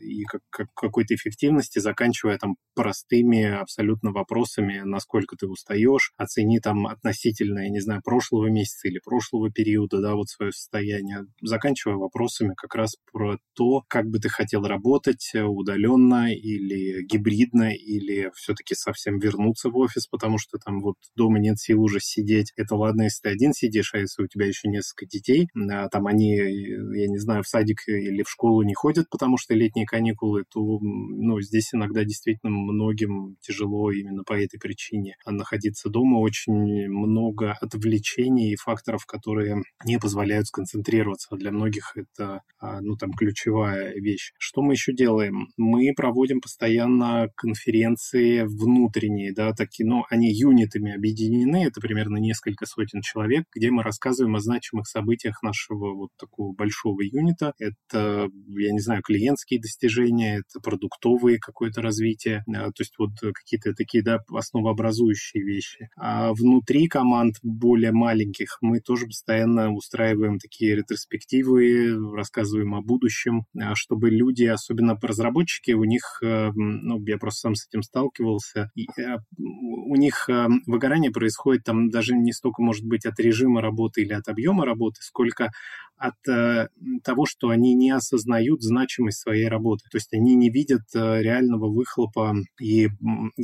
и 0.00 0.24
как, 0.24 0.40
как, 0.48 0.68
какой-то 0.74 1.14
эффективности, 1.14 1.65
деятельности, 1.66 1.78
заканчивая 1.78 2.38
там 2.38 2.56
простыми 2.74 3.44
абсолютно 3.44 4.12
вопросами, 4.12 4.82
насколько 4.84 5.36
ты 5.36 5.46
устаешь, 5.46 6.12
оцени 6.16 6.60
там 6.60 6.86
относительно, 6.86 7.60
я 7.60 7.70
не 7.70 7.80
знаю, 7.80 8.02
прошлого 8.04 8.48
месяца 8.48 8.88
или 8.88 9.00
прошлого 9.04 9.50
периода, 9.50 10.00
да, 10.00 10.14
вот 10.14 10.28
свое 10.28 10.52
состояние, 10.52 11.26
заканчивая 11.42 11.96
вопросами 11.96 12.54
как 12.56 12.74
раз 12.74 12.96
про 13.12 13.38
то, 13.54 13.82
как 13.88 14.06
бы 14.06 14.18
ты 14.18 14.28
хотел 14.28 14.62
работать 14.64 15.32
удаленно 15.34 16.32
или 16.32 17.04
гибридно, 17.04 17.74
или 17.74 18.30
все-таки 18.34 18.74
совсем 18.74 19.18
вернуться 19.18 19.70
в 19.70 19.76
офис, 19.76 20.06
потому 20.06 20.38
что 20.38 20.58
там 20.58 20.80
вот 20.80 20.96
дома 21.16 21.38
нет 21.38 21.58
сил 21.58 21.82
уже 21.82 21.98
сидеть. 22.00 22.52
Это 22.56 22.76
ладно, 22.76 23.02
если 23.02 23.22
ты 23.22 23.28
один 23.30 23.52
сидишь, 23.52 23.94
а 23.94 23.98
если 23.98 24.22
у 24.22 24.26
тебя 24.26 24.46
еще 24.46 24.68
несколько 24.68 25.06
детей, 25.06 25.48
а 25.70 25.88
там 25.88 26.06
они, 26.06 26.36
я 26.36 27.08
не 27.08 27.18
знаю, 27.18 27.42
в 27.42 27.48
садик 27.48 27.88
или 27.88 28.22
в 28.22 28.28
школу 28.28 28.62
не 28.62 28.74
ходят, 28.74 29.08
потому 29.10 29.38
что 29.38 29.54
летние 29.54 29.86
каникулы, 29.86 30.44
то 30.52 30.60
ну, 30.80 31.40
здесь 31.40 31.55
здесь 31.56 31.72
иногда 31.72 32.04
действительно 32.04 32.50
многим 32.50 33.36
тяжело 33.40 33.90
именно 33.90 34.22
по 34.24 34.34
этой 34.34 34.58
причине 34.58 35.16
находиться 35.24 35.88
дома. 35.88 36.18
Очень 36.18 36.88
много 36.88 37.52
отвлечений 37.60 38.52
и 38.52 38.56
факторов, 38.56 39.06
которые 39.06 39.62
не 39.84 39.98
позволяют 39.98 40.46
сконцентрироваться. 40.48 41.34
Для 41.36 41.50
многих 41.52 41.96
это, 41.96 42.42
а, 42.58 42.80
ну, 42.82 42.96
там, 42.96 43.12
ключевая 43.12 43.94
вещь. 43.94 44.32
Что 44.38 44.62
мы 44.62 44.74
еще 44.74 44.92
делаем? 44.92 45.48
Мы 45.56 45.92
проводим 45.96 46.40
постоянно 46.40 47.28
конференции 47.36 48.42
внутренние, 48.42 49.32
да, 49.32 49.52
такие, 49.52 49.88
ну, 49.88 50.04
они 50.10 50.32
юнитами 50.32 50.94
объединены, 50.94 51.64
это 51.64 51.80
примерно 51.80 52.18
несколько 52.18 52.66
сотен 52.66 53.00
человек, 53.00 53.44
где 53.54 53.70
мы 53.70 53.82
рассказываем 53.82 54.36
о 54.36 54.40
значимых 54.40 54.86
событиях 54.86 55.42
нашего 55.42 55.94
вот 55.94 56.10
такого 56.18 56.52
большого 56.52 57.00
юнита. 57.00 57.54
Это, 57.58 58.28
я 58.48 58.72
не 58.72 58.80
знаю, 58.80 59.02
клиентские 59.02 59.60
достижения, 59.60 60.40
это 60.40 60.60
продуктовые 60.60 61.38
какое-то 61.46 61.80
развитие, 61.80 62.44
а, 62.48 62.66
то 62.66 62.80
есть 62.80 62.94
вот 62.98 63.12
какие-то 63.32 63.72
такие, 63.74 64.02
да, 64.02 64.20
основообразующие 64.28 65.44
вещи. 65.44 65.88
А 65.96 66.32
внутри 66.32 66.88
команд 66.88 67.36
более 67.42 67.92
маленьких 67.92 68.58
мы 68.60 68.80
тоже 68.80 69.06
постоянно 69.06 69.72
устраиваем 69.72 70.38
такие 70.38 70.74
ретроспективы, 70.74 71.96
рассказываем 72.14 72.74
о 72.74 72.82
будущем, 72.82 73.46
а, 73.58 73.74
чтобы 73.74 74.10
люди, 74.10 74.44
особенно 74.44 74.98
разработчики, 75.00 75.72
у 75.72 75.84
них, 75.84 76.18
э, 76.22 76.50
ну, 76.54 77.02
я 77.06 77.18
просто 77.18 77.40
сам 77.40 77.54
с 77.54 77.66
этим 77.66 77.82
сталкивался, 77.82 78.70
и 78.74 78.86
э, 79.00 79.18
у 79.38 79.96
них 79.96 80.28
э, 80.28 80.48
выгорание 80.66 81.10
происходит 81.10 81.64
там 81.64 81.90
даже 81.90 82.14
не 82.14 82.32
столько, 82.32 82.62
может 82.62 82.84
быть, 82.84 83.06
от 83.06 83.18
режима 83.20 83.60
работы 83.60 84.02
или 84.02 84.12
от 84.12 84.28
объема 84.28 84.64
работы, 84.64 85.00
сколько 85.02 85.50
от 85.96 86.28
э, 86.28 86.68
того, 87.04 87.26
что 87.26 87.48
они 87.48 87.74
не 87.74 87.90
осознают 87.90 88.62
значимость 88.62 89.20
своей 89.20 89.48
работы. 89.48 89.84
То 89.90 89.96
есть 89.96 90.12
они 90.12 90.34
не 90.34 90.50
видят 90.50 90.82
э, 90.94 91.22
реального 91.22 91.68
выхлопа 91.68 92.34
и 92.60 92.88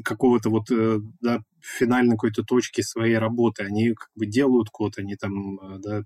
какого-то 0.05 0.50
вот 0.50 0.70
э, 0.70 0.98
да, 1.20 1.40
финальной 1.61 2.16
какой-то 2.16 2.42
точки 2.42 2.82
своей 2.82 3.16
работы. 3.16 3.62
Они 3.62 3.94
как 3.94 4.11
бы 4.16 4.26
делают 4.26 4.68
код, 4.70 4.98
они 4.98 5.14
там 5.16 5.59
да, 5.80 6.03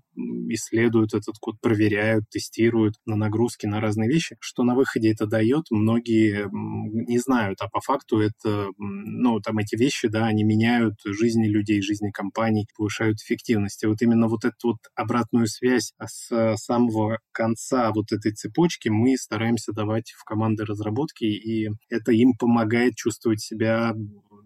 исследуют 0.49 1.13
этот 1.13 1.35
код, 1.39 1.55
проверяют, 1.59 2.29
тестируют 2.29 2.95
на 3.05 3.15
нагрузки, 3.15 3.65
на 3.65 3.81
разные 3.81 4.07
вещи. 4.07 4.37
Что 4.39 4.63
на 4.63 4.75
выходе 4.75 5.11
это 5.11 5.25
дает, 5.25 5.65
многие 5.71 6.47
не 6.51 7.17
знают, 7.17 7.59
а 7.61 7.69
по 7.69 7.81
факту 7.81 8.19
это, 8.19 8.67
ну, 8.77 9.39
там 9.39 9.57
эти 9.57 9.75
вещи, 9.75 10.07
да, 10.07 10.27
они 10.27 10.43
меняют 10.43 10.95
жизни 11.03 11.47
людей, 11.47 11.81
жизни 11.81 12.11
компаний, 12.11 12.67
повышают 12.77 13.17
эффективность. 13.17 13.83
И 13.83 13.87
вот 13.87 14.01
именно 14.01 14.27
вот 14.27 14.45
эту 14.45 14.55
вот 14.63 14.77
обратную 14.95 15.47
связь 15.47 15.93
с 16.05 16.29
самого 16.57 17.19
конца 17.31 17.91
вот 17.93 18.11
этой 18.11 18.31
цепочки 18.31 18.89
мы 18.89 19.17
стараемся 19.17 19.71
давать 19.73 20.11
в 20.11 20.23
команды 20.23 20.65
разработки, 20.65 21.25
и 21.25 21.69
это 21.89 22.11
им 22.11 22.33
помогает 22.37 22.95
чувствовать 22.95 23.41
себя 23.41 23.93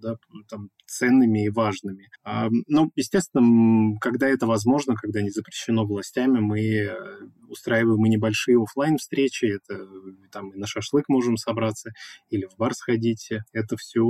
да, 0.02 0.16
там, 0.50 0.70
ценными 0.86 1.46
и 1.46 1.50
важными. 1.50 2.10
А, 2.24 2.50
ну, 2.68 2.92
естественно, 2.96 3.98
когда 4.00 4.28
это 4.28 4.46
возможно, 4.46 4.96
когда 4.96 5.22
не 5.22 5.30
запрещено 5.30 5.86
властями, 5.86 6.40
мы 6.40 6.60
э, 6.60 6.96
устраиваем 7.48 8.06
и 8.06 8.10
небольшие 8.10 8.62
офлайн 8.62 8.98
встречи 8.98 9.46
это 9.46 9.88
там 10.32 10.52
и 10.52 10.58
на 10.58 10.68
шашлык 10.68 11.08
можем 11.10 11.38
собраться, 11.38 11.92
или 12.30 12.46
в 12.46 12.58
бар 12.58 12.74
сходить. 12.74 13.30
Это 13.54 13.76
все 13.78 14.02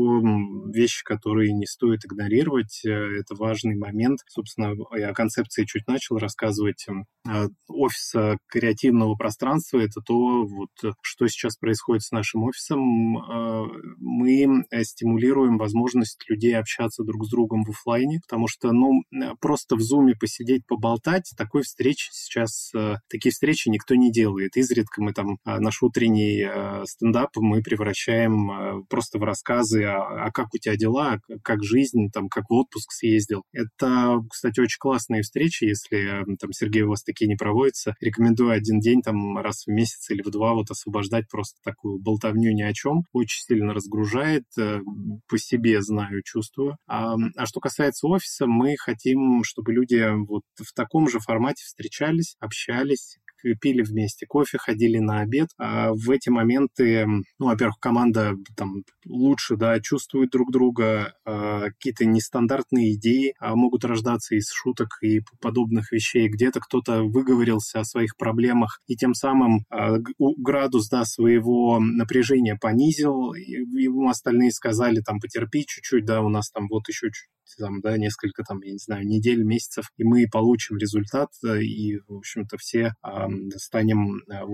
вещи, 0.73 1.03
которые 1.03 1.51
не 1.53 1.65
стоит 1.65 2.05
игнорировать, 2.05 2.81
э, 2.85 2.89
это 2.89 3.35
важный 3.35 3.75
момент. 3.75 4.19
Собственно, 4.27 4.73
я 4.95 5.09
о 5.09 5.13
концепции 5.13 5.65
чуть 5.65 5.87
начал 5.87 6.17
рассказывать. 6.17 6.85
А, 7.27 7.47
офиса 7.67 8.37
креативного 8.47 9.15
пространства— 9.15 9.79
это 9.79 10.01
то, 10.01 10.45
вот, 10.45 10.95
что 11.01 11.27
сейчас 11.27 11.57
происходит 11.57 12.03
с 12.03 12.11
нашим 12.11 12.43
офисом. 12.43 13.17
А, 13.17 13.65
мы 13.97 14.63
стимулируем 14.83 15.57
возможность 15.57 15.80
людей 16.29 16.57
общаться 16.57 17.03
друг 17.03 17.25
с 17.25 17.29
другом 17.29 17.63
в 17.63 17.69
офлайне, 17.69 18.19
потому 18.21 18.47
что, 18.47 18.71
ну, 18.71 19.01
просто 19.39 19.75
в 19.75 19.81
зуме 19.81 20.15
посидеть, 20.19 20.65
поболтать, 20.67 21.31
такой 21.37 21.63
встречи 21.63 22.09
сейчас, 22.11 22.71
э, 22.75 22.95
такие 23.09 23.31
встречи 23.31 23.69
никто 23.69 23.95
не 23.95 24.11
делает. 24.11 24.55
Изредка 24.55 25.01
мы 25.01 25.13
там 25.13 25.37
а, 25.43 25.59
наш 25.59 25.81
утренний 25.81 26.43
э, 26.43 26.83
стендап 26.85 27.29
мы 27.37 27.61
превращаем 27.61 28.51
э, 28.51 28.83
просто 28.89 29.19
в 29.19 29.23
рассказы, 29.23 29.83
а, 29.83 30.25
а 30.25 30.31
как 30.31 30.53
у 30.53 30.57
тебя 30.57 30.75
дела, 30.75 31.19
как 31.43 31.63
жизнь, 31.63 32.09
там, 32.13 32.29
как 32.29 32.45
в 32.49 32.53
отпуск 32.53 32.91
съездил. 32.91 33.43
Это, 33.51 34.19
кстати, 34.29 34.59
очень 34.59 34.79
классные 34.79 35.21
встречи, 35.21 35.65
если 35.65 36.23
там, 36.39 36.51
Сергей, 36.51 36.83
у 36.83 36.89
вас 36.89 37.03
такие 37.03 37.27
не 37.27 37.35
проводятся. 37.35 37.95
Рекомендую 37.99 38.51
один 38.51 38.79
день 38.79 39.01
там 39.01 39.37
раз 39.37 39.65
в 39.65 39.71
месяц 39.71 40.09
или 40.09 40.21
в 40.21 40.29
два 40.29 40.53
вот 40.53 40.69
освобождать 40.69 41.25
просто 41.29 41.59
такую 41.63 41.99
болтовню 41.99 42.51
ни 42.53 42.61
о 42.61 42.73
чем. 42.73 43.03
Очень 43.13 43.43
сильно 43.43 43.73
разгружает, 43.73 44.43
по 44.55 45.37
себе 45.37 45.70
знаю, 45.79 46.21
чувствую. 46.23 46.77
А, 46.87 47.15
а 47.35 47.45
что 47.45 47.59
касается 47.59 48.07
офиса, 48.07 48.45
мы 48.47 48.75
хотим, 48.77 49.43
чтобы 49.43 49.73
люди 49.73 50.05
вот 50.27 50.43
в 50.55 50.73
таком 50.73 51.07
же 51.09 51.19
формате 51.19 51.63
встречались, 51.65 52.35
общались, 52.39 53.17
пили 53.59 53.81
вместе 53.81 54.25
кофе, 54.25 54.57
ходили 54.57 54.97
на 54.97 55.21
обед. 55.21 55.49
А 55.57 55.91
в 55.93 56.09
эти 56.09 56.29
моменты, 56.29 57.05
ну, 57.05 57.45
во-первых, 57.45 57.77
команда 57.79 58.33
там 58.55 58.83
лучше, 59.05 59.55
да, 59.55 59.79
чувствует 59.79 60.31
друг 60.31 60.51
друга, 60.51 61.13
а, 61.25 61.69
какие-то 61.69 62.05
нестандартные 62.05 62.95
идеи 62.95 63.33
а, 63.39 63.55
могут 63.55 63.85
рождаться 63.85 64.35
из 64.35 64.49
шуток 64.51 64.97
и 65.01 65.21
подобных 65.39 65.91
вещей. 65.91 66.27
Где-то 66.29 66.59
кто-то 66.59 67.03
выговорился 67.03 67.79
о 67.79 67.85
своих 67.85 68.17
проблемах 68.17 68.81
и 68.87 68.95
тем 68.95 69.13
самым 69.13 69.65
а, 69.69 69.97
градус, 70.19 70.89
да, 70.89 71.05
своего 71.05 71.79
напряжения 71.79 72.57
понизил, 72.59 73.33
ему 73.33 74.09
остальные 74.09 74.51
сказали, 74.51 75.01
там, 75.01 75.19
потерпи 75.19 75.65
чуть-чуть, 75.65 76.05
да, 76.05 76.21
у 76.21 76.29
нас 76.29 76.49
там 76.51 76.67
вот 76.69 76.87
еще 76.87 77.07
чуть 77.07 77.29
там, 77.57 77.81
да, 77.81 77.97
несколько, 77.97 78.43
там, 78.43 78.61
я 78.61 78.71
не 78.73 78.77
знаю, 78.77 79.05
недель, 79.05 79.43
месяцев, 79.43 79.85
и 79.97 80.03
мы 80.03 80.25
получим 80.31 80.77
результат, 80.77 81.29
э, 81.45 81.61
и, 81.61 81.97
в 82.07 82.17
общем-то, 82.17 82.57
все 82.57 82.93
э, 83.03 83.27
станем, 83.57 84.17
э, 84.29 84.45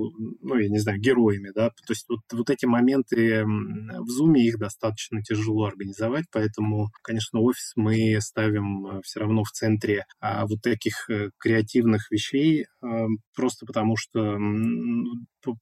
ну, 0.41 0.55
я 0.55 0.69
не 0.69 0.79
знаю, 0.79 0.99
героями, 0.99 1.51
да, 1.53 1.69
то 1.69 1.91
есть 1.93 2.05
вот, 2.09 2.19
вот 2.31 2.49
эти 2.49 2.65
моменты 2.65 3.43
в 3.45 4.09
Zoom, 4.09 4.37
их 4.37 4.57
достаточно 4.57 5.21
тяжело 5.21 5.65
организовать, 5.65 6.25
поэтому, 6.31 6.89
конечно, 7.01 7.39
офис 7.39 7.73
мы 7.75 8.17
ставим 8.21 8.87
э, 8.87 9.01
все 9.03 9.19
равно 9.21 9.43
в 9.43 9.51
центре 9.51 10.05
а, 10.19 10.45
вот 10.45 10.61
таких 10.61 11.09
креативных 11.37 12.11
вещей, 12.11 12.65
э, 12.81 12.87
просто 13.35 13.65
потому 13.65 13.95
что 13.97 14.37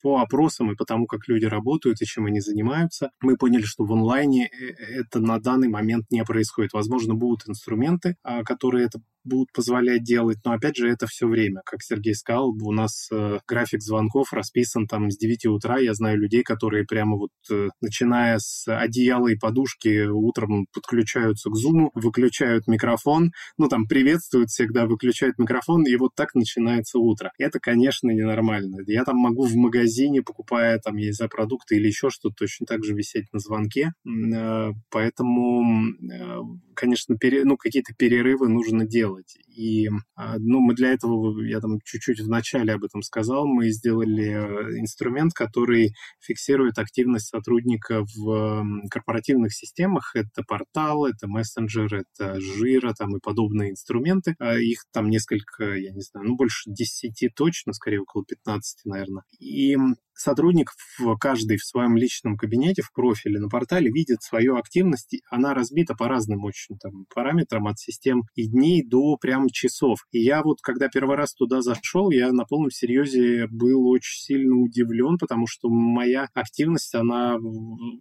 по, 0.01 0.19
опросам 0.19 0.71
и 0.71 0.75
по 0.75 0.85
тому, 0.85 1.05
как 1.05 1.27
люди 1.27 1.45
работают 1.45 2.01
и 2.01 2.05
чем 2.05 2.25
они 2.25 2.39
занимаются, 2.39 3.11
мы 3.21 3.37
поняли, 3.37 3.63
что 3.63 3.83
в 3.83 3.91
онлайне 3.91 4.47
это 4.47 5.19
на 5.19 5.39
данный 5.39 5.67
момент 5.67 6.05
не 6.11 6.23
происходит. 6.23 6.73
Возможно, 6.73 7.15
будут 7.15 7.47
инструменты, 7.47 8.15
а, 8.23 8.43
которые 8.43 8.85
это 8.85 8.99
будут 9.25 9.51
позволять 9.51 10.03
делать, 10.03 10.37
но 10.45 10.53
опять 10.53 10.77
же 10.77 10.87
это 10.87 11.07
все 11.07 11.27
время. 11.27 11.61
Как 11.65 11.81
Сергей 11.81 12.13
сказал, 12.13 12.49
у 12.49 12.71
нас 12.71 13.09
э, 13.11 13.39
график 13.47 13.81
звонков 13.81 14.31
расписан 14.31 14.87
там 14.87 15.09
с 15.09 15.17
9 15.17 15.47
утра. 15.47 15.79
Я 15.79 15.93
знаю 15.93 16.19
людей, 16.19 16.43
которые 16.43 16.85
прямо 16.85 17.17
вот 17.17 17.31
э, 17.51 17.69
начиная 17.81 18.37
с 18.39 18.65
одеяла 18.67 19.27
и 19.27 19.35
подушки 19.35 20.05
утром 20.07 20.67
подключаются 20.73 21.49
к 21.49 21.55
зуму, 21.55 21.91
выключают 21.95 22.67
микрофон, 22.67 23.31
ну 23.57 23.67
там 23.67 23.87
приветствуют 23.87 24.49
всегда, 24.49 24.85
выключают 24.85 25.37
микрофон, 25.39 25.83
и 25.83 25.95
вот 25.95 26.11
так 26.15 26.35
начинается 26.35 26.99
утро. 26.99 27.31
Это, 27.39 27.59
конечно, 27.59 28.09
ненормально. 28.11 28.77
Я 28.85 29.03
там 29.03 29.17
могу 29.17 29.45
в 29.45 29.55
магазине, 29.55 29.74
покупая 30.21 30.79
там, 30.79 30.97
я 30.97 31.07
не 31.07 31.11
знаю, 31.13 31.29
продукты 31.29 31.75
или 31.75 31.87
еще 31.87 32.09
что-то, 32.09 32.35
точно 32.39 32.65
так 32.65 32.83
же 32.83 32.93
висеть 32.93 33.31
на 33.33 33.39
звонке. 33.39 33.91
Э, 34.05 34.71
поэтому, 34.89 35.91
э, 36.11 36.39
конечно, 36.75 37.17
пере, 37.17 37.43
ну, 37.43 37.57
какие-то 37.57 37.93
перерывы 37.93 38.47
нужно 38.49 38.85
делать. 38.85 39.37
И 39.47 39.89
а, 40.15 40.37
ну, 40.37 40.59
мы 40.59 40.75
для 40.75 40.91
этого, 40.91 41.41
я 41.41 41.59
там 41.59 41.79
чуть-чуть 41.83 42.19
в 42.19 42.29
начале 42.29 42.73
об 42.73 42.83
этом 42.83 43.01
сказал, 43.01 43.47
мы 43.47 43.69
сделали 43.69 44.25
э, 44.25 44.79
инструмент, 44.79 45.33
который 45.33 45.93
фиксирует 46.19 46.77
активность 46.77 47.27
сотрудника 47.27 48.05
в 48.15 48.65
корпоративных 48.89 49.53
системах. 49.53 50.11
Это 50.15 50.43
портал, 50.47 51.05
это 51.05 51.27
мессенджер, 51.27 51.93
это 51.95 52.39
жира 52.39 52.93
там 52.93 53.15
и 53.15 53.19
подобные 53.19 53.71
инструменты. 53.71 54.35
А 54.39 54.57
их 54.57 54.85
там 54.91 55.09
несколько, 55.09 55.75
я 55.75 55.91
не 55.91 56.01
знаю, 56.01 56.27
ну 56.27 56.35
больше 56.35 56.69
10 56.69 57.33
точно, 57.35 57.73
скорее 57.73 58.01
около 58.01 58.25
15, 58.25 58.85
наверное. 58.85 59.23
И 59.39 59.77
сотрудник 60.15 60.71
в 60.97 61.17
каждый 61.17 61.57
в 61.57 61.65
своем 61.65 61.97
личном 61.97 62.37
кабинете, 62.37 62.81
в 62.81 62.91
профиле 62.91 63.39
на 63.39 63.49
портале 63.49 63.89
видит 63.89 64.21
свою 64.21 64.57
активность, 64.57 65.15
она 65.29 65.53
разбита 65.53 65.95
по 65.95 66.07
разным 66.07 66.43
очень 66.43 66.77
там, 66.77 67.05
параметрам 67.13 67.67
от 67.67 67.79
систем 67.79 68.23
и 68.35 68.47
дней 68.47 68.83
до 68.83 69.17
прям 69.17 69.49
часов. 69.49 69.99
И 70.11 70.19
я 70.19 70.41
вот, 70.43 70.61
когда 70.61 70.87
первый 70.89 71.17
раз 71.17 71.33
туда 71.33 71.61
зашел, 71.61 72.11
я 72.11 72.31
на 72.31 72.45
полном 72.45 72.71
серьезе 72.71 73.47
был 73.47 73.87
очень 73.87 74.19
сильно 74.19 74.55
удивлен, 74.55 75.17
потому 75.17 75.47
что 75.47 75.69
моя 75.69 76.27
активность, 76.33 76.95
она 76.95 77.35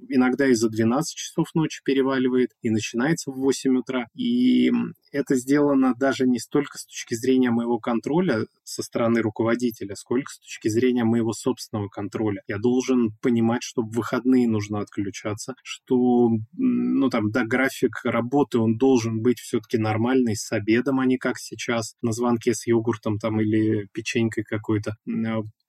иногда 0.08 0.46
и 0.46 0.54
за 0.54 0.68
12 0.68 1.14
часов 1.14 1.48
ночи 1.54 1.80
переваливает, 1.84 2.50
и 2.62 2.70
начинается 2.70 3.30
в 3.30 3.36
8 3.36 3.76
утра. 3.78 4.06
И 4.14 4.70
это 5.12 5.36
сделано 5.36 5.94
даже 5.96 6.26
не 6.26 6.38
столько 6.38 6.78
с 6.78 6.86
точки 6.86 7.14
зрения 7.14 7.50
моего 7.50 7.78
контроля 7.78 8.46
со 8.64 8.82
стороны 8.82 9.20
руководителя, 9.20 9.94
сколько 9.94 10.32
с 10.32 10.38
точки 10.38 10.68
зрения 10.68 11.04
моего 11.04 11.32
собственного 11.32 11.88
контроля. 11.88 12.03
Я 12.46 12.58
должен 12.58 13.10
понимать, 13.22 13.62
что 13.62 13.82
в 13.82 13.90
выходные 13.90 14.48
нужно 14.48 14.80
отключаться, 14.80 15.54
что, 15.62 16.28
ну 16.52 17.08
там, 17.10 17.30
да, 17.30 17.44
график 17.44 18.00
работы, 18.04 18.58
он 18.58 18.76
должен 18.76 19.22
быть 19.22 19.38
все-таки 19.38 19.78
нормальный, 19.78 20.36
с 20.36 20.50
обедом, 20.52 21.00
а 21.00 21.06
не 21.06 21.18
как 21.18 21.38
сейчас, 21.38 21.94
на 22.02 22.12
звонке 22.12 22.54
с 22.54 22.66
йогуртом 22.66 23.18
там 23.18 23.40
или 23.40 23.88
печенькой 23.92 24.44
какой-то. 24.44 24.96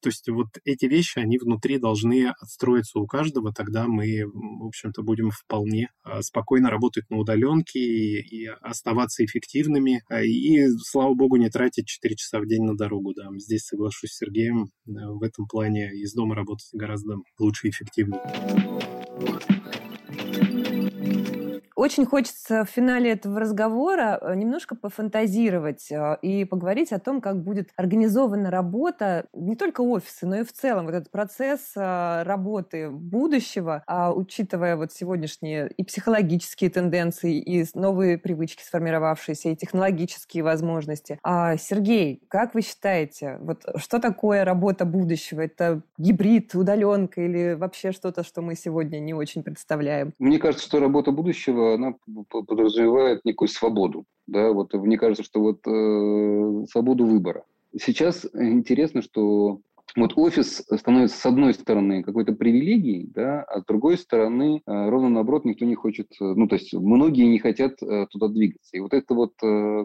То 0.05 0.09
есть 0.09 0.29
вот 0.29 0.49
эти 0.65 0.85
вещи, 0.85 1.17
они 1.17 1.39
внутри 1.39 1.79
должны 1.79 2.27
отстроиться 2.27 2.99
у 2.99 3.07
каждого, 3.07 3.51
тогда 3.51 3.87
мы, 3.87 4.21
в 4.27 4.67
общем-то, 4.67 5.01
будем 5.01 5.31
вполне 5.31 5.89
а, 6.03 6.21
спокойно 6.21 6.69
работать 6.69 7.09
на 7.09 7.17
удаленке 7.17 7.79
и, 7.79 8.19
и 8.21 8.45
оставаться 8.45 9.25
эффективными, 9.25 10.03
а, 10.07 10.21
и, 10.21 10.67
слава 10.77 11.15
богу, 11.15 11.37
не 11.37 11.49
тратить 11.49 11.87
4 11.87 12.17
часа 12.17 12.39
в 12.39 12.45
день 12.45 12.61
на 12.61 12.77
дорогу. 12.77 13.15
Да. 13.15 13.29
Здесь 13.35 13.63
соглашусь 13.63 14.11
с 14.11 14.17
Сергеем, 14.17 14.69
в 14.85 15.23
этом 15.23 15.47
плане 15.47 15.89
из 15.95 16.13
дома 16.13 16.35
работать 16.35 16.69
гораздо 16.73 17.15
лучше 17.39 17.65
и 17.65 17.71
эффективнее. 17.71 18.21
Очень 21.75 22.05
хочется 22.05 22.63
в 22.63 22.69
финале 22.69 23.11
этого 23.11 23.37
разговора 23.37 24.17
э, 24.21 24.33
немножко 24.35 24.75
пофантазировать 24.75 25.91
э, 25.91 26.17
и 26.21 26.45
поговорить 26.45 26.93
о 26.93 26.99
том, 26.99 27.19
как 27.19 27.43
будет 27.43 27.69
организована 27.75 28.49
работа 28.49 29.25
не 29.33 29.57
только 29.57 29.81
офиса, 29.81 30.25
но 30.25 30.37
и 30.37 30.43
в 30.43 30.53
целом 30.53 30.85
вот 30.85 30.95
этот 30.95 31.11
процесс 31.11 31.73
э, 31.75 32.23
работы 32.23 32.89
будущего, 32.89 33.83
а 33.87 34.13
учитывая 34.13 34.77
вот 34.77 34.93
сегодняшние 34.93 35.69
и 35.75 35.83
психологические 35.83 36.69
тенденции, 36.69 37.39
и 37.39 37.65
новые 37.73 38.17
привычки 38.17 38.63
сформировавшиеся, 38.63 39.49
и 39.49 39.55
технологические 39.57 40.43
возможности. 40.43 41.19
А, 41.23 41.57
Сергей, 41.57 42.21
как 42.29 42.53
вы 42.53 42.61
считаете, 42.61 43.37
вот 43.41 43.63
что 43.75 43.99
такое 43.99 44.45
работа 44.45 44.85
будущего? 44.85 45.41
Это 45.41 45.81
гибрид, 45.97 46.55
удаленка 46.55 47.21
или 47.21 47.53
вообще 47.53 47.91
что-то, 47.91 48.23
что 48.23 48.41
мы 48.41 48.55
сегодня 48.55 48.99
не 48.99 49.13
очень 49.13 49.43
представляем? 49.43 50.13
Мне 50.19 50.39
кажется, 50.39 50.65
что 50.65 50.79
работа 50.79 51.11
будущего, 51.11 51.64
она 51.73 51.95
подразумевает 52.29 53.25
некую 53.25 53.47
свободу. 53.47 54.05
Да, 54.27 54.51
вот 54.51 54.73
мне 54.73 54.97
кажется, 54.97 55.23
что 55.23 55.39
вот 55.39 55.59
э, 55.67 56.65
свободу 56.71 57.05
выбора. 57.05 57.43
Сейчас 57.79 58.25
интересно, 58.33 59.01
что 59.01 59.59
вот 59.95 60.13
офис 60.17 60.63
становится, 60.75 61.17
с 61.17 61.25
одной 61.25 61.53
стороны, 61.53 62.03
какой-то 62.03 62.33
привилегией, 62.33 63.09
да, 63.13 63.43
а 63.43 63.61
с 63.61 63.65
другой 63.65 63.97
стороны, 63.97 64.61
э, 64.65 64.89
ровно 64.89 65.09
наоборот, 65.09 65.45
никто 65.45 65.65
не 65.65 65.75
хочет, 65.75 66.07
э, 66.19 66.23
ну, 66.23 66.47
то 66.47 66.55
есть 66.55 66.73
многие 66.73 67.27
не 67.27 67.39
хотят 67.39 67.81
э, 67.81 68.07
туда 68.09 68.27
двигаться. 68.27 68.75
И 68.75 68.79
вот 68.79 68.93
это 68.93 69.13
вот 69.13 69.33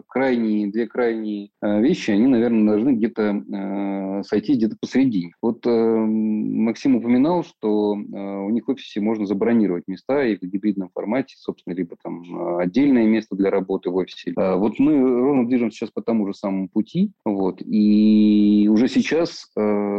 крайние, 0.07 0.71
две 0.71 0.87
крайние 0.87 1.49
вещи, 1.61 2.11
они, 2.11 2.27
наверное, 2.27 2.73
должны 2.73 2.91
где-то 2.95 4.23
сойти 4.25 4.53
где-то 4.53 4.75
посередине. 4.79 5.33
Вот 5.41 5.65
Максим 5.65 6.95
упоминал, 6.95 7.43
что 7.43 7.91
у 7.91 8.49
них 8.49 8.67
в 8.67 8.71
офисе 8.71 9.01
можно 9.01 9.25
забронировать 9.25 9.87
места 9.87 10.23
и 10.23 10.37
в 10.37 10.41
гибридном 10.41 10.89
формате, 10.93 11.35
собственно, 11.37 11.73
либо 11.73 11.95
там 12.01 12.57
отдельное 12.57 13.05
место 13.05 13.35
для 13.35 13.49
работы 13.49 13.89
в 13.89 13.95
офисе. 13.95 14.33
Вот 14.35 14.79
мы 14.79 14.99
ровно 14.99 15.47
движемся 15.47 15.77
сейчас 15.77 15.91
по 15.91 16.01
тому 16.01 16.27
же 16.27 16.33
самому 16.33 16.69
пути, 16.69 17.11
вот, 17.25 17.61
и 17.61 18.67
уже 18.71 18.87
сейчас 18.87 19.51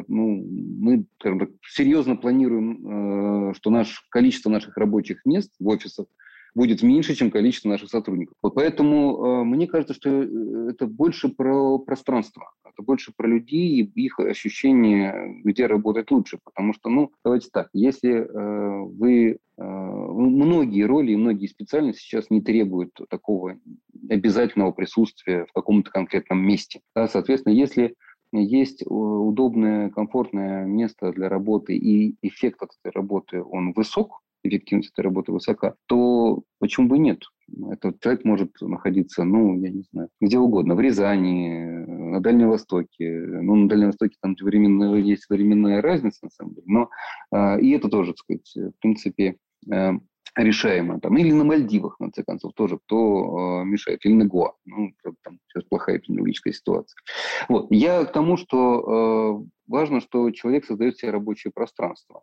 ну, 0.09 0.45
мы 0.47 1.05
скажем 1.19 1.41
так, 1.41 1.51
серьезно 1.67 2.17
планируем, 2.17 3.51
э, 3.51 3.55
что 3.55 3.71
наш, 3.71 4.07
количество 4.11 4.51
наших 4.51 4.77
рабочих 4.77 5.25
мест 5.25 5.53
в 5.59 5.69
офисах 5.69 6.07
будет 6.55 6.83
меньше, 6.83 7.15
чем 7.15 7.31
количество 7.31 7.69
наших 7.69 7.89
сотрудников. 7.89 8.37
Вот 8.43 8.55
поэтому 8.55 9.43
э, 9.43 9.45
мне 9.45 9.67
кажется, 9.67 9.95
что 9.95 10.11
э, 10.11 10.71
это 10.71 10.87
больше 10.87 11.29
про 11.29 11.79
пространство, 11.79 12.53
это 12.65 12.83
больше 12.83 13.13
про 13.17 13.27
людей 13.27 13.83
и 13.83 14.03
их 14.03 14.19
ощущение, 14.21 15.41
где 15.45 15.67
работать 15.67 16.11
лучше. 16.11 16.39
Потому 16.45 16.75
что, 16.75 16.91
ну, 16.91 17.11
давайте 17.25 17.49
так, 17.53 17.69
если 17.73 18.11
вы 18.13 19.31
э, 19.31 19.63
многие 19.63 20.83
роли 20.85 21.13
и 21.13 21.17
многие 21.17 21.47
специальности 21.47 22.03
сейчас 22.03 22.31
не 22.31 22.41
требуют 22.41 22.99
такого 23.09 23.59
обязательного 24.09 24.73
присутствия 24.73 25.47
в 25.49 25.53
каком-то 25.53 25.91
конкретном 25.91 26.45
месте. 26.45 26.81
Да, 26.95 27.09
соответственно, 27.09 27.55
если 27.55 27.95
есть 28.33 28.83
удобное, 28.87 29.91
комфортное 29.91 30.65
место 30.65 31.13
для 31.13 31.29
работы, 31.29 31.77
и 31.77 32.17
эффект 32.23 32.63
от 32.63 32.71
этой 32.83 32.95
работы, 32.95 33.43
он 33.43 33.73
высок, 33.73 34.23
эффективность 34.45 34.91
этой 34.93 35.05
работы 35.05 35.33
высока, 35.33 35.75
то 35.87 36.43
почему 36.59 36.89
бы 36.89 36.99
нет? 36.99 37.23
Этот 37.71 38.01
человек 38.01 38.25
может 38.25 38.51
находиться, 38.61 39.25
ну, 39.25 39.59
я 39.61 39.71
не 39.71 39.83
знаю, 39.93 40.09
где 40.21 40.39
угодно, 40.39 40.75
в 40.75 40.81
Рязани, 40.81 41.85
на 41.87 42.21
Дальнем 42.21 42.49
Востоке. 42.49 43.11
Ну, 43.11 43.55
на 43.57 43.69
Дальнем 43.69 43.89
Востоке 43.89 44.17
там 44.21 44.35
временная, 44.41 44.97
есть 44.97 45.29
временная 45.29 45.83
разница, 45.83 46.19
на 46.23 46.31
самом 46.31 46.55
деле, 46.55 46.67
но 46.67 46.91
э, 47.33 47.61
и 47.61 47.71
это 47.71 47.89
тоже, 47.89 48.13
так 48.13 48.19
сказать, 48.19 48.53
в 48.57 48.81
принципе, 48.81 49.37
э, 49.71 49.93
решаемо. 50.37 51.01
Там, 51.01 51.17
или 51.17 51.33
на 51.33 51.45
Мальдивах, 51.45 51.95
в 51.95 51.99
конце 51.99 52.23
концов, 52.23 52.53
тоже 52.55 52.79
кто 52.79 53.63
э, 53.63 53.65
мешает. 53.65 54.05
Или 54.05 54.15
на 54.15 54.27
Гуа. 54.27 54.53
Ну, 54.65 54.93
там 55.23 55.39
сейчас 55.49 55.65
плохая 55.69 55.99
эпидемиологическая 55.99 56.53
ситуация. 56.53 56.97
Вот. 57.49 57.67
Я 57.71 58.05
к 58.05 58.13
тому, 58.13 58.37
что 58.37 59.43
э, 59.43 59.49
важно, 59.67 60.01
что 60.01 60.31
человек 60.31 60.65
создает 60.65 60.99
себе 60.99 61.11
рабочее 61.11 61.53
пространство. 61.55 62.23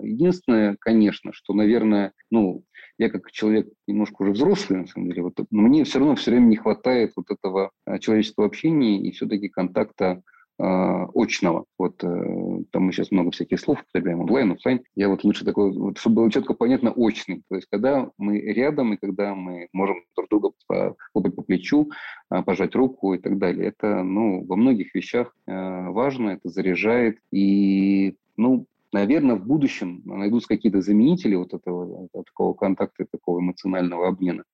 Единственное, 0.00 0.76
конечно, 0.80 1.32
что, 1.32 1.52
наверное, 1.52 2.12
ну, 2.30 2.64
я 2.98 3.10
как 3.10 3.30
человек 3.30 3.68
немножко 3.86 4.22
уже 4.22 4.32
взрослый, 4.32 4.80
на 4.80 4.86
самом 4.86 5.08
деле, 5.08 5.22
вот, 5.22 5.34
но 5.50 5.62
мне 5.62 5.84
все 5.84 5.98
равно 5.98 6.16
все 6.16 6.30
время 6.30 6.46
не 6.46 6.56
хватает 6.56 7.12
вот 7.16 7.30
этого 7.30 7.70
э, 7.86 7.98
человеческого 7.98 8.46
общения 8.46 9.00
и 9.00 9.12
все-таки 9.12 9.48
контакта 9.48 10.22
очного. 10.58 11.66
Вот 11.78 12.02
э, 12.02 12.62
там 12.70 12.84
мы 12.84 12.92
сейчас 12.92 13.10
много 13.10 13.30
всяких 13.30 13.60
слов 13.60 13.82
употребляем, 13.82 14.20
онлайн, 14.20 14.52
офлайн. 14.52 14.80
Я 14.94 15.08
вот 15.08 15.24
лучше 15.24 15.44
такой, 15.44 15.72
вот, 15.72 15.98
чтобы 15.98 16.16
было 16.16 16.30
четко 16.30 16.54
понятно, 16.54 16.90
очный. 16.92 17.42
То 17.48 17.56
есть 17.56 17.68
когда 17.70 18.10
мы 18.16 18.40
рядом 18.40 18.94
и 18.94 18.96
когда 18.96 19.34
мы 19.34 19.68
можем 19.72 19.96
друг 20.16 20.28
друга 20.30 20.50
хлопать 21.12 21.34
по 21.34 21.42
плечу, 21.42 21.90
э, 22.30 22.42
пожать 22.42 22.74
руку 22.74 23.14
и 23.14 23.18
так 23.18 23.38
далее. 23.38 23.68
Это, 23.68 24.02
ну, 24.02 24.44
во 24.46 24.56
многих 24.56 24.94
вещах 24.94 25.34
э, 25.46 25.52
важно, 25.90 26.30
это 26.30 26.48
заряжает. 26.48 27.18
И, 27.32 28.16
ну, 28.36 28.66
наверное, 28.92 29.36
в 29.36 29.46
будущем 29.46 30.02
найдутся 30.04 30.48
какие-то 30.48 30.80
заменители 30.80 31.34
вот 31.34 31.52
этого, 31.52 32.08
такого 32.24 32.54
контакта, 32.54 33.04
такого 33.10 33.40
эмоционального 33.40 34.08
обмена. 34.08 34.44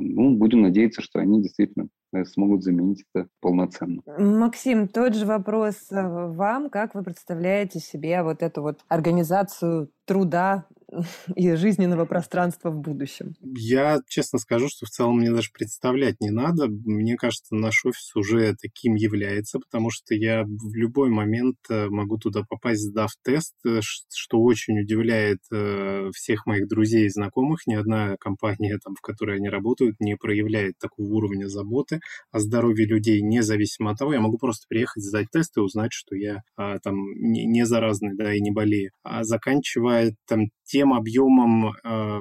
Ну, 0.00 0.36
будем 0.36 0.62
надеяться, 0.62 1.02
что 1.02 1.20
они 1.20 1.42
действительно 1.42 1.88
э, 2.12 2.24
смогут 2.24 2.62
заменить 2.62 3.04
это 3.12 3.28
полноценно. 3.40 4.02
Максим, 4.18 4.88
тот 4.88 5.14
же 5.14 5.26
вопрос 5.26 5.90
э, 5.90 6.02
вам. 6.02 6.70
Как 6.70 6.94
вы 6.94 7.02
представляете 7.02 7.80
себе 7.80 8.22
вот 8.22 8.42
эту 8.42 8.62
вот 8.62 8.80
организацию 8.88 9.90
труда 10.04 10.66
и 11.34 11.54
жизненного 11.54 12.04
пространства 12.04 12.70
в 12.70 12.78
будущем? 12.78 13.34
Я 13.40 14.00
честно 14.08 14.38
скажу, 14.38 14.68
что 14.68 14.86
в 14.86 14.90
целом 14.90 15.18
мне 15.18 15.30
даже 15.32 15.50
представлять 15.52 16.20
не 16.20 16.30
надо. 16.30 16.68
Мне 16.68 17.16
кажется, 17.16 17.54
наш 17.54 17.84
офис 17.84 18.14
уже 18.14 18.54
таким 18.60 18.94
является, 18.94 19.58
потому 19.58 19.90
что 19.90 20.14
я 20.14 20.44
в 20.44 20.74
любой 20.74 21.10
момент 21.10 21.56
э, 21.68 21.88
могу 21.88 22.18
туда 22.18 22.42
попасть, 22.48 22.82
сдав 22.82 23.10
тест, 23.22 23.54
э, 23.66 23.80
что 23.82 24.40
очень 24.40 24.80
удивляет 24.80 25.38
э, 25.52 26.10
всех 26.14 26.46
моих 26.46 26.68
друзей 26.68 27.06
и 27.06 27.10
знакомых. 27.10 27.66
Ни 27.66 27.74
одна 27.74 28.16
компания, 28.18 28.78
там, 28.82 28.94
в 28.94 29.00
которой 29.00 29.36
они 29.36 29.48
работают, 29.48 29.96
не 30.00 30.16
проявляет 30.16 30.78
такого 30.78 31.06
уровня 31.06 31.48
заботы 31.48 32.00
о 32.30 32.38
здоровье 32.38 32.86
людей, 32.86 33.22
независимо 33.22 33.90
от 33.90 33.98
того, 33.98 34.12
я 34.12 34.20
могу 34.20 34.38
просто 34.38 34.66
приехать, 34.68 35.02
сдать 35.02 35.28
тест 35.32 35.56
и 35.56 35.60
узнать, 35.60 35.92
что 35.92 36.14
я 36.14 36.42
а, 36.56 36.78
там 36.78 36.96
не, 37.14 37.64
заразный, 37.66 38.14
да, 38.14 38.34
и 38.34 38.40
не 38.40 38.50
болею. 38.50 38.90
А 39.02 39.24
заканчивая 39.24 40.14
там 40.26 40.50
тем 40.76 40.92
объемом 40.92 41.70
э, 41.70 42.20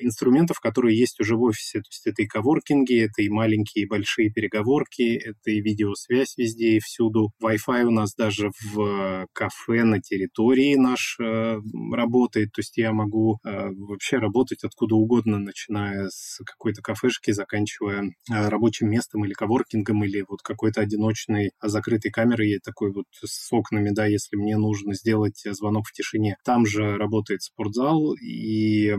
инструментов, 0.00 0.58
которые 0.58 0.98
есть 0.98 1.20
уже 1.20 1.36
в 1.36 1.42
офисе. 1.42 1.78
То 1.78 1.88
есть 1.90 2.06
это 2.06 2.22
и 2.22 2.26
коворкинги, 2.26 3.04
это 3.04 3.22
и 3.22 3.28
маленькие 3.28 3.84
и 3.84 3.88
большие 3.88 4.30
переговорки, 4.30 5.16
это 5.16 5.50
и 5.50 5.60
видеосвязь 5.60 6.36
везде 6.36 6.76
и 6.76 6.80
всюду. 6.80 7.30
Wi-Fi 7.40 7.84
у 7.84 7.90
нас 7.90 8.14
даже 8.16 8.50
в 8.64 9.28
кафе 9.32 9.84
на 9.84 10.00
территории 10.00 10.74
наш 10.74 11.16
э, 11.20 11.58
работает. 11.92 12.50
То 12.52 12.60
есть 12.60 12.76
я 12.76 12.92
могу 12.92 13.38
э, 13.44 13.68
вообще 13.70 14.16
работать 14.16 14.64
откуда 14.64 14.96
угодно, 14.96 15.38
начиная 15.38 16.08
с 16.08 16.40
какой-то 16.44 16.82
кафешки, 16.82 17.30
заканчивая 17.30 18.02
э, 18.02 18.48
рабочим 18.48 18.90
местом 18.90 19.24
или 19.24 19.34
коворкингом, 19.34 20.04
или 20.04 20.24
вот 20.28 20.42
какой-то 20.42 20.80
одиночной 20.80 21.52
закрытой 21.62 22.10
камерой, 22.10 22.58
такой 22.58 22.92
вот 22.92 23.06
с 23.22 23.52
окнами, 23.52 23.90
да, 23.90 24.06
если 24.06 24.36
мне 24.36 24.56
нужно 24.56 24.94
сделать 24.94 25.40
звонок 25.44 25.86
в 25.86 25.92
тишине. 25.92 26.36
Там 26.44 26.66
же 26.66 26.96
работает 26.96 27.42
спортзал, 27.68 28.14
и 28.14 28.94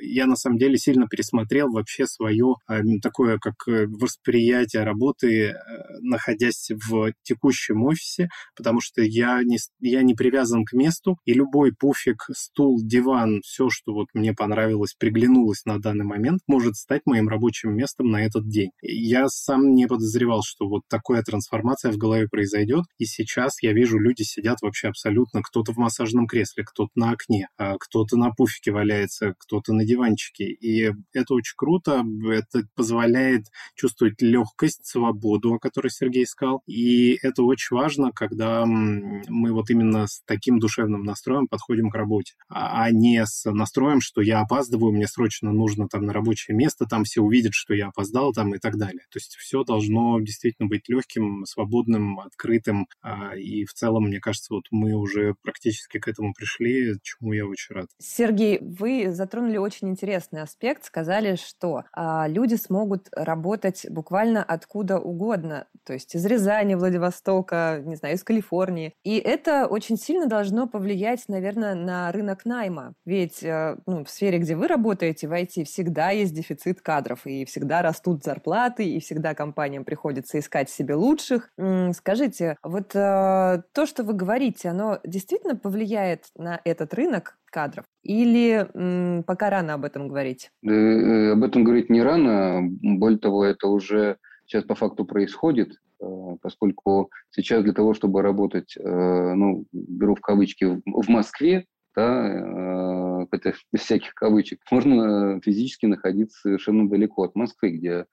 я 0.00 0.26
на 0.26 0.36
самом 0.36 0.58
деле 0.58 0.76
сильно 0.76 1.06
пересмотрел 1.08 1.70
вообще 1.70 2.06
свое 2.06 2.54
а, 2.66 2.80
такое 3.02 3.38
как 3.38 3.54
э, 3.68 3.86
восприятие 3.86 4.84
работы, 4.84 5.48
э, 5.48 5.54
находясь 6.00 6.70
в 6.70 7.12
текущем 7.22 7.84
офисе, 7.84 8.28
потому 8.56 8.80
что 8.80 9.02
я 9.02 9.42
не, 9.42 9.58
я 9.80 10.02
не 10.02 10.14
привязан 10.14 10.64
к 10.64 10.72
месту, 10.72 11.18
и 11.24 11.32
любой 11.32 11.72
пуфик, 11.78 12.24
стул, 12.32 12.80
диван, 12.82 13.40
все, 13.44 13.68
что 13.70 13.92
вот 13.92 14.08
мне 14.14 14.32
понравилось, 14.32 14.94
приглянулось 14.98 15.64
на 15.64 15.78
данный 15.78 16.04
момент, 16.04 16.40
может 16.46 16.76
стать 16.76 17.02
моим 17.04 17.28
рабочим 17.28 17.74
местом 17.74 18.10
на 18.10 18.24
этот 18.24 18.48
день. 18.48 18.70
Я 18.82 19.28
сам 19.28 19.74
не 19.74 19.86
подозревал, 19.86 20.42
что 20.44 20.68
вот 20.68 20.82
такая 20.88 21.22
трансформация 21.22 21.92
в 21.92 21.96
голове 21.96 22.28
произойдет, 22.28 22.84
и 22.98 23.04
сейчас 23.04 23.62
я 23.62 23.72
вижу, 23.72 23.98
люди 23.98 24.22
сидят 24.22 24.58
вообще 24.62 24.88
абсолютно, 24.88 25.42
кто-то 25.42 25.72
в 25.72 25.76
массажном 25.76 26.26
кресле, 26.26 26.64
кто-то 26.64 26.90
на 26.94 27.12
окне, 27.12 27.48
а 27.56 27.76
кто-то 27.98 28.16
на 28.16 28.30
пуфике 28.30 28.70
валяется, 28.70 29.34
кто-то 29.38 29.72
на 29.72 29.84
диванчике. 29.84 30.44
И 30.44 30.92
это 31.12 31.34
очень 31.34 31.54
круто, 31.56 32.04
это 32.30 32.62
позволяет 32.76 33.46
чувствовать 33.74 34.22
легкость, 34.22 34.86
свободу, 34.86 35.54
о 35.54 35.58
которой 35.58 35.88
Сергей 35.88 36.24
сказал. 36.26 36.62
И 36.66 37.18
это 37.22 37.42
очень 37.42 37.76
важно, 37.76 38.12
когда 38.12 38.64
мы 38.66 39.52
вот 39.52 39.70
именно 39.70 40.06
с 40.06 40.22
таким 40.26 40.60
душевным 40.60 41.02
настроем 41.02 41.48
подходим 41.48 41.90
к 41.90 41.96
работе, 41.96 42.34
а, 42.48 42.84
а 42.84 42.90
не 42.92 43.26
с 43.26 43.50
настроем, 43.50 44.00
что 44.00 44.20
я 44.20 44.40
опаздываю, 44.42 44.92
мне 44.92 45.08
срочно 45.08 45.50
нужно 45.50 45.88
там 45.88 46.04
на 46.04 46.12
рабочее 46.12 46.56
место, 46.56 46.86
там 46.86 47.02
все 47.02 47.20
увидят, 47.20 47.54
что 47.54 47.74
я 47.74 47.88
опоздал 47.88 48.32
там 48.32 48.54
и 48.54 48.58
так 48.58 48.76
далее. 48.76 49.02
То 49.10 49.16
есть 49.16 49.34
все 49.34 49.64
должно 49.64 50.20
действительно 50.20 50.68
быть 50.68 50.88
легким, 50.88 51.44
свободным, 51.46 52.20
открытым. 52.20 52.86
А, 53.02 53.36
и 53.36 53.64
в 53.64 53.72
целом, 53.72 54.04
мне 54.04 54.20
кажется, 54.20 54.54
вот 54.54 54.66
мы 54.70 54.94
уже 54.94 55.34
практически 55.42 55.98
к 55.98 56.06
этому 56.06 56.32
пришли, 56.32 56.94
чему 57.02 57.32
я 57.32 57.44
очень 57.44 57.74
рад. 57.74 57.87
Сергей, 58.00 58.58
вы 58.60 59.10
затронули 59.10 59.56
очень 59.56 59.88
интересный 59.88 60.42
аспект, 60.42 60.84
сказали, 60.84 61.34
что 61.34 61.84
а, 61.92 62.26
люди 62.28 62.54
смогут 62.54 63.08
работать 63.12 63.86
буквально 63.90 64.44
откуда 64.44 64.98
угодно, 64.98 65.66
то 65.84 65.94
есть 65.94 66.14
из 66.14 66.24
Рязани, 66.24 66.74
Владивостока, 66.74 67.82
не 67.84 67.96
знаю, 67.96 68.14
из 68.14 68.22
Калифорнии. 68.22 68.94
И 69.02 69.16
это 69.18 69.66
очень 69.66 69.96
сильно 69.96 70.26
должно 70.26 70.68
повлиять, 70.68 71.24
наверное, 71.28 71.74
на 71.74 72.12
рынок 72.12 72.44
найма. 72.44 72.94
Ведь 73.04 73.42
э, 73.42 73.76
ну, 73.86 74.04
в 74.04 74.10
сфере, 74.10 74.38
где 74.38 74.54
вы 74.54 74.68
работаете, 74.68 75.26
в 75.26 75.32
IT, 75.32 75.64
всегда 75.64 76.10
есть 76.10 76.34
дефицит 76.34 76.80
кадров, 76.80 77.26
и 77.26 77.44
всегда 77.46 77.82
растут 77.82 78.22
зарплаты, 78.22 78.84
и 78.84 79.00
всегда 79.00 79.34
компаниям 79.34 79.84
приходится 79.84 80.38
искать 80.38 80.70
себе 80.70 80.94
лучших. 80.94 81.50
Скажите, 81.94 82.56
вот 82.62 82.94
э, 82.94 83.62
то, 83.72 83.86
что 83.86 84.04
вы 84.04 84.12
говорите, 84.12 84.68
оно 84.68 85.00
действительно 85.04 85.56
повлияет 85.56 86.26
на 86.36 86.60
этот 86.64 86.94
рынок 86.94 87.38
кадров? 87.50 87.84
Или 88.02 88.66
м, 88.74 89.22
пока 89.24 89.50
рано 89.50 89.74
об 89.74 89.84
этом 89.84 90.08
говорить? 90.08 90.50
Да, 90.62 90.72
э, 90.72 91.32
об 91.32 91.44
этом 91.44 91.64
говорить 91.64 91.90
не 91.90 92.02
рано. 92.02 92.68
Более 92.82 93.18
того, 93.18 93.44
это 93.44 93.68
уже 93.68 94.16
сейчас 94.46 94.64
по 94.64 94.74
факту 94.74 95.04
происходит, 95.04 95.76
э, 96.00 96.06
поскольку 96.40 97.10
сейчас 97.30 97.62
для 97.62 97.72
того, 97.72 97.94
чтобы 97.94 98.22
работать, 98.22 98.76
э, 98.76 99.34
ну, 99.34 99.66
беру 99.72 100.14
в 100.14 100.20
кавычки, 100.20 100.80
в 100.86 101.08
Москве, 101.08 101.66
да, 101.94 103.26
это 103.32 103.54
без 103.72 103.80
всяких 103.80 104.14
кавычек, 104.14 104.60
можно 104.70 105.40
физически 105.42 105.86
находиться 105.86 106.40
совершенно 106.40 106.88
далеко 106.88 107.24
от 107.24 107.34
Москвы, 107.34 107.70
где, 107.70 108.06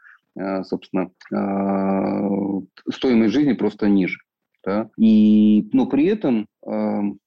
собственно, 0.63 1.11
стоимость 2.91 3.33
жизни 3.33 3.53
просто 3.53 3.87
ниже. 3.87 4.17
Да? 4.65 4.89
И, 4.97 5.69
но 5.71 5.85
при 5.85 6.07
этом 6.07 6.47
там, 6.63 7.19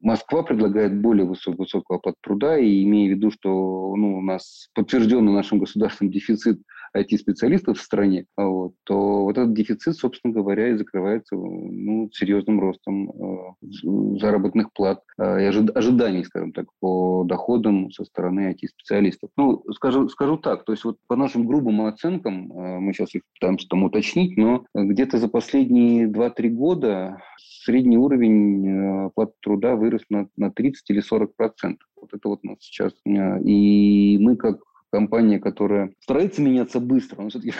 Москва 0.00 0.42
предлагает 0.42 1.00
более 1.00 1.26
высок, 1.26 1.58
высокий 1.58 1.94
оплат 1.94 2.16
труда, 2.20 2.58
и 2.58 2.82
имея 2.84 3.08
в 3.08 3.16
виду, 3.16 3.30
что 3.30 3.94
ну, 3.96 4.18
у 4.18 4.22
нас 4.22 4.68
подтвержденный 4.74 5.32
нашим 5.32 5.58
государством 5.58 6.10
дефицит 6.10 6.60
IT-специалистов 6.96 7.78
в 7.78 7.82
стране, 7.82 8.26
вот, 8.36 8.74
то 8.84 9.24
вот 9.24 9.38
этот 9.38 9.54
дефицит, 9.54 9.96
собственно 9.96 10.34
говоря, 10.34 10.68
и 10.68 10.76
закрывается 10.76 11.36
ну, 11.36 12.10
серьезным 12.12 12.60
ростом 12.60 13.10
э, 13.10 14.18
заработных 14.20 14.72
плат 14.72 15.02
э, 15.18 15.44
и 15.44 15.48
ожид- 15.48 15.72
ожиданий, 15.74 16.24
скажем 16.24 16.52
так, 16.52 16.66
по 16.80 17.24
доходам 17.24 17.90
со 17.90 18.04
стороны 18.04 18.52
IT-специалистов. 18.52 19.30
Ну, 19.36 19.64
скажу, 19.72 20.08
скажу 20.08 20.36
так, 20.36 20.64
то 20.64 20.72
есть 20.72 20.84
вот 20.84 20.98
по 21.06 21.16
нашим 21.16 21.46
грубым 21.46 21.82
оценкам, 21.82 22.52
э, 22.52 22.78
мы 22.78 22.92
сейчас 22.92 23.14
их 23.14 23.22
пытаемся 23.34 23.68
там 23.68 23.84
уточнить, 23.84 24.36
но 24.36 24.64
где-то 24.74 25.18
за 25.18 25.28
последние 25.28 26.08
2-3 26.08 26.48
года 26.48 27.18
средний 27.64 27.96
уровень 27.96 29.06
оплаты 29.06 29.32
труда 29.40 29.76
вырос 29.76 30.02
на, 30.10 30.28
на 30.36 30.50
30 30.50 30.90
или 30.90 31.00
40 31.00 31.34
процентов. 31.36 31.88
Вот 32.00 32.12
это 32.12 32.28
вот 32.28 32.40
у 32.42 32.48
нас 32.48 32.58
сейчас. 32.60 32.92
И 33.04 34.18
мы 34.20 34.36
как 34.36 34.58
компания, 34.92 35.38
которая 35.38 35.92
старается 36.00 36.42
меняться 36.42 36.78
быстро, 36.78 37.22
но 37.22 37.30
все-таки 37.30 37.54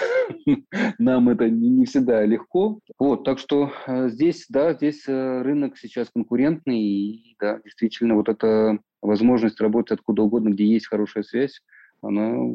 нам 0.99 1.29
это 1.31 1.49
не 1.49 1.87
всегда 1.87 2.25
легко. 2.25 2.79
Вот, 2.99 3.25
так 3.25 3.39
что 3.39 3.73
э, 3.87 4.11
здесь, 4.11 4.47
да, 4.49 4.75
здесь 4.75 5.05
рынок 5.07 5.79
сейчас 5.79 6.11
конкурентный, 6.15 6.81
и 6.81 7.37
да, 7.41 7.61
действительно, 7.65 8.15
вот 8.15 8.29
эта 8.29 8.79
возможность 9.01 9.61
работать 9.61 9.99
откуда 9.99 10.23
угодно, 10.23 10.51
где 10.51 10.65
есть 10.67 10.87
хорошая 10.87 11.25
связь, 11.25 11.61
она 12.03 12.55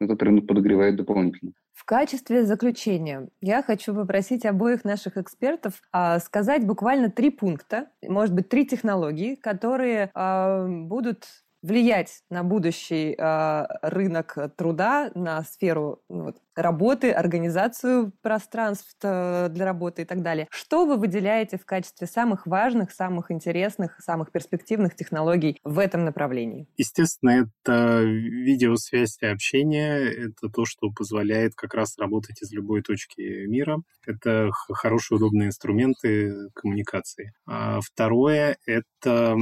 этот 0.00 0.22
рынок 0.22 0.46
подогревает 0.46 0.96
дополнительно. 0.96 1.52
В 1.72 1.84
качестве 1.84 2.44
заключения 2.44 3.28
я 3.40 3.62
хочу 3.62 3.94
попросить 3.94 4.46
обоих 4.46 4.84
наших 4.84 5.18
экспертов 5.18 5.82
а, 5.92 6.18
сказать 6.20 6.66
буквально 6.66 7.10
три 7.10 7.30
пункта, 7.30 7.90
может 8.02 8.34
быть, 8.34 8.48
три 8.48 8.66
технологии, 8.66 9.34
которые 9.34 10.10
а, 10.14 10.66
будут 10.66 11.26
влиять 11.66 12.22
на 12.30 12.44
будущий 12.44 13.14
э, 13.18 13.66
рынок 13.82 14.38
труда, 14.56 15.10
на 15.14 15.42
сферу 15.42 16.00
ну, 16.08 16.24
вот, 16.26 16.36
работы, 16.56 17.10
организацию 17.12 18.12
пространств 18.22 18.96
э, 19.02 19.48
для 19.50 19.64
работы 19.64 20.02
и 20.02 20.04
так 20.04 20.22
далее. 20.22 20.48
Что 20.50 20.86
вы 20.86 20.96
выделяете 20.96 21.58
в 21.58 21.66
качестве 21.66 22.06
самых 22.06 22.46
важных, 22.46 22.90
самых 22.90 23.30
интересных, 23.30 24.00
самых 24.00 24.32
перспективных 24.32 24.96
технологий 24.96 25.60
в 25.62 25.78
этом 25.78 26.04
направлении? 26.04 26.66
Естественно, 26.76 27.46
это 27.46 28.00
видеосвязь 28.02 29.18
и 29.20 29.26
общение. 29.26 30.28
Это 30.28 30.48
то, 30.48 30.64
что 30.64 30.90
позволяет 30.90 31.54
как 31.54 31.74
раз 31.74 31.98
работать 31.98 32.42
из 32.42 32.50
любой 32.52 32.82
точки 32.82 33.46
мира. 33.46 33.78
Это 34.06 34.50
хорошие, 34.52 35.16
удобные 35.16 35.48
инструменты 35.48 36.32
коммуникации. 36.54 37.32
А 37.46 37.80
второе— 37.80 38.56
это 38.66 39.36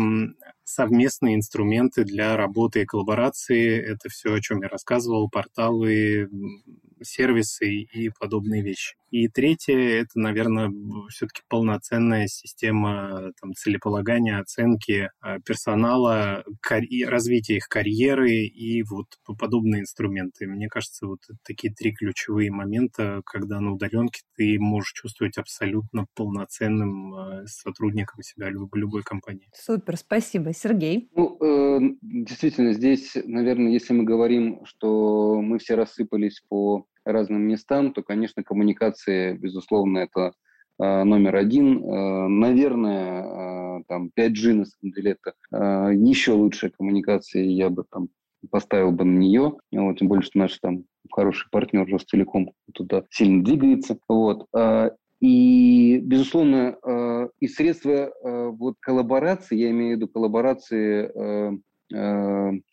совместные 0.65 1.37
инструменты 1.37 2.05
для 2.05 2.37
работы 2.37 2.83
и 2.83 2.87
коллаборации. 2.87 3.79
Это 3.79 4.09
все, 4.09 4.35
о 4.35 4.41
чем 4.41 4.63
я 4.63 4.69
рассказывал, 4.69 5.29
порталы, 5.29 6.29
сервисы 7.05 7.69
и 7.69 8.11
подобные 8.19 8.63
вещи. 8.63 8.97
И 9.15 9.29
третье, 9.29 9.77
это, 10.01 10.19
наверное, 10.19 10.73
все-таки 11.09 11.43
полноценная 11.49 12.27
система 12.27 13.31
там, 13.41 13.55
целеполагания, 13.55 14.41
оценки 14.41 15.09
а, 15.21 15.39
персонала, 15.39 16.43
карь... 16.61 16.89
развития 17.07 17.59
их 17.59 17.69
карьеры 17.69 18.33
и 18.33 18.83
вот 18.83 19.07
подобные 19.39 19.83
инструменты. 19.83 20.49
Мне 20.49 20.67
кажется, 20.69 21.07
вот 21.07 21.21
такие 21.45 21.73
три 21.73 21.93
ключевые 21.93 22.51
момента, 22.51 23.23
когда 23.25 23.61
на 23.61 23.75
удаленке 23.75 24.23
ты 24.37 24.59
можешь 24.59 24.93
чувствовать 24.95 25.39
абсолютно 25.39 26.07
полноценным 26.17 27.15
а, 27.15 27.47
сотрудником 27.47 28.21
себя 28.23 28.51
любой 28.51 29.05
компании. 29.05 29.49
Супер, 29.55 29.97
спасибо. 29.97 30.53
Сергей? 30.53 31.09
Ну, 31.15 31.39
э, 31.41 31.79
действительно, 32.03 32.73
здесь, 32.73 33.13
наверное, 33.25 33.71
если 33.71 33.93
мы 33.93 34.03
говорим, 34.03 34.65
что 34.65 35.41
мы 35.41 35.61
все 35.61 35.77
рассыпались 35.77 36.43
по 36.49 36.89
разным 37.05 37.43
местам, 37.43 37.93
то, 37.93 38.03
конечно, 38.03 38.43
коммуникация, 38.43 39.35
безусловно, 39.35 39.99
это 39.99 40.33
э, 40.79 41.05
номер 41.05 41.37
один. 41.37 41.85
Э, 41.85 42.29
наверное, 42.29 43.81
э, 43.81 43.85
там 43.89 44.11
5G, 44.17 44.53
на 44.55 44.65
самом 44.65 44.93
деле, 44.93 45.17
это 45.21 45.93
еще 45.93 46.33
лучшая 46.33 46.71
коммуникация, 46.77 47.43
я 47.43 47.71
бы 47.71 47.85
там 47.91 48.09
поставил 48.51 48.93
бы 48.93 49.05
на 49.05 49.19
нее, 49.19 49.55
вот, 49.73 49.99
тем 49.99 50.09
более, 50.09 50.23
что 50.23 50.39
наш 50.39 50.59
там 50.59 50.85
хороший 51.11 51.49
партнер 51.51 51.87
Ростелеком 51.91 52.53
туда 52.75 53.05
сильно 53.11 53.43
двигается. 53.43 53.97
Вот. 54.07 54.49
И, 55.21 56.01
безусловно, 56.03 57.31
и 57.41 57.49
средства 57.49 58.13
вот, 58.23 58.77
коллаборации, 58.81 59.57
я 59.57 59.71
имею 59.71 59.95
в 59.95 59.97
виду 59.97 60.09
коллаборации 60.09 61.59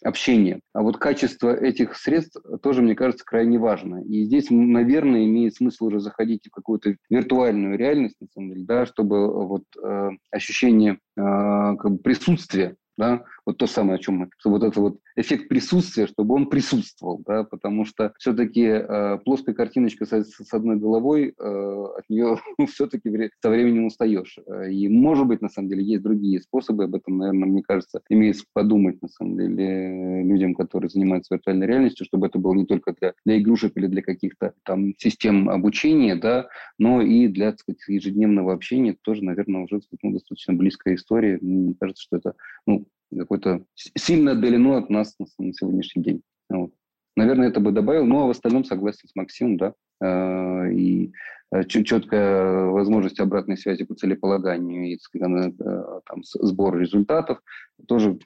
общения. 0.03 0.61
А 0.73 0.81
вот 0.81 0.97
качество 0.97 1.53
этих 1.53 1.95
средств 1.95 2.41
тоже, 2.61 2.81
мне 2.81 2.95
кажется, 2.95 3.25
крайне 3.25 3.59
важно. 3.59 4.03
И 4.03 4.23
здесь, 4.23 4.47
наверное, 4.49 5.25
имеет 5.25 5.55
смысл 5.55 5.85
уже 5.85 5.99
заходить 5.99 6.47
в 6.47 6.51
какую-то 6.51 6.95
виртуальную 7.09 7.77
реальность, 7.77 8.15
на 8.21 8.27
самом 8.27 8.53
деле, 8.53 8.65
да, 8.65 8.85
чтобы 8.85 9.47
вот 9.47 9.63
э, 9.83 10.09
ощущение 10.31 10.93
э, 10.93 10.97
как 11.17 11.91
бы 11.91 11.97
присутствия 11.97 12.75
да, 12.97 13.23
вот 13.45 13.57
то 13.57 13.67
самое, 13.67 13.95
о 13.95 13.99
чем 13.99 14.15
мы, 14.15 14.29
что 14.37 14.49
вот 14.49 14.63
это 14.63 14.79
вот 14.79 14.99
эффект 15.15 15.47
присутствия, 15.47 16.07
чтобы 16.07 16.35
он 16.35 16.47
присутствовал, 16.47 17.21
да, 17.25 17.43
потому 17.43 17.85
что 17.85 18.13
все-таки 18.19 18.63
э, 18.63 19.17
плоская 19.25 19.55
картиночка 19.55 20.05
с, 20.05 20.23
с 20.23 20.53
одной 20.53 20.77
головой, 20.77 21.33
э, 21.37 21.85
от 21.97 22.09
нее 22.09 22.37
все-таки 22.67 23.09
со 23.41 23.49
временем 23.49 23.85
устаешь. 23.85 24.37
И, 24.69 24.87
может 24.87 25.27
быть, 25.27 25.41
на 25.41 25.49
самом 25.49 25.69
деле, 25.69 25.83
есть 25.83 26.03
другие 26.03 26.41
способы, 26.41 26.85
об 26.85 26.95
этом, 26.95 27.17
наверное, 27.17 27.49
мне 27.49 27.63
кажется, 27.63 28.01
имеется 28.09 28.45
подумать, 28.53 29.01
на 29.01 29.07
самом 29.07 29.37
деле, 29.37 30.23
людям, 30.23 30.53
которые 30.55 30.89
занимаются 30.89 31.33
виртуальной 31.33 31.67
реальностью, 31.67 32.05
чтобы 32.05 32.27
это 32.27 32.39
было 32.39 32.53
не 32.53 32.65
только 32.65 32.93
для, 32.99 33.13
для 33.25 33.39
игрушек 33.39 33.73
или 33.75 33.87
для 33.87 34.01
каких-то 34.01 34.53
там 34.63 34.93
систем 34.97 35.49
обучения, 35.49 36.15
да, 36.15 36.47
но 36.77 37.01
и 37.01 37.27
для, 37.27 37.51
так 37.51 37.59
сказать, 37.61 37.81
ежедневного 37.87 38.53
общения 38.53 38.95
тоже, 39.01 39.23
наверное, 39.23 39.63
уже 39.63 39.81
ну, 40.01 40.11
достаточно 40.13 40.53
близкая 40.53 40.95
история. 40.95 41.37
Мне 41.41 41.75
кажется, 41.79 42.03
что 42.03 42.17
это, 42.17 42.35
ну, 42.65 42.85
какой-то 43.17 43.63
сильно 43.75 44.31
отдалено 44.31 44.77
от 44.77 44.89
нас 44.89 45.15
на, 45.19 45.25
на 45.37 45.53
сегодняшний 45.53 46.03
день. 46.03 46.21
Вот. 46.49 46.71
Наверное, 47.15 47.49
это 47.49 47.59
бы 47.59 47.71
добавил, 47.71 48.05
но 48.05 48.27
в 48.27 48.31
остальном 48.31 48.63
согласен 48.63 49.07
с 49.07 49.15
Максимом, 49.15 49.57
да. 49.57 49.73
Э, 50.01 50.71
и 50.71 51.11
э, 51.51 51.63
четкая 51.65 52.65
возможность 52.65 53.19
обратной 53.19 53.57
связи 53.57 53.83
по 53.83 53.93
целеполаганию 53.93 54.93
и 54.93 54.95
э, 54.95 55.99
там, 56.05 56.23
сбор 56.23 56.77
результатов 56.79 57.39
тоже 57.87 58.17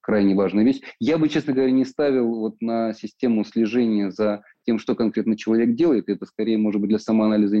крайне 0.00 0.34
важная 0.34 0.64
вещь. 0.64 0.80
Я 0.98 1.16
бы, 1.18 1.28
честно 1.28 1.52
говоря, 1.52 1.70
не 1.70 1.84
ставил 1.84 2.28
вот 2.34 2.60
на 2.60 2.92
систему 2.92 3.44
слежения 3.44 4.10
за 4.10 4.42
тем, 4.66 4.78
что 4.78 4.94
конкретно 4.94 5.36
человек 5.36 5.74
делает. 5.74 6.08
Это 6.08 6.26
скорее, 6.26 6.58
может 6.58 6.80
быть, 6.80 6.90
для 6.90 6.98
самоанализа 6.98 7.56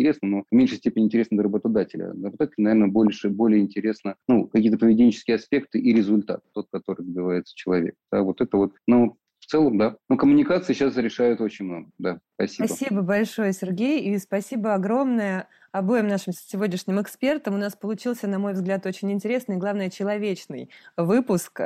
интересно, 0.00 0.28
но 0.28 0.44
в 0.50 0.54
меньшей 0.54 0.78
степени 0.78 1.04
интересно 1.04 1.36
для 1.36 1.44
работодателя. 1.44 2.08
Работодателю, 2.08 2.64
наверное, 2.64 2.88
больше, 2.88 3.28
более 3.28 3.60
интересно 3.60 4.16
ну, 4.28 4.46
какие-то 4.46 4.78
поведенческие 4.78 5.36
аспекты 5.36 5.78
и 5.78 5.92
результат, 5.92 6.42
тот, 6.52 6.68
который 6.72 7.04
добивается 7.04 7.54
человек. 7.54 7.94
Да, 8.10 8.22
вот 8.22 8.40
это 8.40 8.56
вот, 8.56 8.74
ну, 8.86 9.18
в 9.40 9.46
целом, 9.46 9.78
да. 9.78 9.96
Но 10.08 10.16
коммуникации 10.16 10.74
сейчас 10.74 10.96
решают 10.96 11.40
очень 11.40 11.64
много. 11.64 11.90
Да, 11.98 12.20
спасибо. 12.34 12.66
Спасибо 12.66 13.02
большое, 13.02 13.52
Сергей, 13.52 14.00
и 14.00 14.18
спасибо 14.18 14.74
огромное 14.74 15.48
обоим 15.72 16.08
нашим 16.08 16.32
сегодняшним 16.32 17.00
экспертам. 17.00 17.54
У 17.54 17.58
нас 17.58 17.74
получился, 17.74 18.26
на 18.26 18.38
мой 18.38 18.52
взгляд, 18.52 18.86
очень 18.86 19.10
интересный 19.12 19.56
главное, 19.56 19.90
человечный 19.90 20.70
выпуск. 20.96 21.60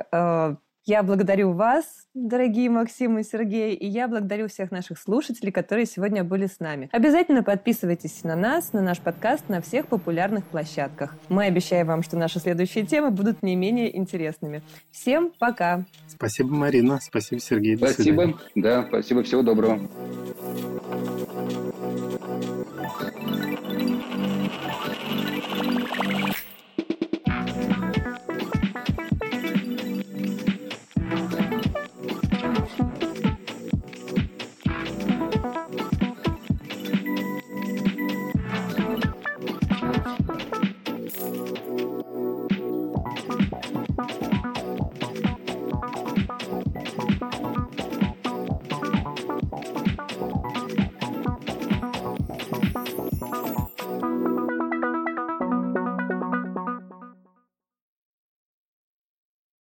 Я 0.87 1.03
благодарю 1.03 1.53
вас, 1.53 1.87
дорогие 2.13 2.69
Максим 2.69 3.19
и 3.19 3.23
Сергей, 3.23 3.75
и 3.75 3.87
я 3.87 4.07
благодарю 4.07 4.49
всех 4.49 4.71
наших 4.71 4.99
слушателей, 4.99 5.51
которые 5.51 5.87
сегодня 5.87 6.25
были 6.25 6.47
с 6.47 6.61
нами. 6.61 6.91
Обязательно 6.93 7.43
подписывайтесь 7.43 8.23
на 8.23 8.37
нас, 8.37 8.75
на 8.75 8.83
наш 8.83 9.01
подкаст 9.01 9.49
на 9.49 9.63
всех 9.63 9.87
популярных 9.87 10.45
площадках. 10.45 11.17
Мы 11.31 11.47
обещаем 11.47 11.87
вам, 11.87 12.03
что 12.03 12.19
наши 12.19 12.39
следующие 12.39 12.85
темы 12.85 13.13
будут 13.13 13.43
не 13.43 13.57
менее 13.57 13.97
интересными. 13.97 14.61
Всем 14.91 15.33
пока! 15.39 15.87
Спасибо, 16.07 16.51
Марина. 16.51 17.01
Спасибо, 17.01 17.41
Сергей. 17.41 17.77
До 17.77 17.87
спасибо. 17.87 18.23
Свидания. 18.23 18.37
Да, 18.55 18.85
спасибо. 18.87 19.23
Всего 19.23 19.41
доброго. 19.41 19.81